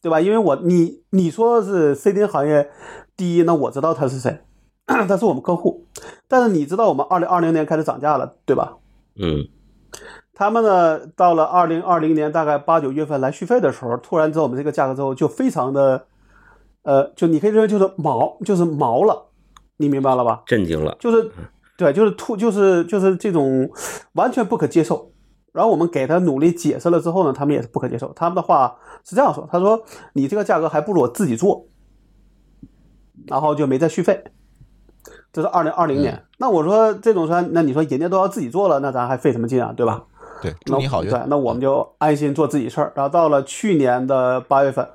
[0.00, 0.20] 对吧？
[0.22, 2.70] 因为我你你说是 CDN 行业
[3.14, 4.40] 第一，那我知道他是谁，
[5.08, 5.86] 他是我们客户。
[6.28, 8.76] 但是你知道我们二零二零年开始涨价了，对吧？
[9.16, 9.46] 嗯。
[10.34, 16.06] 他们呢，到了二零二零年大概八九月份来续费的时候，突然知道我们这个价格之后，就非常的，
[16.82, 19.28] 呃，就你可以认为就是毛，就是毛了。
[19.76, 20.42] 你明白了吧？
[20.46, 21.30] 震惊了，就是，
[21.76, 23.70] 对，就是突，就是就是这种
[24.14, 25.12] 完全不可接受。
[25.52, 28.10] 然后我们给他努力解释了之后呢，他们也是不可接受。
[28.14, 29.82] 他们的话是这样说：“他说
[30.14, 31.66] 你这个价格还不如我自己做。”
[33.28, 34.24] 然后就没再续费。
[35.32, 36.22] 这是二零二零年。
[36.38, 40.04] 那我说这种船，那你说人家都要自己做了，那咱还费什么劲啊，对吧？
[40.42, 41.10] 对，祝你好运。
[41.10, 42.92] 对，那我们就安心做自己事儿。
[42.94, 44.86] 然后到了去年的八月份，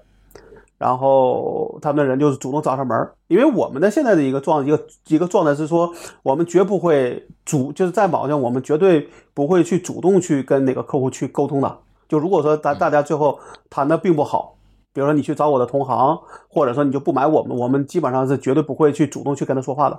[0.78, 5.92] 然后他们的人就是主动找上门儿，因为我们的现在的一个状一个一个状态是说，
[6.22, 11.78] 我们绝不会主就是在网上，我们绝对不会去主动去跟哪个客户去沟通的。
[12.10, 13.40] 就如果说大大家最后
[13.70, 14.56] 谈的并不好，
[14.94, 16.20] 比如说你去找我的同行，
[16.50, 19.98] 或者说你就不买我们，我们基本上是绝对不会去主动去跟他说话的。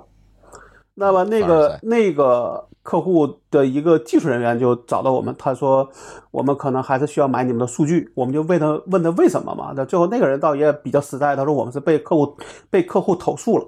[0.99, 5.89] 那么那个那个客户的一个技术人员就找到我们，他说
[6.31, 9.71] 我们可能还是需要买你们的数据，我们就问他问他为什么嘛。
[9.75, 12.35] 那最后那个人倒也比较实在，他说我们是被客户
[12.69, 13.67] 被客户投诉了。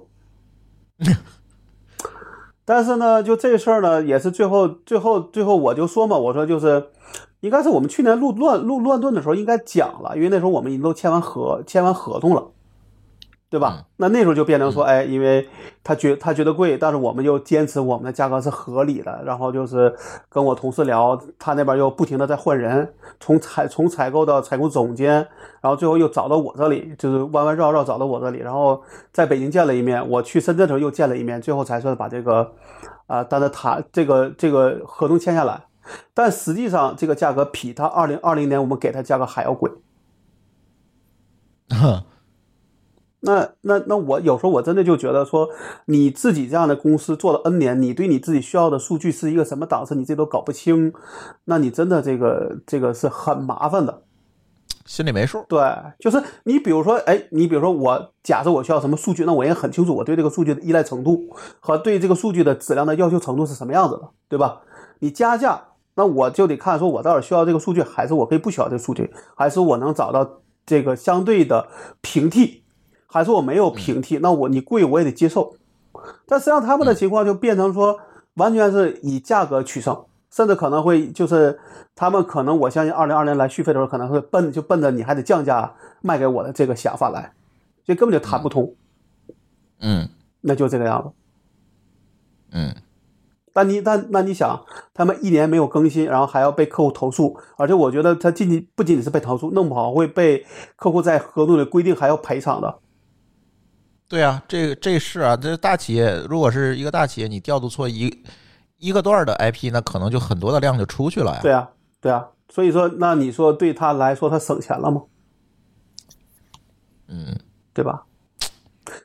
[2.66, 6.90] 但是呢，就这事儿呢，也是最后最后最后我就说嘛，我说就是
[7.40, 12.50] 应该是我们去年录乱录乱炖的时候应该讲了，因为那时候我们已经都签完合签完合同了。
[13.52, 13.84] 对吧？
[13.98, 15.46] 那那时候就变成说，哎，因为
[15.84, 19.94] 他觉他觉得贵，但是我们又坚持我们的价格是合理的，然后就是
[20.30, 25.12] 跟我同事聊，他那边又不停的在换人，从采从采购到采购总监，
[25.60, 32.52] 然后最后又找到我这里，就是弯弯绕绕找到我这里，然后在北京见了一面，我去深圳的时候又见了一面，最后才算把这个
[33.06, 35.64] 啊，单的谈这个这个合同签下来，
[36.14, 39.70] 但实际上这个价格比他二零二零年我们给他价格还要贵。
[43.24, 45.48] 那那那我有时候我真的就觉得说，
[45.86, 50.92] 你自己这样的公司做了 N 年，你对你自己需要的数据是一个什么档次，你自己都搞不清，
[51.44, 54.02] 那你真的这个这个是很麻烦的。
[54.84, 55.44] 心里没数。
[55.48, 55.60] 对，
[56.00, 61.20] 就是你比如说，哎，你比如说我假设我需要什么数据，那我也很清楚我对这个数据的依赖程度
[61.60, 64.62] 和对这个数据的质量的要求程度是什么样子的，对吧？
[64.98, 65.62] 你加价，
[65.94, 70.28] 那我就得看说我到底需要这个数据，还是我可以不需要这个数据，还是我能找到
[70.66, 71.68] 这个相对的
[72.00, 72.61] 平替。
[73.12, 75.54] 还是我没有平替，那我你贵我也得接受。
[76.26, 78.00] 但实际上他们的情况就变成说，
[78.34, 81.60] 完全是以价格取胜，甚至可能会就是
[81.94, 87.34] 他们可能我相信二零二零来续费的时候，可能会奔就奔着你还得降价卖给我的这个想法来，
[87.84, 88.74] 所以根本就谈不通。
[89.80, 90.08] 嗯
[90.40, 91.10] 那就这个样子。
[92.52, 92.74] 嗯，
[93.52, 94.64] 但你但那你想，
[94.94, 102.78] 他们一年没有更新，然后还要被客户投诉，而且我觉得他仅仅不仅仅是被投诉，弄不好会被客户在合同里规定还要赔偿的。
[104.12, 108.14] 对啊，这这是啊，这大企业如果是一个大企业，你调度错一
[108.76, 111.40] 一个段的 IP，那可能就很多的量就出去了呀。
[111.40, 115.04] 对啊，对啊，所以说，那你说对他来说，他省钱了吗？
[117.08, 117.38] 嗯
[117.72, 118.04] 对吧？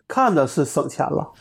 [0.10, 1.32] 看的是省钱了，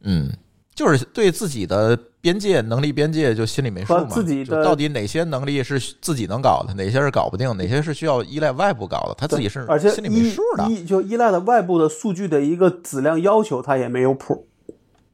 [0.00, 0.36] 嗯，
[0.74, 10.66] 就是对自己的边界能力边界就心里没数嘛，自己就到底哪些能力是自己能搞的，哪些是搞不定，哪些是需要依赖外部搞的，他自己是而且心里没数的。
[10.70, 14.48] 依就依赖了外部的数据的一个质量要求，他也没有谱。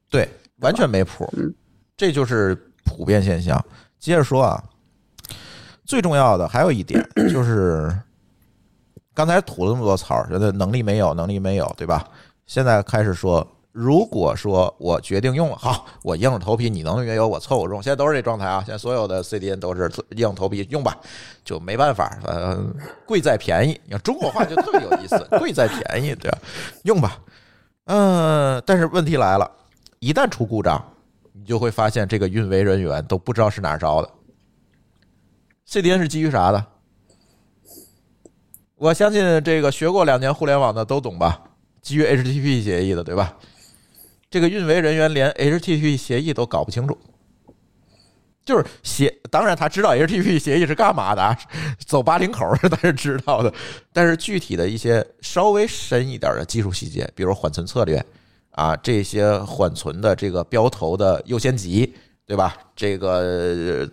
[0.08, 0.28] 对，
[0.60, 1.52] 完全没谱，嗯
[1.96, 2.54] 这就是
[2.84, 3.60] 普遍现象。
[3.98, 4.62] 接着说啊，
[5.84, 7.92] 最重要的还有一点 就是，
[9.12, 12.06] 刚才吐了那么多槽，觉得能力没有，能力没有，对吧？
[12.46, 18.62] 现在开始说，如果说我决定用了，好，我硬着头皮，你能约有我凑合用，现在都是这状态啊。
[18.66, 20.98] 现在所有的 CDN 都是硬头皮用吧，
[21.44, 22.58] 就没办法，呃，
[23.06, 23.80] 贵在便宜。
[23.84, 26.38] 你看中国话就特别有意思，贵在便宜，对吧？
[26.82, 27.18] 用吧，
[27.84, 29.48] 嗯、但是问题来了。
[30.00, 30.84] 一旦出故障，
[31.32, 34.10] 你就会发现这个运维人员都不知道是哪儿着的。
[35.68, 36.66] CDN 是基于啥的？
[38.74, 41.40] 我相信这个学过两年互联网的都懂吧？
[41.82, 43.36] 基于 HTTP 协议的，对吧？
[44.30, 46.96] 这个运维人员连 HTTP 协议都搞不清楚，
[48.44, 51.36] 就是协，当然他知道 HTTP 协议是干嘛的啊，
[51.84, 53.52] 走八零口儿他是知道的，
[53.92, 58.04] 但是具体的一些稍微深一点的技术细节，比如缓存策略，
[58.52, 61.92] 啊，这些缓存的这个标头的优先级，
[62.24, 62.56] 对吧？
[62.76, 63.86] 这个呃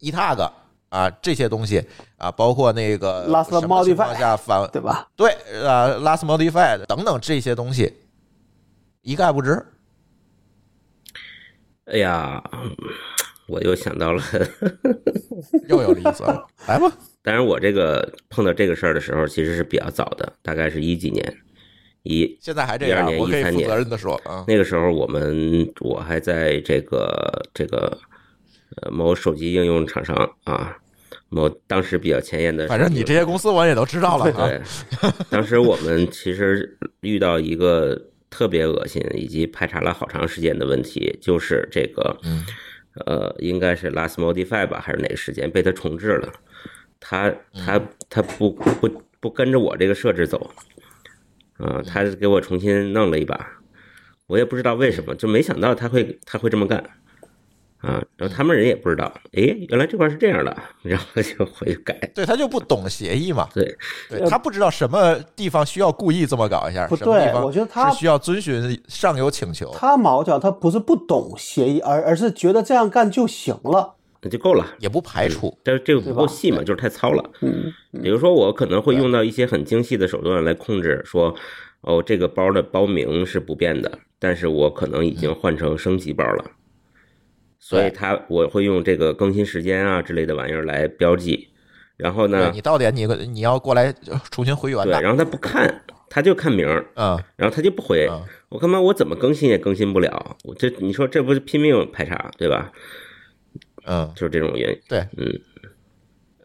[0.00, 0.50] eTag
[0.88, 1.86] 啊，这些东西
[2.16, 5.06] 啊，包括那个 Last 什么情况 modify 下反对吧？
[5.14, 5.30] 对
[5.66, 7.92] 啊，last modified 等等这些东西
[9.02, 9.62] 一概不知。
[11.86, 12.42] 哎呀，
[13.46, 14.22] 我又想到了，
[15.68, 16.90] 又有例子了，来吧。
[17.22, 21.36] 当然我这个碰到这个事儿的时候，其实是比较早的，大概是一几年，
[22.02, 27.98] 一现在还这样12，年我可以13年负责任的说啊，那个时候我们我还在这个这个
[28.76, 30.76] 呃某手机应用厂商啊，
[31.28, 34.48] 某当时比较前沿的反正你这些公司我也都知道了啊。
[34.48, 34.62] 对，
[35.30, 38.00] 当时我们其实遇到一个
[38.34, 42.44] 特别恶心以及排查了好长时间的问题，就是这个，嗯
[43.06, 46.32] 呃，应该是 last modify 吧，还是哪个时间被他重置了？
[46.98, 47.32] 他
[47.64, 47.80] 他
[48.10, 48.90] 他不不
[49.20, 50.50] 不跟着我这个设置走，
[51.58, 53.48] 啊、他给我重新弄了一把。
[54.26, 56.82] 我也不知道为什么，就没想到他会他会这么干
[57.84, 58.02] 啊。
[58.16, 61.94] 然后他们人也不知道，哎，原来这块是这样的，然后就回去改。
[62.14, 63.76] 对他就不懂协议嘛，对，
[64.08, 73.94] 对他不知道什么地方需要故意这么搞一下，不对我觉得他是需要遵循上游请求，他毛脚他不是不懂协议，而而是觉得这样干就行了。
[74.22, 74.66] 那就够了。
[74.78, 75.54] 也不排除。
[75.62, 77.22] 但是这个不够细嘛，就是太糙了。
[77.42, 77.70] 嗯，
[78.02, 81.34] 比如说，我可能会用到一些很精细的手段来控制，说，
[81.82, 86.44] 哦，这个包的包名是不变的，但是我可能已经换成升级包了，
[87.66, 91.48] 所以对它我会用这个更新时间啊之类的玩意儿来标记。
[91.96, 93.90] 然后呢，你到点你你要过来
[94.30, 98.06] 重新回原对，的，然后他不看，他就看名儿，嗯然后他就不回。
[98.10, 102.70] 嗯，我他妈我怎么更新也更新不了，我这你说这不是拼命排查对吧？
[103.86, 105.40] 嗯，就是这种原因，对，嗯，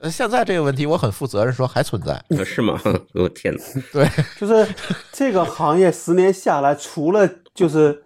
[0.01, 2.79] 呃现在这个问题我很负责任说还存在，啊是吗？
[3.13, 3.61] 我天哪！
[3.91, 4.07] 对，
[4.39, 4.73] 就是
[5.11, 8.03] 这个行业十年下来，除了就是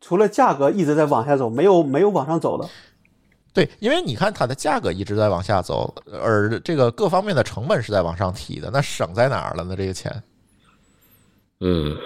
[0.00, 2.68] 除了价格一直在往下走，没有没有往上走的。
[3.52, 9.74] 对，因为你看它的价格一直在往下走，而这个各方面的成本是在往上提的，那省在哪儿了呢？
[9.76, 10.22] 这个钱，
[11.58, 11.96] 嗯，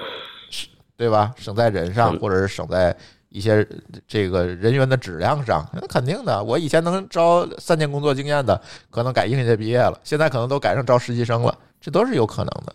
[0.96, 1.34] 对吧？
[1.36, 2.96] 省在人上，嗯或者是省在
[3.28, 3.66] 一些
[4.08, 6.42] 这个人员的质量上，那肯定的。
[6.42, 8.58] 我以前能招三年工作经验的，
[8.90, 12.74] 可能改应届毕业了，现在可能都改成招实习生了，这都是有可能的。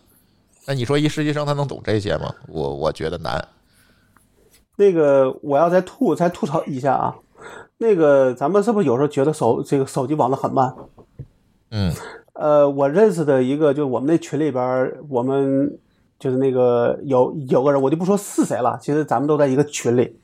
[0.68, 2.32] 那你说一实习生他能懂这些吗？
[2.48, 3.44] 我我觉得难。
[4.80, 7.16] 那个我要再吐再吐槽一下啊，
[7.80, 10.74] 那个咱们是不是有时候觉得手这个手机网络很慢？
[11.72, 11.92] 嗯
[12.32, 15.78] 呃，我认识的一个，就是我们那群里边，我们
[16.18, 20.18] 就是那个有有个人，我就不说是谁了，其实咱们都在一个群里。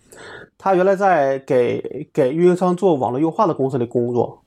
[0.57, 4.41] 他原来在给给运营商做网络优化的公司里工作。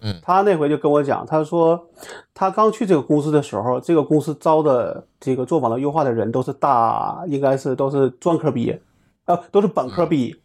[0.00, 1.88] 嗯他那回就跟我讲，他说
[2.32, 8.80] 他刚去这个公司的时候，这个公司招的这个做网络优化的人都是大，应该是都是专科毕业，
[9.26, 10.36] 呃，都是本科毕业。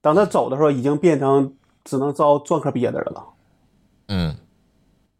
[0.00, 3.24] 等他走的时候，已经变成只能招专科毕业的人了。
[4.08, 4.36] 嗯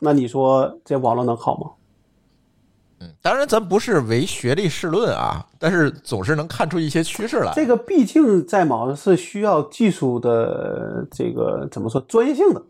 [0.01, 1.71] 那你说这网络能好吗？
[3.01, 7.53] 嗯，当然咱不是唯学历试论啊，但是总是能看出一些趋势来。
[7.55, 12.63] 这个毕竟在毛是需要技术的这个怎么说专业性的。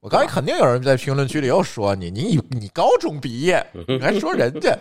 [0.00, 4.78] 我刚才肯定有人在评论区里又说你，你你高中毕业，你还说人家，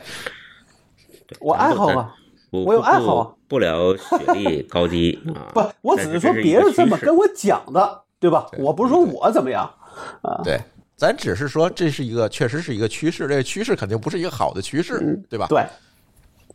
[1.39, 2.13] 我爱好啊，
[2.51, 5.51] 我有爱好啊不不聊学历高低 啊。
[5.53, 8.47] 不，我只是说别人这么跟我讲的，对吧？
[8.51, 9.63] 对我不是说我怎么样
[10.21, 10.59] 啊，对，
[10.95, 15.47] 咱只是说这是一个确实是一个趋势，这个趋势肯定不是一个好的趋势，对吧？
[15.47, 15.65] 对，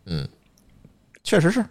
[0.06, 0.28] 嗯
[1.22, 1.64] 确实是。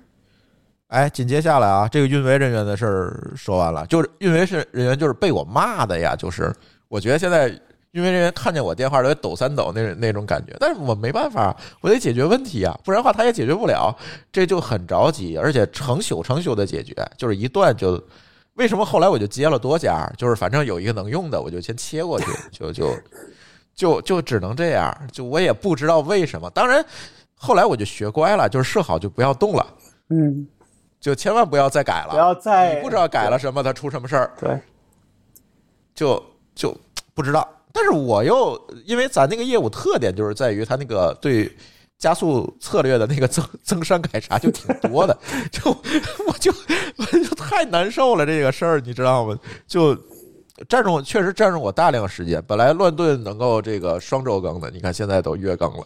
[0.88, 6.52] 哎，紧接下来啊，这个运维人员的事儿说完了，就是运维是人员就是被我骂的呀，就是
[6.88, 7.48] 我觉得现在
[7.92, 13.96] 运维人员看见我电话都得抖三抖那那种感觉，但是我没办法，我得解决问题啊，不然的话他也解决不了，
[14.32, 18.02] 这就很着急，而且成宿成宿的解决，就是一断就。
[18.56, 20.06] 为什么后来我就接了多家？
[20.18, 22.94] 就是反正有一个能用的，我就先切过去，就就
[23.74, 24.94] 就就只能这样。
[25.14, 26.50] 就我也不知道为什么。
[26.50, 26.86] 当然，
[27.36, 29.66] 后来我就学乖了，就是设好就不要动了，
[30.10, 30.46] 嗯，
[31.00, 32.20] 就千万不要再改了不了。
[32.20, 34.60] 要再你不知道改了什么，它出什么事儿，对，
[35.96, 36.22] 就
[36.54, 36.76] 就
[37.14, 37.48] 不知道。
[37.74, 41.52] 但是我又因为咱那个业务特点就是在于它那个对
[41.98, 45.18] 加速策略的那个增增删改查就挺多的，
[45.52, 45.70] 就
[46.26, 46.52] 我就
[46.98, 49.38] 我就太难受了这个事儿，你知道吗？
[49.68, 49.96] 就
[50.68, 52.44] 占用确实占用我大量时间。
[52.48, 55.86] 本来乱炖能够这个双周更的，你看现在都月更了。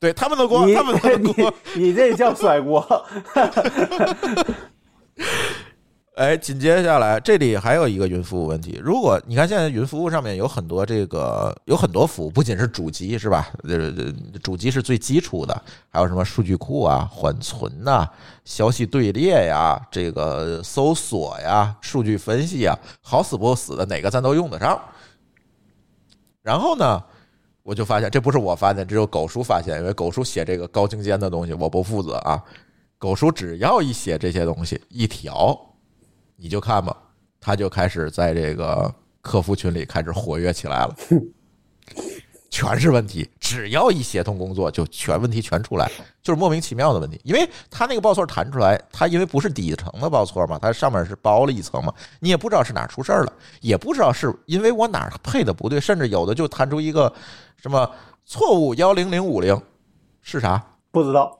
[0.00, 1.54] 对他们的锅，他们的你锅。
[1.76, 2.84] 你这叫甩锅，
[6.14, 8.78] 哎，紧接下来这里还有一个云服务问题。
[8.84, 13.48] 如果你看现在云服务上面有很多这个有很多服务，不仅是主机是吧？
[13.62, 14.12] 这这
[14.42, 18.06] 主机是最基础的，还有什么数据库啊、缓存呐、
[18.44, 24.78] 消息队列呀、这个搜索呀、数据分析呀，好死不死的哪个咱都用得上。
[26.42, 27.02] 然后呢，
[27.62, 32.44] 我就发现这不是我发现，只有狗叔发现，因为狗叔写这个高精尖的东西，我不负责啊。
[32.98, 35.58] 狗叔只要一写这些东西，一调，
[36.42, 36.96] 你就看吧，
[37.40, 40.94] 他就开始在这个客服群里开始活跃起来了，
[42.50, 45.88] 全是问题，只要一协同工作，就全问题全出来，
[46.20, 47.20] 就是莫名其妙的问题。
[47.22, 57.10] 因为他那个报错弹出来，他因为不是底层的报错嘛，它上面是包了一层嘛，你也不知道是哪儿出事儿了，也不知道是因为我哪儿配的不对，甚至有的就弹出一个
[57.56, 57.88] 什么
[58.26, 59.58] 错误幺零零五零
[60.22, 60.60] 是啥？
[60.90, 61.38] 不知道，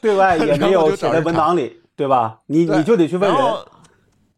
[0.00, 2.40] 对外也没有写在文档里，对吧？
[2.46, 3.40] 你你就得去问人，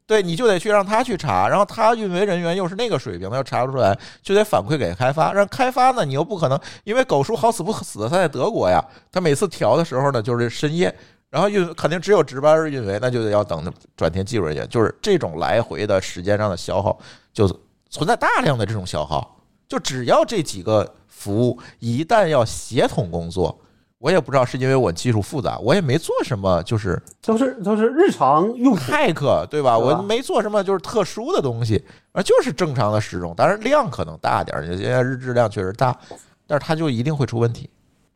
[0.07, 5.33] 对，你就得去让他去查，然后他运维人员又是那个水平，他又查不出来，就得反馈给开发。
[5.33, 8.81] 让开发呢，你又不可能，因为狗叔好死不死他在德国呀，
[9.11, 10.95] 他每次调的时候呢，就是深夜，
[11.29, 16.97] 然后运肯定只有值班儿运维，那就得要等转天技术人员，就是这种来回的时间上的消耗，
[17.33, 17.49] 就
[17.91, 19.37] 存在大量的这种消耗。
[19.69, 23.59] 就只要这几个服务一旦要协同工作，
[24.07, 28.81] 我也不知道是因为我技术复杂，我也没做什么，就是都是都是日常用途。
[28.81, 29.77] 骇客对吧？
[29.77, 35.99] 我没做什么就是特殊的东西，而就是正常的使用，当然量可能大点儿，现在日质量确实大，
[36.47, 37.69] 但是它就一定会出问题，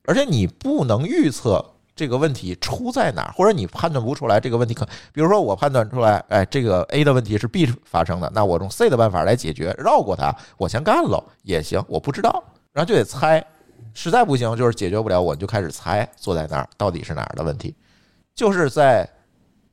[0.04, 1.64] 而且你不能预测
[1.96, 13.44] 这个问题出在哪儿，或者你判断不出来这个问题可，比如说我判断出来，哎，这个 A 的问题是 B 发生的，那我用 C 的办法来解决，绕过它，我先干了也行，我不知道，然后就得猜，
[14.02, 17.74] 实在不行就是解决不了，我就开始猜，坐在那儿到底是哪儿的问题，
[18.34, 19.06] 就是在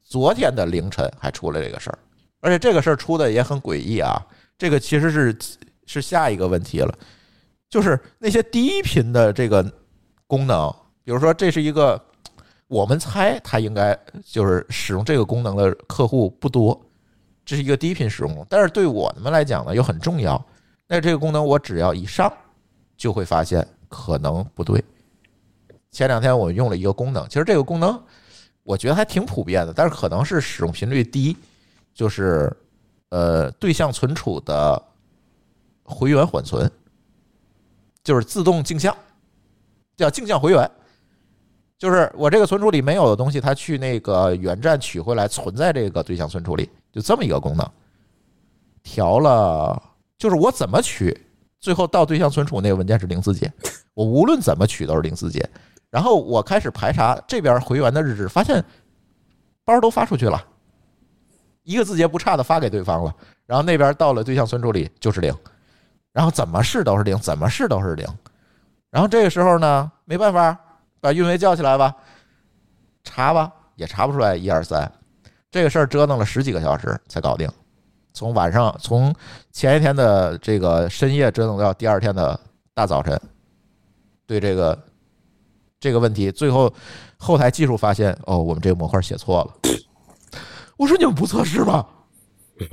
[0.03, 1.97] 昨天的凌晨还出了这个事儿，
[2.41, 4.21] 而且这个事儿出的也很诡异啊，
[4.57, 5.37] 这个其实是
[5.85, 6.93] 是下一个问题了，
[7.69, 9.65] 就是那些低频的这个
[10.27, 10.69] 功能，
[11.05, 11.97] 比如说这是一个
[12.67, 16.77] 我们猜它应该就是使用这个功能的客户不多，
[17.45, 20.45] 这是一个低频使用，但是对我们来讲呢又很重要。
[20.85, 22.29] 那这个功能我只要一上，
[22.97, 24.83] 就会发现可能不对。
[25.91, 28.01] 前两天我用了一个功能，其实这个功能
[28.63, 31.35] 我觉得还挺普遍的，但是可能是使用频率低，
[31.93, 32.55] 就是
[33.09, 34.81] 呃对象存储的
[35.83, 36.69] 回源缓存，
[38.03, 38.95] 就是自动镜像，
[39.95, 40.69] 叫镜像回源。
[41.77, 47.71] 就是我这个存储里没有的东西，它去那个源站取回来，存在这个对象存储里，就这么一个功能。
[48.81, 49.79] 调了，
[50.17, 51.15] 就是我怎么取，
[51.59, 53.51] 最后到对象存储那个文件是零字节，
[53.93, 55.47] 我无论怎么取都是零字节。
[55.89, 58.63] 然后我开始排查这边回源的日志，发现
[59.63, 60.43] 包都发出去了，
[61.63, 63.15] 一个字节不差的发给对方了。
[63.45, 65.33] 然后那边到了对象存储里就是零，
[66.11, 68.05] 然后怎么试都是零，怎么试都是零。
[68.89, 70.57] 然后这个时候呢，没办法，
[70.99, 71.95] 把运维叫起来吧，
[73.03, 74.91] 查吧，也查不出来一二三。
[75.49, 77.49] 这个事儿折腾了十几个小时才搞定，
[78.17, 79.13] 从晚上从
[79.51, 82.39] 前一天的这个深夜折腾到第二天的
[82.73, 83.15] 大早晨，
[84.25, 84.77] 对这个
[85.79, 86.73] 这个问题，最后
[87.19, 89.71] 后台技术发现，哦，我们这个模块写错了。
[90.77, 91.85] 我说你们不测试吗？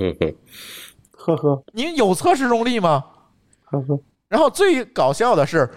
[1.11, 3.05] 呵呵您有测试容力吗？
[3.65, 5.71] 呵呵，然后最搞笑的是，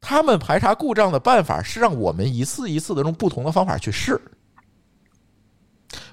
[0.00, 4.20] 他们排查故障的办法是让我们一次一次的用不同的方法去试。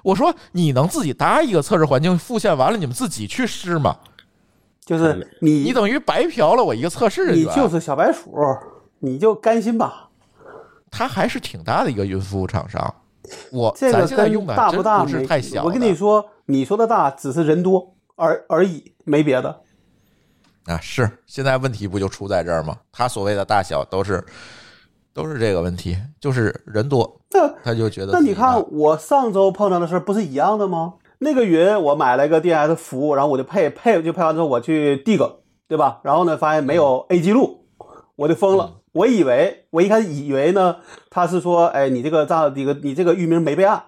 [0.02, 3.96] 我说你能自己搭一个测试环境，复现完了你们自己去试吗？
[4.84, 7.48] 就是你你等于白嫖了我一个测试人员。
[7.48, 8.34] 你就是小白鼠，
[8.98, 10.08] 你就甘心吧。
[10.90, 12.94] 他还是挺大的一个云服务厂商。
[13.52, 15.62] 我这个咱现在用跟大不大不是太小。
[15.62, 19.60] 我跟你说，你说的大只是人多而而已，没别的。
[20.64, 22.76] 啊，是现在问题不就出在这儿吗？
[22.90, 24.24] 他所谓的大小都是
[25.22, 30.94] 都是这个问题，就是人多，那他就觉得那你看，我上周碰到的事不是一样的吗？
[31.18, 35.32] 那个云我买了一个 DNS 服务，然后我就配配就配完之后我去 dig，
[35.68, 36.00] 对吧？
[36.04, 37.66] 然后呢，发现没有 A 记录，
[38.16, 38.78] 我就疯了。
[38.92, 40.76] 我以为我一开始以为呢，
[41.10, 43.82] 他是说，哎，你这个账号这个你这个域名没备案，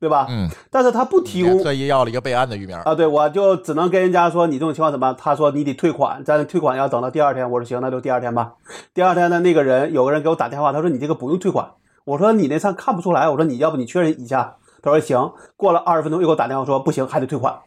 [0.00, 0.26] 对吧？
[0.30, 2.76] 嗯，但是他不提供特意要了一个备案的域名。
[2.76, 5.16] 啊，对，我就只能跟人家说你这种情况怎么办？
[5.18, 7.50] 他说你得退款，但是退款要等到第二天。
[7.50, 8.54] 我说行，那就第二天吧。
[8.94, 11.72] 第二天呢，那个人有个人给我打电话，他说你这个不用退款。
[12.04, 14.56] 我说你那上看不出来，我说你要不你确认一下。
[14.80, 15.32] 他说行。
[15.56, 17.58] 过了二十分钟又给我打电话说不行，还得退款，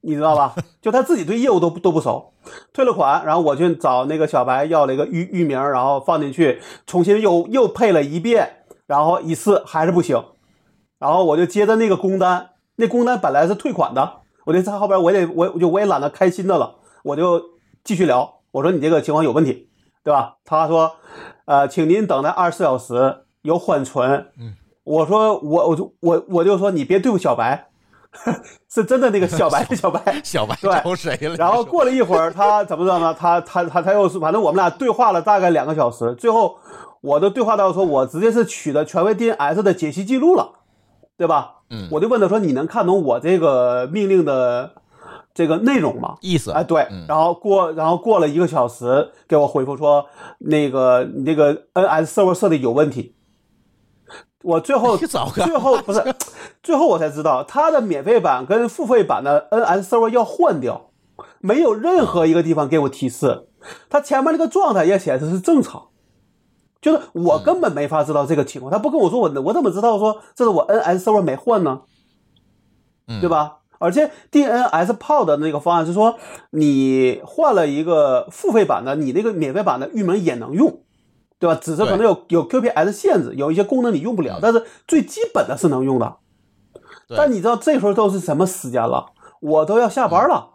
[0.00, 0.54] 你知道吧？
[0.80, 2.32] 就他自己对业务都都不熟，
[2.72, 10.24] 退了款，然后我去找那个小白要了一个域域名，然后放进去，重新又又配了一遍，然后一次还是不行。
[11.00, 17.42] 然后我就接着那个工单，那工单本来是退款的，我就在后边我也我我就我也懒得开新的了，我就
[17.82, 18.34] 继续聊。
[18.52, 19.68] 我说你这个情况有问题，
[20.04, 20.36] 对吧？
[20.44, 20.92] 他说，
[21.46, 24.26] 呃，请您等待二十四小时，有缓存。
[24.38, 24.54] 嗯，
[24.84, 27.68] 我说我我就我我就说你别对付小白，
[28.68, 30.20] 是真的那个小白 小白。
[30.22, 31.36] 小白对招谁了？
[31.36, 33.14] 然后过了一会儿，他怎么着呢？
[33.18, 36.58] 他他他他又是，反正我们俩对话了大概两个小时，最后
[37.00, 40.50] 我的对话到说，我直接是取的权威 DNS 的解析记录了，
[41.20, 41.56] 对吧？
[41.68, 41.86] 嗯。
[41.90, 44.72] 我就问他说，你能看懂我这个命令的
[45.34, 46.16] 这个内容吗？
[46.22, 46.50] 意思。
[46.50, 46.88] 哎，对。
[46.90, 50.06] 嗯，然后过，然后过了一个小时，给我回复说，
[50.38, 53.14] 那个你这个 NS server 设的有问题。
[54.42, 56.02] 我最后最后不是，
[56.62, 60.92] 最后我才知道，它的免费版跟付费版的 NS server 要换掉，
[61.40, 63.48] 没有任何一个地方给我提示，
[63.90, 65.88] 它前面那个状态也显示是正常，
[66.80, 71.82] 就是我根本没法知道这个情况，他不跟我说我我怎么知道说这是我 NS server 没换呢？
[73.06, 73.58] 嗯对吧？
[73.78, 76.16] 而且 DNS POD 的那个方案是说，
[76.50, 80.82] 你换了一个付费版的，你那个免费版的域名也能用，
[81.38, 81.58] 对吧？
[81.60, 86.16] 只是可能有有 QPS 限制，有一些功能你用不了，但是最基本的是能用的。
[87.08, 89.06] 但你知道这时候都是什么时间了？
[89.40, 90.50] 我都要下班了。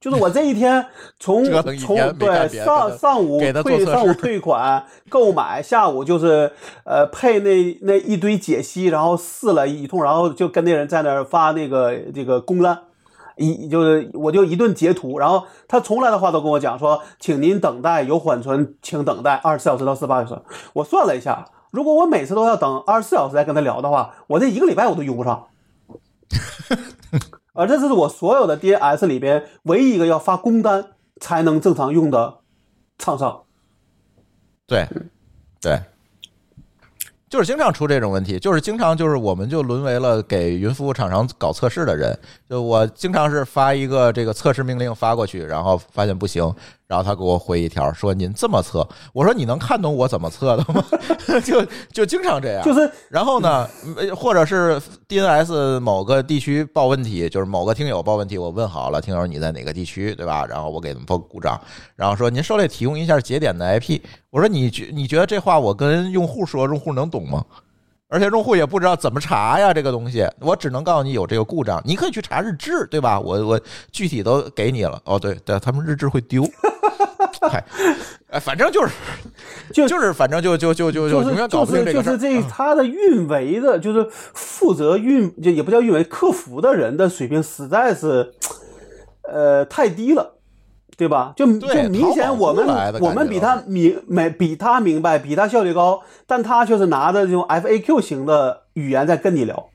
[0.00, 0.86] 就是我这一天
[1.18, 6.52] 从一从对上上午退上午退款购买，下午就是
[6.84, 12.78] 呃配那那一堆解析，然后试了一通，然后就跟那人在那儿发那个这个公单，
[13.36, 20.40] 一就是我就一顿截图，然后他从来的话都跟我讲说，请您等待有缓存，请等待二十四小时到四十八小时。
[20.74, 25.46] 我算了一下，如果我每次都要等二十四小时再跟他聊的话，我这一个礼拜我都用不上。
[27.58, 32.38] 而这是我所有的 DNS 里边唯一一个要发工单才能正常用的
[32.98, 33.42] 厂商。
[34.64, 34.86] 对，
[35.60, 35.82] 对，
[37.28, 42.16] 就是经常出这种问题，就是经常就是我们就沦为了给云服务厂商搞测试的人。
[42.48, 46.54] 就我经常是发一个这个测试命令发过去，然后发现不行，
[46.88, 50.82] 然后他给我回一条说您这么测，我说你能看懂我怎么测的吗？
[51.44, 51.62] 就
[51.92, 60.46] 就经常这样，就是然后呢，呃或者是 DNS 某个地区报问题，就是某个听友报问题，我问好了，听友你在哪个地区，对吧？
[60.46, 61.60] 然后我给他们报故障，
[61.94, 64.00] 然后说您受累提供一下节点的 IP，
[64.30, 67.44] 我说你觉你觉得这话我跟用户说，用户能懂吗？
[68.10, 73.20] 而且用户也不知道怎么查呀，这个东西，我只能告诉你有这个故障，你可以去查日志，对吧？
[73.20, 73.60] 我我
[73.92, 74.98] 具体都给你了。
[75.04, 76.42] 哦，对对，他们日志会丢，
[77.42, 77.64] 嗨，
[78.30, 78.92] 哎，反正就是
[79.72, 82.16] 就就是反正就就就就就永远搞是就是不定这个事儿。
[82.16, 88.32] 就是这他的运维的，就是负责运就也不叫运维，客服的人的水平实在是，
[89.22, 90.34] 呃，太低了。
[90.96, 91.32] 对吧？
[91.36, 92.66] 就就明显我们
[93.00, 99.68] 我们比他明没比他明白，比他效率高，但他却是拿着这种 FAQ 型的语言在跟你聊，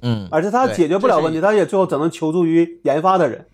[0.00, 3.44] 嗯，而且他解决不了问题，他也最后只能求助于研发的人。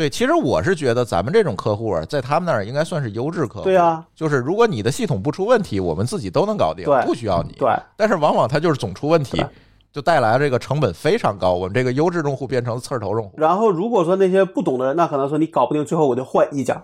[0.00, 3.64] 对，其实我是觉得咱们这种客户啊，在他们那儿应该算是优质客户。
[3.64, 7.52] 对啊，就是如果你的系统不出问题，我们自己都能搞定，不需要你。
[7.58, 9.44] 对，但是往往它就是总出问题，
[9.92, 11.52] 就带来这个成本非常高。
[11.52, 13.34] 我们这个优质用户变成刺儿头用户。
[13.36, 16.82] 然后如果说那些不懂的人，那可能说你搞不定，最后我就换一家，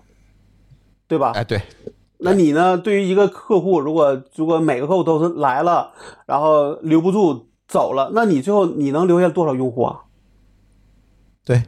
[1.07, 1.31] 对吧？
[1.33, 1.59] 哎，对，
[2.19, 2.77] 那你呢？
[2.77, 5.89] 对于一个客户，如果如果每个客户都是来了，
[6.27, 10.01] 然后留不住走了，那你最后你能留下多少用户啊？
[11.43, 11.63] 对，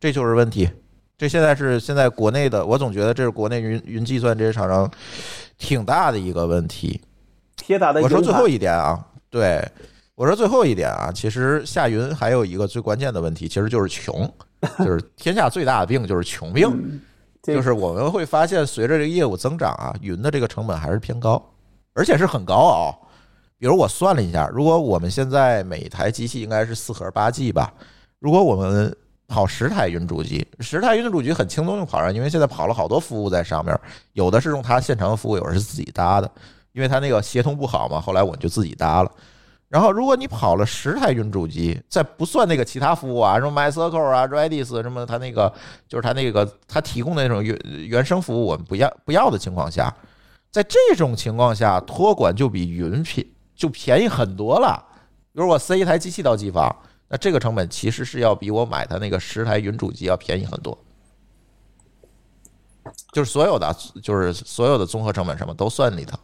[0.00, 0.68] 这就是问题。
[1.16, 4.90] 这现在是现在国内的，我总觉得这是国内云云计算这些厂商
[5.58, 7.00] 挺大的一个问题。
[7.56, 8.98] 铁打的我说最后一点啊，
[9.28, 9.62] 对
[10.14, 14.28] 我说最后一点啊，其实下云还有一个最关键的问题，其实就是穷，
[14.78, 16.68] 就是 天下最大的病就是穷病。
[16.68, 17.00] 嗯
[17.42, 21.42] 就是我们会发现，随着这个业务增长啊，云的这个成本还是偏高，
[21.94, 22.92] 而且是很高啊。
[23.58, 27.72] 比如我算了一下，如果我们现在每台机器应该是四核八 G 吧，
[28.18, 28.94] 如果我们
[29.30, 33.78] 跑十台云主机，十台云主机很轻松就跑上，因为现在跑了好多服务在上面，
[34.12, 36.30] 有的是用它现成的服务，有的是自己搭的，
[36.72, 39.10] 因为它那个协同不好嘛，后来我就自己搭了。
[39.68, 45.52] 然后，如果你跑了十台云主机，再不算那个其他服务啊，什么 MyCircle 啊、Redis 什么，它那个
[45.88, 49.94] 就是它那个它提供的那种原原生服务，我们不要不要的情况下，
[50.50, 53.24] 在这种情况下，托管就比云便
[53.54, 54.84] 就便宜很多了。
[55.32, 56.74] 比如我塞一台机器到机房，
[57.10, 60.78] 那这个成本其实是要比我买它那个十台云主机要便宜很多。
[63.12, 66.16] 就是所有的，就是所有的综合成本什么都算里头，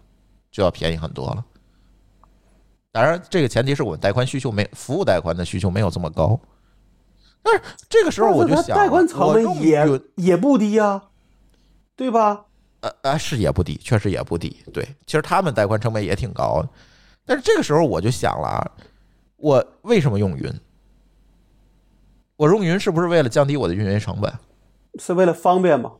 [0.50, 1.44] 就要便宜很多了。
[2.92, 6.38] 当然，这个前提是我们带宽需求没服务带宽的需求没有这么高。
[7.42, 11.02] 但是这个时候我就想了，带宽成本也也不低呀、
[11.96, 12.46] 对吧？
[12.80, 14.56] 呃呃是也不低，确实也不低。
[14.72, 16.68] 对，其实他们带宽成本也挺高的。
[17.24, 18.70] 但是这个时候我就想了啊，
[19.36, 20.60] 我为什么用云？
[22.36, 24.32] 我用云是不是为了降低我的运维成本？
[24.98, 25.92] 是为了方便嘛，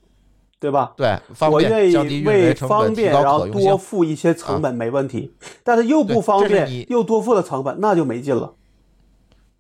[0.59, 0.95] 对吧？
[0.97, 3.77] 对，方我愿便降低意为方便，然后多。
[3.77, 8.55] 付一些成本没问题，但是又不方便又多付了成本，那就没劲了。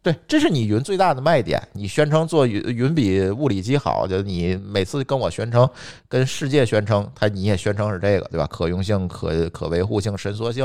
[0.02, 1.60] 对，这是你云最大的卖点。
[1.72, 5.68] 你宣称做云云比物理机好，就你每次跟我宣称，
[6.08, 8.46] 跟世界宣称，它你也宣称是这个，对吧？
[8.46, 10.64] 可用性、可可维护性、伸缩性，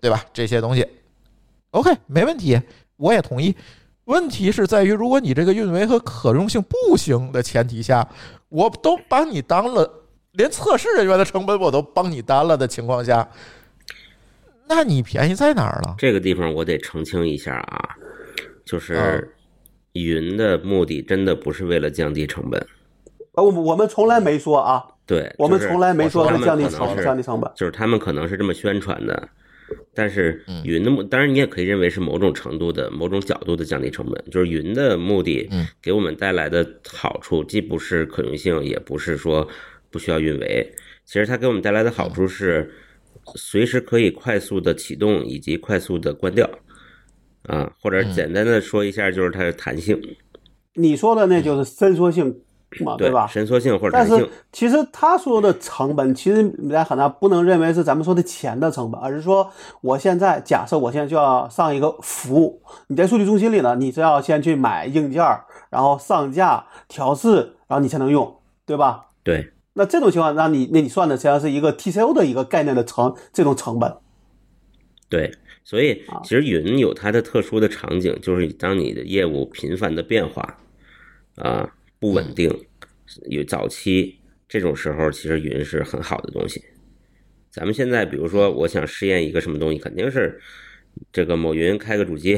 [0.00, 0.24] 对吧？
[0.32, 0.86] 这些东西
[1.70, 2.60] ，OK，没问题，
[2.96, 3.56] 我也同意。
[4.06, 8.08] 问题是在于，如果你这个运维和可用性不行的前提下，
[8.48, 9.88] 我都把你当了，
[10.32, 13.28] 连测试人员的成本我都帮你担了的情况下，
[14.68, 15.94] 那你便宜在哪儿了？
[15.98, 17.90] 这个地方我得澄清一下啊，
[18.64, 19.34] 就嗯是
[19.92, 22.66] 云的目的真的不是为了降低成本，
[23.32, 27.50] 呃，我们我们从来没说啊，对，我们从来没说降低成可能是降低成本。
[27.54, 29.28] 就是他们可能是这么宣传的，
[29.94, 34.24] 但是嗯云的目，当然你也可以认为是某种程度的、某种角度的降低成本。
[34.30, 39.46] 就是云的目的嗯，给我们带来的好处，既不是可用性，也不是说
[39.90, 40.72] 不需要运维。
[41.04, 42.72] 其实它给我们带来的好处是，
[43.34, 46.48] 随时可以快速的启动以及快速的关掉，
[47.42, 50.00] 啊，或者简单的说一下，就是它的弹性，
[50.74, 52.40] 你说的那就是伸缩性
[52.80, 53.26] 嘛，对吧？
[53.26, 59.50] 伸缩性或者但是弹性，其实他说的成本，其实你在很大不能认为是咱们说的钱的成本，而是说
[59.80, 65.22] 我现在假设我现在就要上一个服务，你在数据中心里呢，你是要先去买硬件，
[65.70, 67.36] 然后上架调试，
[67.66, 69.06] 然后你才能用，对吧？
[69.22, 73.96] 对那这种情况，那你那你算的实际上是一个 TCO 的一个概念的成这种成本，
[75.08, 75.32] 对，
[75.64, 80.58] 所以啊其实云有它的特殊的场景，就是当你的业务频繁的变化，
[81.36, 81.66] 啊，
[82.02, 82.50] 不稳定，
[83.30, 84.18] 有早期
[84.48, 86.60] 这种时候，其实云是很好的东西。
[87.48, 90.40] 咱们现在比如说，我想试验一个什么东西，肯定是
[91.12, 92.34] 这个某云开个主机，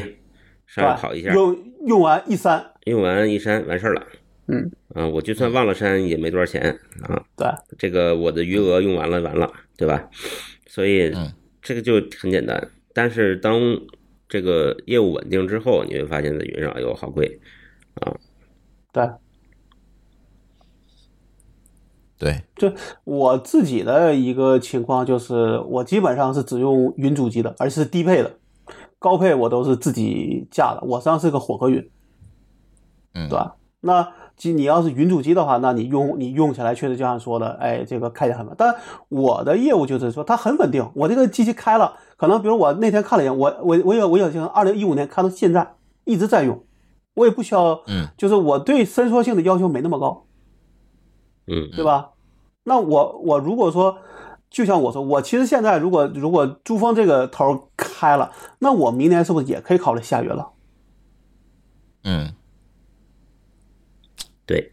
[0.66, 4.06] 上面跑一下，用用完一删，用完一删完事儿了。
[4.48, 7.24] 嗯，啊，我就算忘了删也没多少钱啊。
[7.34, 10.10] 对，这个我的余额用完了，完了，对吧？
[10.66, 11.32] 所以嗯
[11.62, 12.70] 这个就很简单。
[12.92, 13.58] 但是当
[14.28, 17.40] 这个业务稳定之后，你会发现在云上，哎呦，好贵
[17.94, 18.14] 啊。
[18.92, 19.08] 对。
[22.16, 22.72] 对，就
[23.02, 28.30] 我自己的一个情况就是，我基本上是只用云主机的，而且是低配的，
[28.98, 30.80] 高配我都是自己架的。
[30.86, 31.90] 我实际上是个混合云，
[33.14, 33.56] 嗯，对吧？
[33.80, 38.54] 那即你要是云主机的话，那你用你用起来确实就像说的，哎，这个开起来很稳。
[38.56, 38.74] 但
[39.08, 45.74] 我的业务就是说它很稳定，我这个机器开了，可能比如我那天看了一眼，我我我有我有像二零一五年开到现在
[46.04, 46.64] 一直在用，
[47.14, 50.24] 我也不需要，嗯，就是我对伸缩性的要求没那么高。
[51.46, 52.10] 嗯，对吧？
[52.64, 53.98] 那我我如果说，
[54.48, 60.50] 就像我说，我其实现在如果如果珠峰这个头开了，那我明年是不是也可以考虑下月了？
[62.04, 62.32] 嗯，
[64.46, 64.72] 对，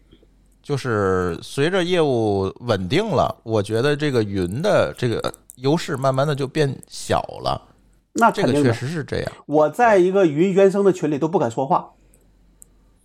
[0.62, 7.60] 就是随着业务稳定了，我觉得这个云的这个优势慢慢的就变小了，
[8.14, 8.72] 那这个确。
[8.72, 9.32] 实是这样。
[9.46, 11.92] 我在一个云原生的群里都不敢说话，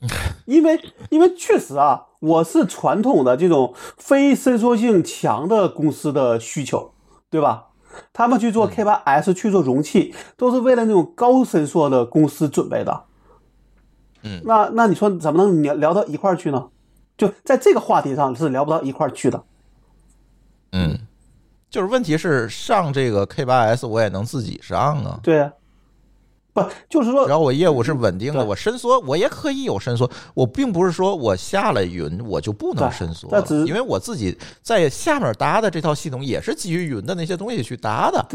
[0.45, 0.80] 因为
[1.10, 6.91] 因为确实啊，我是传统的这种非伸缩性强的公司的需求，
[7.30, 7.65] 对吧？
[8.14, 13.06] 他们去做 K 8 S 去做容器，都是为了那种高伸缩的公司准备的。
[14.24, 16.68] 嗯那那你说怎么能聊聊到一块儿去呢？
[17.18, 19.44] 就在这个话题上是聊不到一块儿去的。
[20.74, 20.99] 嗯，
[21.72, 25.53] 就是问题是上这个 K 八 S 我也能自己上啊，对呀，
[26.64, 30.10] 不就是说只要我业务是稳定的，我伸缩我也可以有伸缩。
[30.34, 33.30] 我并不是说我下了云我就不能伸缩
[33.66, 38.26] 因为我自己在下面搭的这套系统也是基于云的那些东西去搭的。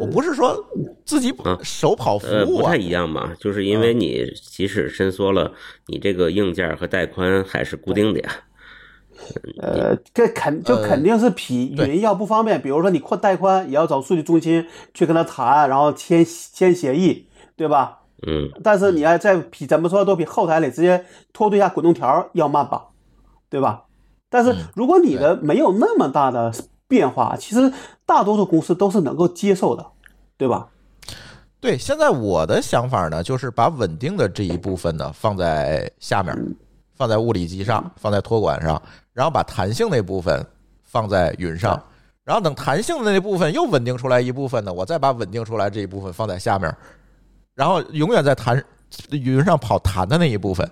[0.00, 0.56] 我不是说
[1.04, 5.52] 自己啊手跑服呃，务啊不太，一样嘛，就是因为你即使伸缩了，
[5.86, 8.30] 你这个硬件和带宽还是固定的呀。
[9.62, 12.60] 呃，这肯就呃肯定是比云要不方便。
[12.60, 17.25] 比如说你扩带宽，也要找数据中心去跟他谈，然后签签协议，
[17.56, 18.00] 对吧？
[18.26, 22.86] 嗯，但是你要再比怎么说都比后台里直接拖对一下滚动条要慢吧，
[23.50, 23.84] 对吧？
[24.28, 26.52] 但是如果你的没有那么大的
[26.88, 27.72] 变化，其实
[28.04, 29.86] 大多数公司都是能够接受的，
[30.36, 30.68] 对吧？
[31.60, 36.34] 对，现在我的想法呢，就是把稳定的这一部分呢放在下面，
[36.94, 38.80] 放在物理机上，放在托管上，
[39.12, 40.44] 然后把弹性那部分
[40.84, 41.80] 放在云上，
[42.24, 46.74] 然后等弹性的那部分又稳定出来一部分呢，我再把稳定出来这一部分放在下面，
[47.56, 48.64] 然后永远在弹
[49.10, 50.70] 云上跑弹的那一部分。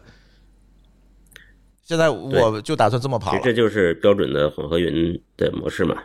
[1.82, 5.97] 现在我就打算这么跑了，其实这就是标准的混合云的模式嘛。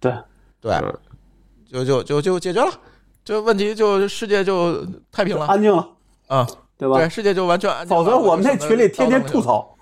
[0.00, 0.10] 对，
[0.58, 0.98] 对，嗯
[1.70, 2.72] 就就就就解决了，
[3.22, 4.82] 这问题就世界就
[5.12, 5.86] 太平了安静了，
[6.28, 6.46] 啊。
[6.76, 6.98] 对吧？
[6.98, 8.04] 对，世界就完全安静了。
[8.04, 9.76] 否则我们那群里天天吐槽。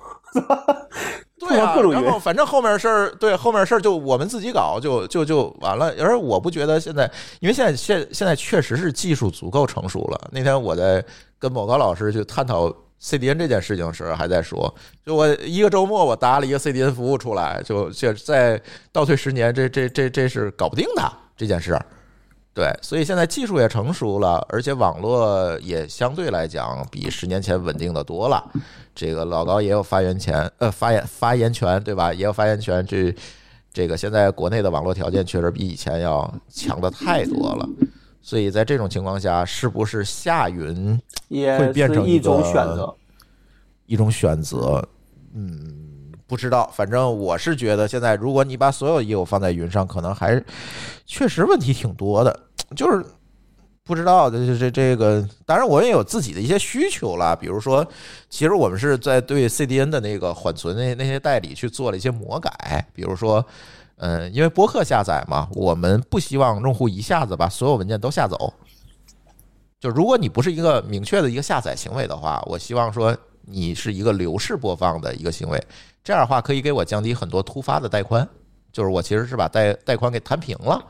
[1.46, 5.94] 槽，对啊，各种然后反正后面事儿，对后面事儿就我们自己搞，就就就完了。
[5.98, 7.10] 而我不觉得现在，
[7.40, 10.28] 因为现在现现在确实是技术足够成熟了。
[10.30, 11.04] 那天我在
[11.38, 14.72] 跟某高老师去探讨 CDN 这件事情时，还在说，
[15.04, 18.60] 就我一个周末我搭了一个 CDN 服务出来，就就在
[18.92, 21.86] 倒退十年，这这这这是搞不定的这件事儿。
[22.54, 28.44] 对，所以现在技术也成熟了，而且网络也相对来讲比十年前稳定的多了。
[28.94, 32.12] 这个老高也有发言权，呃，发言发言权，对吧？
[32.12, 32.84] 也有发言权。
[32.86, 33.14] 这
[33.72, 37.66] 这个现在国内的网络条件确实比以前要强的太多了。
[38.20, 41.00] 所以在这种情况下，是不是下云
[41.30, 42.94] 会变成是一种选择。
[43.86, 44.86] 一种选择？
[45.34, 45.81] 嗯，
[46.32, 46.72] 不知道。
[46.72, 50.42] 反正我是觉得，现在如果你把所有业务放在云上，可能还
[51.04, 52.40] 确实问题挺多的。
[52.74, 53.04] 就是
[53.84, 57.86] 不知道这这这个，当然我也有自己的一些需求啦，比如说，
[58.30, 63.44] 其实我们是在对 CDN 的那个缓存那那些代理去做了一些魔改，比如说。
[64.04, 68.52] 嗯，因为播客下载嘛，我们不希望用户一下子把所有文件都下走。
[69.78, 75.62] 就如果你不是一个明确的一个下载行为的话，我希望说你是一个流式播放的一个行为，
[76.02, 78.28] 这样的话可以给我降低很多突发的带宽。
[78.72, 80.82] 就是我其实是把带带宽给摊平了，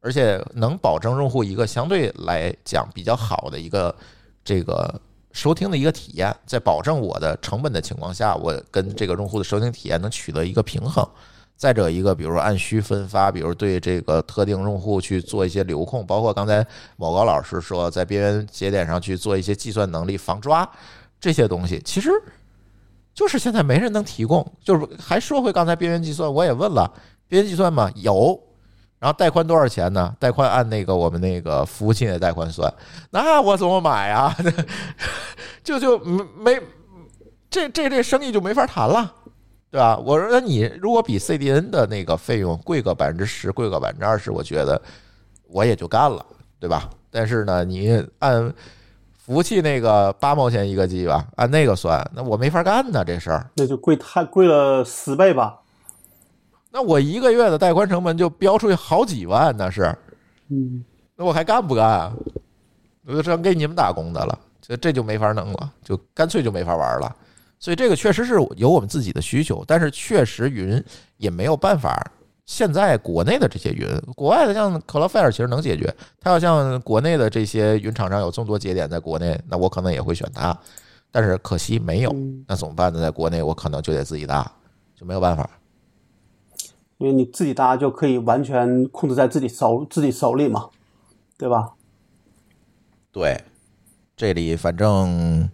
[0.00, 3.94] 而且能保证用户一个相对来讲比较好的一个
[4.42, 4.98] 这个
[5.32, 11.06] 收听的一个体验，在保证我的成本的情况下，我跟这个用户的收听体验能取得一个平衡。
[11.54, 16.64] 再者一个，比如按需分发，比如对这个特定用户去做一些流控，包括刚才
[16.96, 20.66] 某高老师说在边缘节点上去做一些计算能力防抓
[21.20, 22.10] 这些东西，其实
[23.12, 24.46] 就是现在没人能提供。
[24.62, 26.92] 就是还说回刚才边缘计算，我也问了。
[27.26, 28.40] 边缘计算嘛有，
[28.98, 30.14] 然后带宽多少钱呢？
[30.18, 32.72] 带宽按那个我们那个服务器的带宽算，
[33.10, 34.34] 那我怎么买啊？
[35.62, 36.60] 就就没没
[37.50, 39.12] 这这这生意就没法谈了，
[39.70, 39.98] 对吧？
[39.98, 44.80] 我说那你如果比 CDN 的那个费用贵个百分之十，贵个百分之二十，我觉得
[45.48, 46.24] 我也就干了，
[46.58, 46.88] 对吧？
[47.10, 48.52] 但是呢，你按
[49.28, 55.60] 服务器那个八毛钱一个 G 吧，按那个算，那我没法干呢，这事儿那就贵太贵了十倍吧。
[56.70, 59.94] 那我一个月的带宽成本就飙出去好几万，那是，
[60.48, 60.82] 嗯，
[61.14, 62.10] 那我还干不干？
[63.04, 67.14] 我就成给你们打工的了，这这就没法弄了，就干脆就没法玩了。
[67.58, 70.82] 所以这个确实是有我们自己的需求，但是确实云
[71.18, 72.02] 也没有办法。
[72.48, 75.94] 现在国内的这些云，国外的像 Cloudflare 其实能解决。
[76.18, 80.58] 它要像国内的这些云厂商有这么多节点在国内，那我可能也会选它。
[81.12, 82.10] 但是可惜没有，
[82.46, 83.02] 那怎么办呢？
[83.02, 84.50] 在国内我可能就得自己搭，
[84.96, 85.48] 就没有办法。
[86.96, 90.70] 因为你自己搭就可以完全控制在自己手自己手里嘛，
[91.36, 91.74] 对吧？
[93.12, 93.44] 对，
[94.16, 95.50] 这里反正，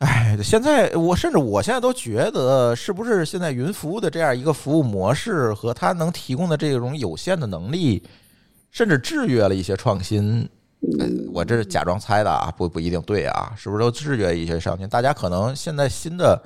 [0.00, 8.02] 哎，现在我甚至我现在都觉得，是不是现在云服务的这样一个服务模式和它能提供的这种有限的能力，
[8.70, 10.46] 甚至制约了一些创新？
[11.32, 14.88] 我这是假装猜的啊，不不一定对啊，是不是都制约一些创新？
[14.88, 16.42] 大家可能现在新的。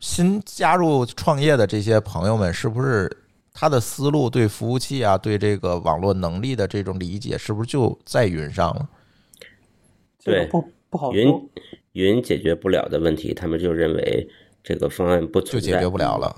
[0.00, 3.14] 新加入创业的这些朋友们，是不是
[3.52, 8.88] 他的思路对服务器啊，对这个网络能力的这种理解，是不是就在云上了？
[10.24, 11.30] 对，不不好云
[11.96, 14.28] 云解决不了的问题，他们就认为
[14.62, 16.36] 这个方案不存在，就解决不了了。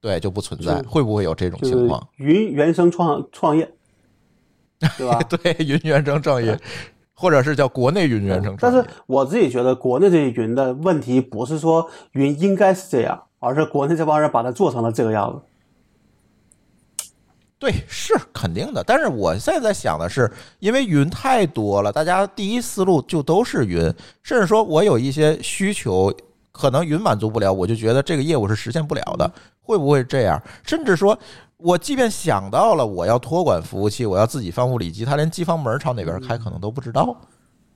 [0.00, 0.80] 对，就不存在。
[0.82, 2.08] 会不会有这种情况？
[2.18, 3.68] 云原生创创业，
[4.96, 5.18] 对吧？
[5.28, 6.56] 对，云原生创业。
[7.20, 15.42] 或者是叫国内云原生创业，但是我自己觉得国内这些云的问题不是说云应该是这样，而是国内这帮人把它做成了这个样子。
[17.58, 18.82] 对，是肯定的。
[18.84, 20.30] 但是我现在想的是，
[20.60, 23.82] 因为云太多了，大家第一思路就都是云，
[24.22, 26.12] 甚至说我有一些需求，
[26.52, 29.30] 可能云满足不了，我就觉得这个业务是实现不了的。
[29.60, 30.42] 会不会这样？
[30.64, 31.18] 甚至说。
[31.60, 37.16] 我即便想到了我要托管服务器，我要自己放物理机，他连机房门朝哪边开可能都不知道，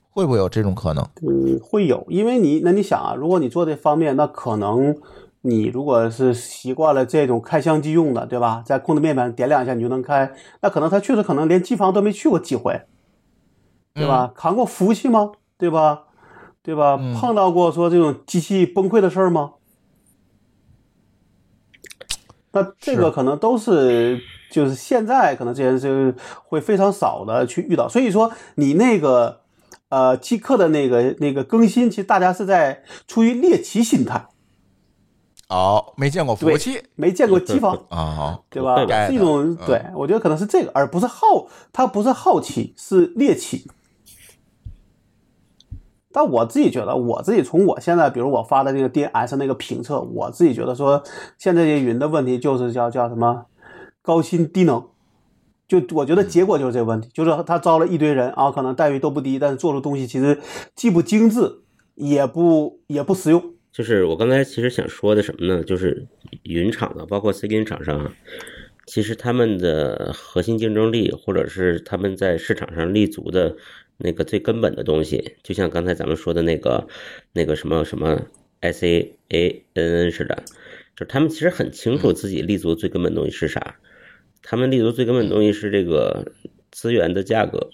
[0.08, 1.04] 会不会有这种可能？
[1.20, 4.96] 嗯，会有，因为你那你想啊，如果你做这方面，那可能
[5.44, 8.62] 你如果是习惯了这种开箱机用的，对吧？
[8.64, 12.82] 在控制面板点两下你就能开，那可能他确实可能连机房都没去过几回，
[13.92, 14.32] 对吧？
[14.36, 15.32] 扛过服务器吗？
[15.58, 16.04] 对吧？
[16.62, 16.96] 对吧？
[17.20, 19.54] 碰到过说这种机器崩溃的事儿吗？
[22.52, 24.20] 那这个可能都是，
[24.52, 29.40] 就是现在可能这些就会非常少的去遇到，所以说你那个
[29.88, 34.28] 呃即刻的那个那个更新，其实大家是在出于猎奇心态。
[35.48, 38.76] 哦，没见过服务器，没见过机房 啊，对吧？
[39.06, 43.70] 是一种对，我觉得可能是这个，而不是好，他不是好奇，是猎奇。
[46.14, 51.02] 但我自己觉得，我自己从我现在，比如我发的那个 DNS 那个评测，我自己觉得说，
[51.38, 53.46] 现在这云的问题就是叫叫什么
[54.02, 54.88] 高薪低能，
[55.66, 60.40] 就我觉得结果就是这个问题，就是他招了一堆人啊，可能待遇都不低，但是做出东西其实
[60.74, 61.62] 既不精致，
[61.94, 63.51] 也不也不实用。
[63.72, 65.64] 就是我刚才其实想说的什么呢？
[65.64, 66.06] 就是
[66.42, 68.14] 云厂的，包括 C 云厂商，
[68.86, 73.56] 其实他们的核心竞争力，或者是他们在市场上立足的。
[73.98, 76.88] 那个最根本的东西，就像刚才咱们说的那个，
[77.32, 78.26] 那个什么什么
[78.58, 80.42] S A A N N 似的，
[80.96, 83.78] 就他们其实很清楚自己立足最根本东西是啥。
[84.42, 86.32] 他们立足最根本东西是这个
[86.72, 87.70] 资源的价格，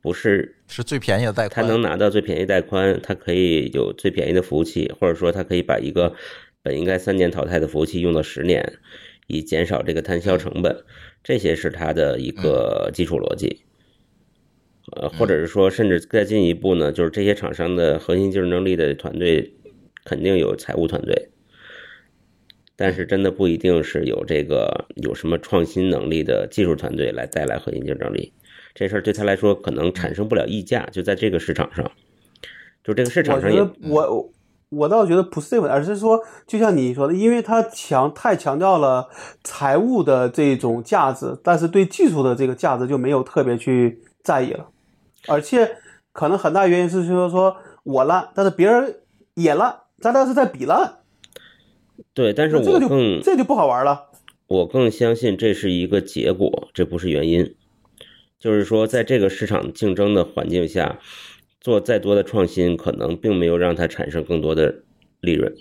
[0.00, 6.14] 不是是最便宜的带宽，他能拿到最便宜带宽，他可以有最便宜的服务器，或者说他可以把一个
[6.62, 8.78] 本应该三年淘汰的服务器用到十年，
[9.26, 10.84] 以减少这个摊销成本。
[11.22, 13.62] 这些是它的一个基础逻辑。
[14.92, 19.54] 呃，或者是说，甚至再进一步呢，就是这些厂商的核心竞争力的团队，
[20.04, 21.30] 肯定有财务团队。
[22.76, 28.32] 但是真的不一定是有这个有什么创新能力的技术团队来带来核心竞争力。
[28.74, 31.88] 这事儿对他来说可能产生不了溢价，就在这个市场上，
[32.82, 34.32] 就这个市场上也我我
[34.70, 39.08] 我倒觉得不是这个，而是说，就像你说的，因为它强太强调了
[39.44, 44.66] 财务的这种价值，但是对技术的这个价值就没有特别去在意了，
[45.28, 45.76] 而且
[46.12, 48.96] 可能很大原因是说说我烂，但是别人
[49.34, 50.98] 也烂，咱俩是在比烂，
[52.12, 54.08] 对，但是我更这就不好玩了。
[54.48, 57.54] 我更相信这是一个结果，这不是原因。
[58.44, 60.98] 就是说，在这个市场竞争的环境下，
[61.62, 64.82] 做再多的创新，可能并没有让它产生更多的
[65.20, 65.56] 利润，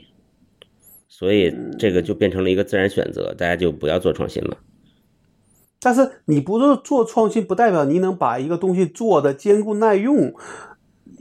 [1.07, 4.57] 所以这个就变成了一个自然选择，大家就不要做创新了。
[5.79, 10.33] 但是你不是做创新，不代表你能把一个东西做的坚固耐用，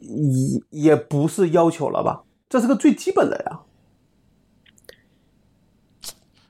[0.00, 2.24] 也也不是要求了吧？
[2.48, 3.60] 这是个最基本的呀。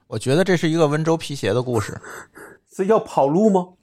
[0.07, 2.01] 我觉得这是一个温州皮鞋的故事，
[2.75, 3.75] 是要跑路吗？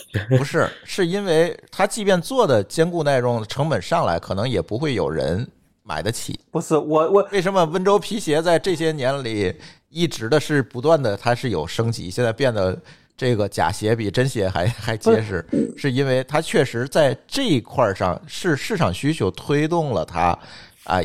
[0.28, 5.46] 不是，是因为它即便做的坚固耐用，成本上来，可能也不会有人
[5.82, 6.38] 买得起。
[6.50, 9.54] 不是我我为什么温州皮鞋在这些年里
[9.88, 12.78] 一直的是不断的，它是有升级，现在变得
[13.16, 15.44] 这个假鞋比真鞋还还结实，
[15.76, 20.38] 是因为它确实在这一块儿上是市场需求推动了它
[20.84, 21.00] 啊。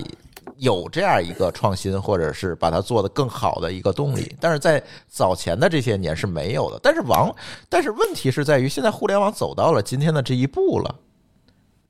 [0.58, 6.80] 有这样一个创新，或者是把它做得更好的一个动力，但是在早前的这些年是没有的。
[6.82, 7.34] 但是王，
[7.70, 10.96] 但是问题是在于，现在互联网走到了今天的这一步了，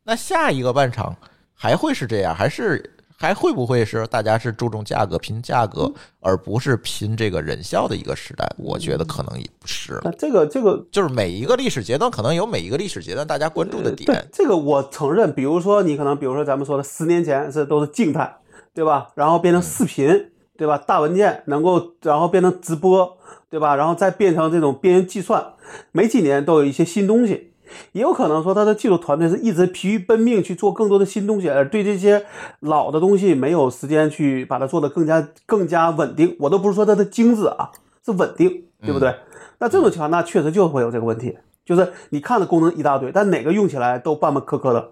[0.04, 1.16] 那下一个半场
[1.54, 8.46] 还会是这样，还是还会不会是大家是注重价格拼价格，而不是拼这个人效的一个时代？
[8.58, 10.02] 我觉得可能也不是了。
[10.04, 14.28] 那这个这个就是每一个历史阶段，可能有每一个历史阶段大家关注的点。
[14.34, 15.34] 这个我承认。
[15.34, 18.36] 比如说你可能比如说咱们说的十年前是都是静态，
[18.74, 19.10] 对吧？
[19.16, 20.78] 然后变成视频，对吧？
[20.78, 23.18] 大文件能够然后变成直播，
[23.50, 23.76] 对吧？
[23.76, 25.54] 然后再变成这种边缘计算，
[25.92, 27.52] 每几年都有一些新东西。
[27.94, 32.24] 也有可能说他的技术团队是一直疲于奔命去做更多的新东西，而对这些
[32.60, 36.36] 老的东西没有时间去把它做得更加更加稳定。
[36.40, 37.72] 我都不是说它的精致啊，
[38.06, 39.16] 是稳定，对不对？
[39.58, 44.92] 那这种情况，那确实就会有这个问题，就是你看的功能一大堆，但哪个用起来都半半磕磕的。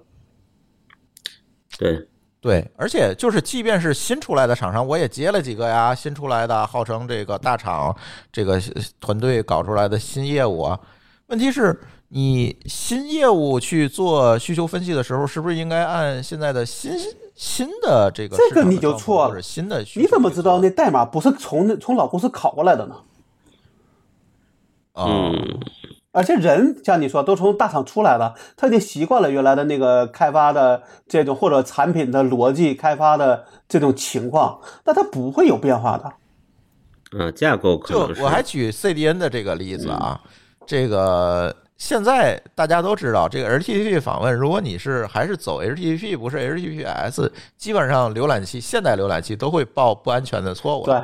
[1.77, 2.07] 对，
[2.41, 7.95] 对，而且就是，即便是新出来的厂商，我也接了几个呀，新出来的，号称这个大厂
[8.31, 8.59] 这个
[8.99, 10.79] 团队搞出来的新业务啊。
[11.27, 16.91] 问题是，你新业务去做需求分析的时候，是不是应该按现在的新
[17.35, 22.95] 新的这个这个你就错了新的需求你怎么知道那代码不是从那从老公司拷过来的呢？
[24.93, 25.59] 啊、嗯，
[26.13, 36.11] 而且人像你说都从大厂出来了，他已经习惯了原来的那个开发的这种或者产品的逻辑开发的这种情况，那它不会有变化的。
[37.13, 40.19] 嗯，架构可就我还举 CDN 的这个例子啊，
[40.65, 50.85] 这个现在大家都知道，这个 HTTP 访问，如果你是还是走 HTTP 不是 HTTPS，基本上浏览器现代浏览器都会报不安全的错误。
[50.85, 51.01] 对，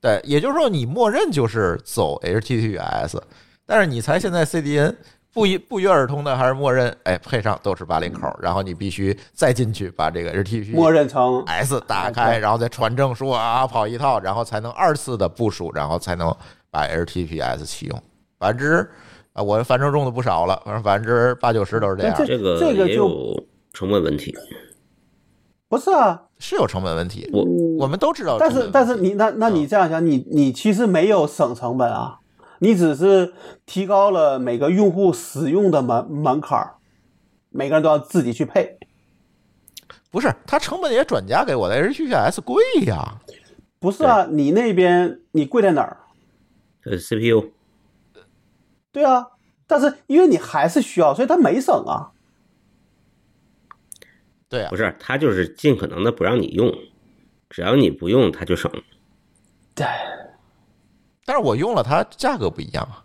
[0.00, 3.20] 对，也就是说你默认就是走 HTTPS，
[3.68, 4.94] 但是你才现在 CDN
[5.34, 16.34] 不一不约而同的还是默认，哎，配上都是八零口，然后你必须再进去把这个 HTTP 默认成 S 打开，然后再传证书啊跑一套，然后才能二次的部署，然后才能
[16.70, 18.02] 把 HTTPS 启用。
[18.38, 18.88] 百分之
[19.34, 24.34] 啊，我反正用的不少了，反正百分之八九十都是这样，这个这个就有成本问题。
[25.68, 26.22] 不是啊？
[26.38, 27.28] 是有成本问题。
[27.34, 27.44] 我
[27.80, 32.20] 我们都知道但是但是你那那你这样想，你你其实没有省成本啊，
[32.58, 33.34] 你只是
[33.66, 36.74] 提高了每个用户使用的门门槛儿，
[37.50, 38.78] 每个人都要自己去配。
[40.10, 43.20] 不是它成本也转嫁给我的 HTTPS 贵呀。
[43.78, 45.98] 不是啊，你那边你贵在哪儿？
[46.84, 47.52] 呃 CPU
[48.90, 49.26] 对啊，
[49.66, 52.10] 但是因为你还是需要，所以它没省啊。
[54.48, 56.72] 对啊不，是，它就是尽可能的不让你用，
[57.50, 58.72] 只要你不用，它就省。
[59.74, 59.86] 对，
[61.28, 63.04] 但是我用了它价格不一样啊，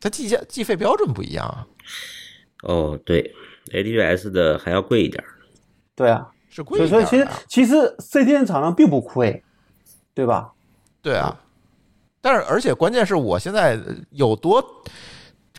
[0.00, 1.68] 它计价计费标准不一样啊，
[2.62, 3.34] 哦，对
[3.66, 5.28] ，AWS 的还要贵一点儿。
[5.94, 9.44] 对啊，是贵所以所以一点的啊其实其实 CDN 厂商并不亏，
[10.14, 10.54] 对吧？
[11.02, 11.38] 对啊，
[12.22, 13.78] 但是而且关键是我现在
[14.08, 14.64] 有多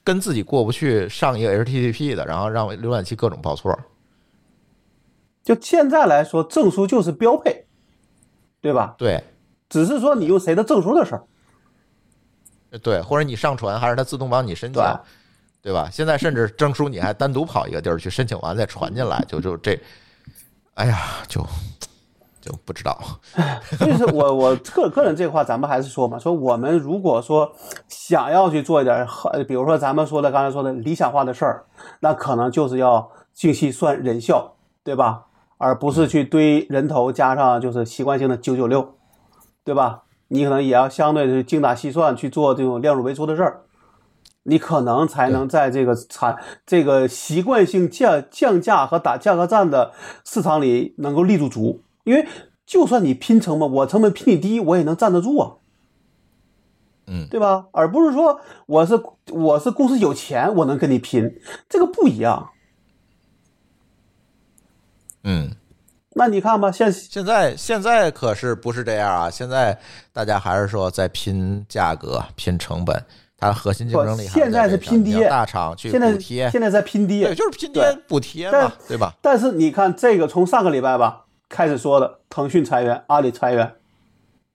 [0.04, 3.80] 跟自己过不去，上一个 HTTP 的，然后让浏览器各种报错。
[5.44, 7.68] 就现在来说，证书就是标配，
[8.60, 8.96] 对吧？
[8.98, 9.24] 对
[9.70, 11.24] 只是说你用谁的证书的事儿。
[12.84, 15.90] 对，或者你上传还是它自动帮你申请，对对吧？
[15.92, 19.80] 现在甚至证书你还单独跑一个地儿去申请完再传进来，就就这，
[20.76, 21.46] 哎呀，就
[22.40, 23.00] 就不知道。
[23.78, 27.52] 所以说我我个个人这块，咱们还是说嘛，说我们如果说
[27.88, 31.66] 想要去做一点很，比如说咱们说的刚才说的理想化的事儿，
[32.00, 35.26] 那可能就是要精细算人效，对吧？
[35.58, 38.97] 而不是去堆人头加上就是习惯性的九九六，
[39.68, 40.04] 对吧？
[40.30, 43.64] 你可能也要相对的精打细算去做这种量入为出的事儿，
[44.44, 49.92] 你可能才能在这个产这个习惯性降降价和打价格战的
[50.24, 51.82] 市场里能够立住足。
[52.06, 52.26] 因为
[52.66, 55.56] 就算你拼成本，我成本比你低，我也能站得住啊，
[57.08, 57.68] 嗯，对吧？
[57.74, 59.04] 而不是说我是
[59.34, 62.52] 我是公司有钱，我能跟你拼，这个不一样。
[65.26, 65.52] 嗯，
[66.18, 69.30] 那你看吧，现现在现在可是不是这样啊？
[69.30, 69.78] 现在
[70.12, 73.00] 大家还是说在拼价格、拼成本，
[73.38, 79.14] 它核心竞争力还现在是拼爹大厂去现在补贴，现在在拼爹对，，就是拼爹补贴但嘛，对吧？
[79.22, 83.72] 但是你看这个从上个礼拜吧开始说的，腾讯裁员，阿里裁员，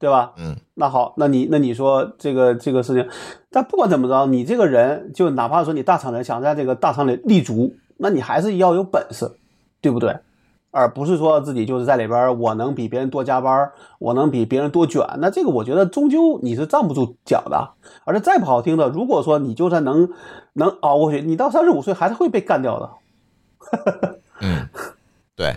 [0.00, 0.32] 对吧？
[0.36, 3.08] 嗯，那好，那你那你说这个这个事情，
[3.52, 9.30] 但不管怎么着，你这个人就哪怕说你大厂人想在这个大厂里立足，那你还是要有本事，
[9.80, 10.16] 对不对？
[10.72, 13.70] 而不是说自己就是在里边，我能比别人多加班，
[14.00, 17.74] 我能比别人多卷，那这个我觉得终究你是站不住脚的。
[18.04, 20.08] 而且再不好听的，如果说你就算能
[20.54, 24.18] 能熬过去，你到三十五岁还是会被干掉的。
[24.40, 24.66] 嗯，
[25.36, 25.54] 对。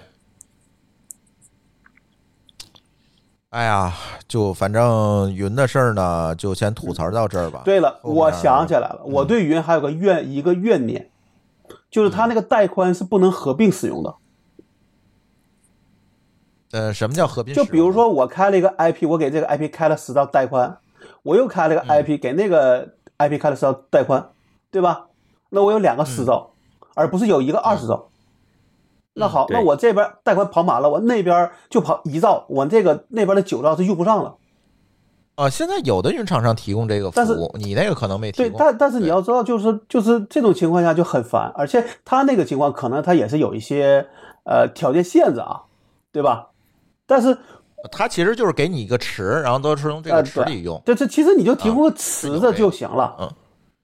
[3.52, 3.94] 哎呀，
[4.28, 7.62] 就反正云的事儿呢，就先吐槽到这儿吧。
[7.64, 11.10] 对了，我想起来了，我对云还有个怨一个怨念，
[11.90, 14.14] 就是它那个带宽是不能合并使用的。
[16.72, 17.54] 呃，什么叫合并？
[17.54, 20.78] 就比如说我开了一个 IP，我给这个 IP 开了十兆带宽，
[21.24, 24.30] 我又开了个嗯 IP，给那个 IP 开了十兆带宽，
[24.72, 25.08] 对吧？
[25.50, 26.52] 那我有两个十兆，
[26.96, 28.10] 而不是有一个二十兆。
[29.14, 34.36] 那好，嗯那我这边带宽跑满了，我那边就跑一兆，我这个那边的九兆是用不上了。
[35.36, 44.08] 啊，现在有的云厂商提供这个服务，你那个可能没提供对，但但是你要知道，就是就是这种情况下就很烦，而且他那个情况可能他也是有一些
[44.44, 45.64] 呃条件限制啊，
[46.12, 46.50] 对吧？
[47.06, 47.38] 但是
[47.91, 50.82] 它其实就是给你一个池，然后都是从这个池里用。
[50.86, 53.32] 这这其实你就提供个池子就行了，嗯，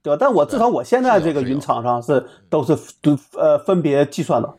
[0.01, 0.17] 对吧？
[0.19, 4.51] 但我至少我现在这个云厂商是都是都呃分别计算的，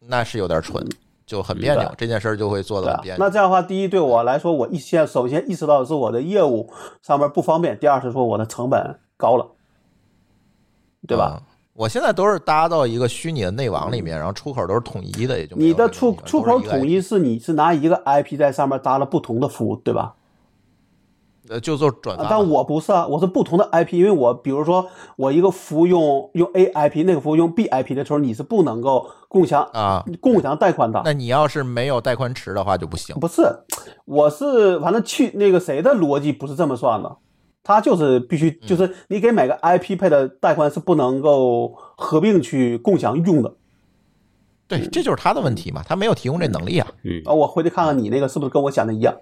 [0.00, 0.82] 那是有点蠢，
[1.26, 3.12] 就很别扭，这件事儿就会做的很别？
[3.12, 3.18] 扭。
[3.18, 6.72] 那这样的话，第一对我来说，我一先首先意识到的是我的业务
[7.02, 9.46] 上面不方便，第二是说我的成本高了，
[11.06, 11.42] 对吧？
[11.42, 11.44] 嗯
[11.78, 20.14] 我现在都是搭到一个虚拟的内网里面，然后出口都是统一的，也就你的出出口统一是你是拿一个 IP 在上面搭了不同的服务，对吧？
[21.48, 22.24] 呃，就做转发。
[22.24, 31.00] 啊但我不是啊，我是不同的 IP，因为我比如说我一个服务用用 A IP，那个服务用 B IP 的时候，你是不能够共享啊，共享带宽的。
[31.04, 33.14] 那你要是没有带宽池的话就不行。
[33.20, 33.42] 不是，
[34.04, 37.16] 我是反正去那个谁的逻辑不是这么算的，
[37.68, 43.52] 他就是必须嗯就是你给每个 IP 配的带宽是不能够合并去共享用的
[44.66, 46.86] 对，这就是他的问题嘛，他没有提供这能力啊。
[47.02, 47.32] 嗯，啊。
[47.34, 49.14] 我回去看看你那个是不是跟我想的一样，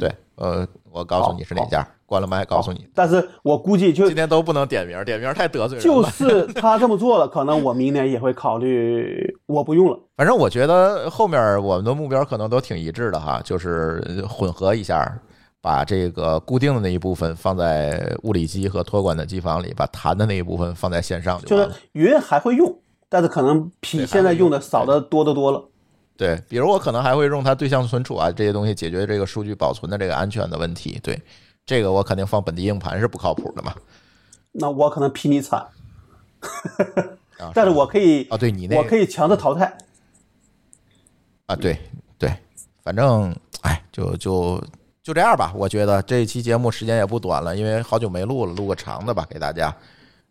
[0.00, 2.86] 对，呃，我告诉你是哪家，关了麦告诉你。
[2.94, 6.02] 但是我估计就今天都不能点名，点名太得罪人就。
[6.04, 9.98] 是他这么做了， 可能我明年也会考虑我不用了。
[10.16, 15.20] 反正我觉得后面我们的目标可能都挺一致的哈，就是混合一下，
[15.64, 21.70] 把这个固定的那一部分放在物理机和托管的机房里，把弹的那一部分放在线上就就是。
[21.92, 22.78] 云还会用，
[23.08, 25.64] 但是可能比现在用的少的多得多了。
[26.18, 31.00] 对，比如我可能还会用它对象存储啊这些东西解决这个数据保存的这个安全的问题。
[31.02, 31.18] 对，
[31.64, 33.72] 这个我肯定放本地硬盘是不靠谱的嘛。
[34.52, 35.66] 那我可能比你惨，
[37.38, 39.78] 啊， 但是我可以，啊，对你那个我可以强制淘汰。
[41.46, 41.78] 啊，对
[42.18, 42.30] 对，
[42.82, 44.62] 反正哎，就就
[45.04, 45.52] 就这样吧。
[45.54, 49.72] 我觉得这一期节目时间也不短了，因为好久没录了，录个长的吧，给大家。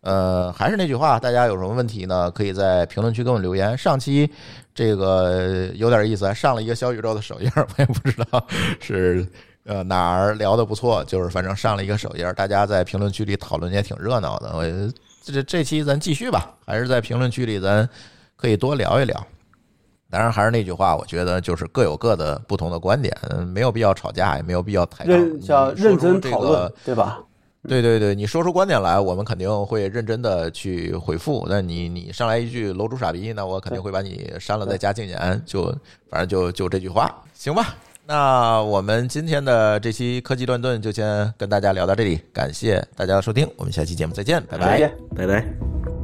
[0.02, 2.30] 呃，还是那句话，大家有什么问题呢？
[2.32, 3.78] 可以在评论区给我留言。
[3.78, 4.30] 上期
[4.74, 8.46] 这个有点意思，还上了一个小宇宙的首页，我也不知道
[8.80, 9.26] 是
[9.64, 14.52] 呃哪儿聊的不错，就是反正上了一个首页，大家在评论区里讨论也挺热闹的。
[14.54, 14.92] 我
[15.22, 17.88] 这这期咱继续吧，还是在评论区里咱
[18.36, 19.26] 可以多聊一聊。
[20.14, 25.12] 当然还是那句话，我觉得就是各有各的不同的观点，嗯没有必要吵架，也没有必要抬杠。
[25.12, 27.18] 认叫你说认真这个讨论，对吧？
[27.66, 31.44] 对对对，你说出观点来，我们肯定会认真的去回复。
[31.48, 35.64] 那你你上来一句“楼主傻逼”，那我肯定会把你删了再加禁言，就
[36.08, 37.74] 反正就就这句话，行吧？
[38.06, 44.72] 那我们今天的这期科技乱炖就先跟大家聊到这里，感谢大家的收听，我们下期节目再见，拜拜。
[44.72, 44.96] 再见。
[45.16, 46.03] 拜拜。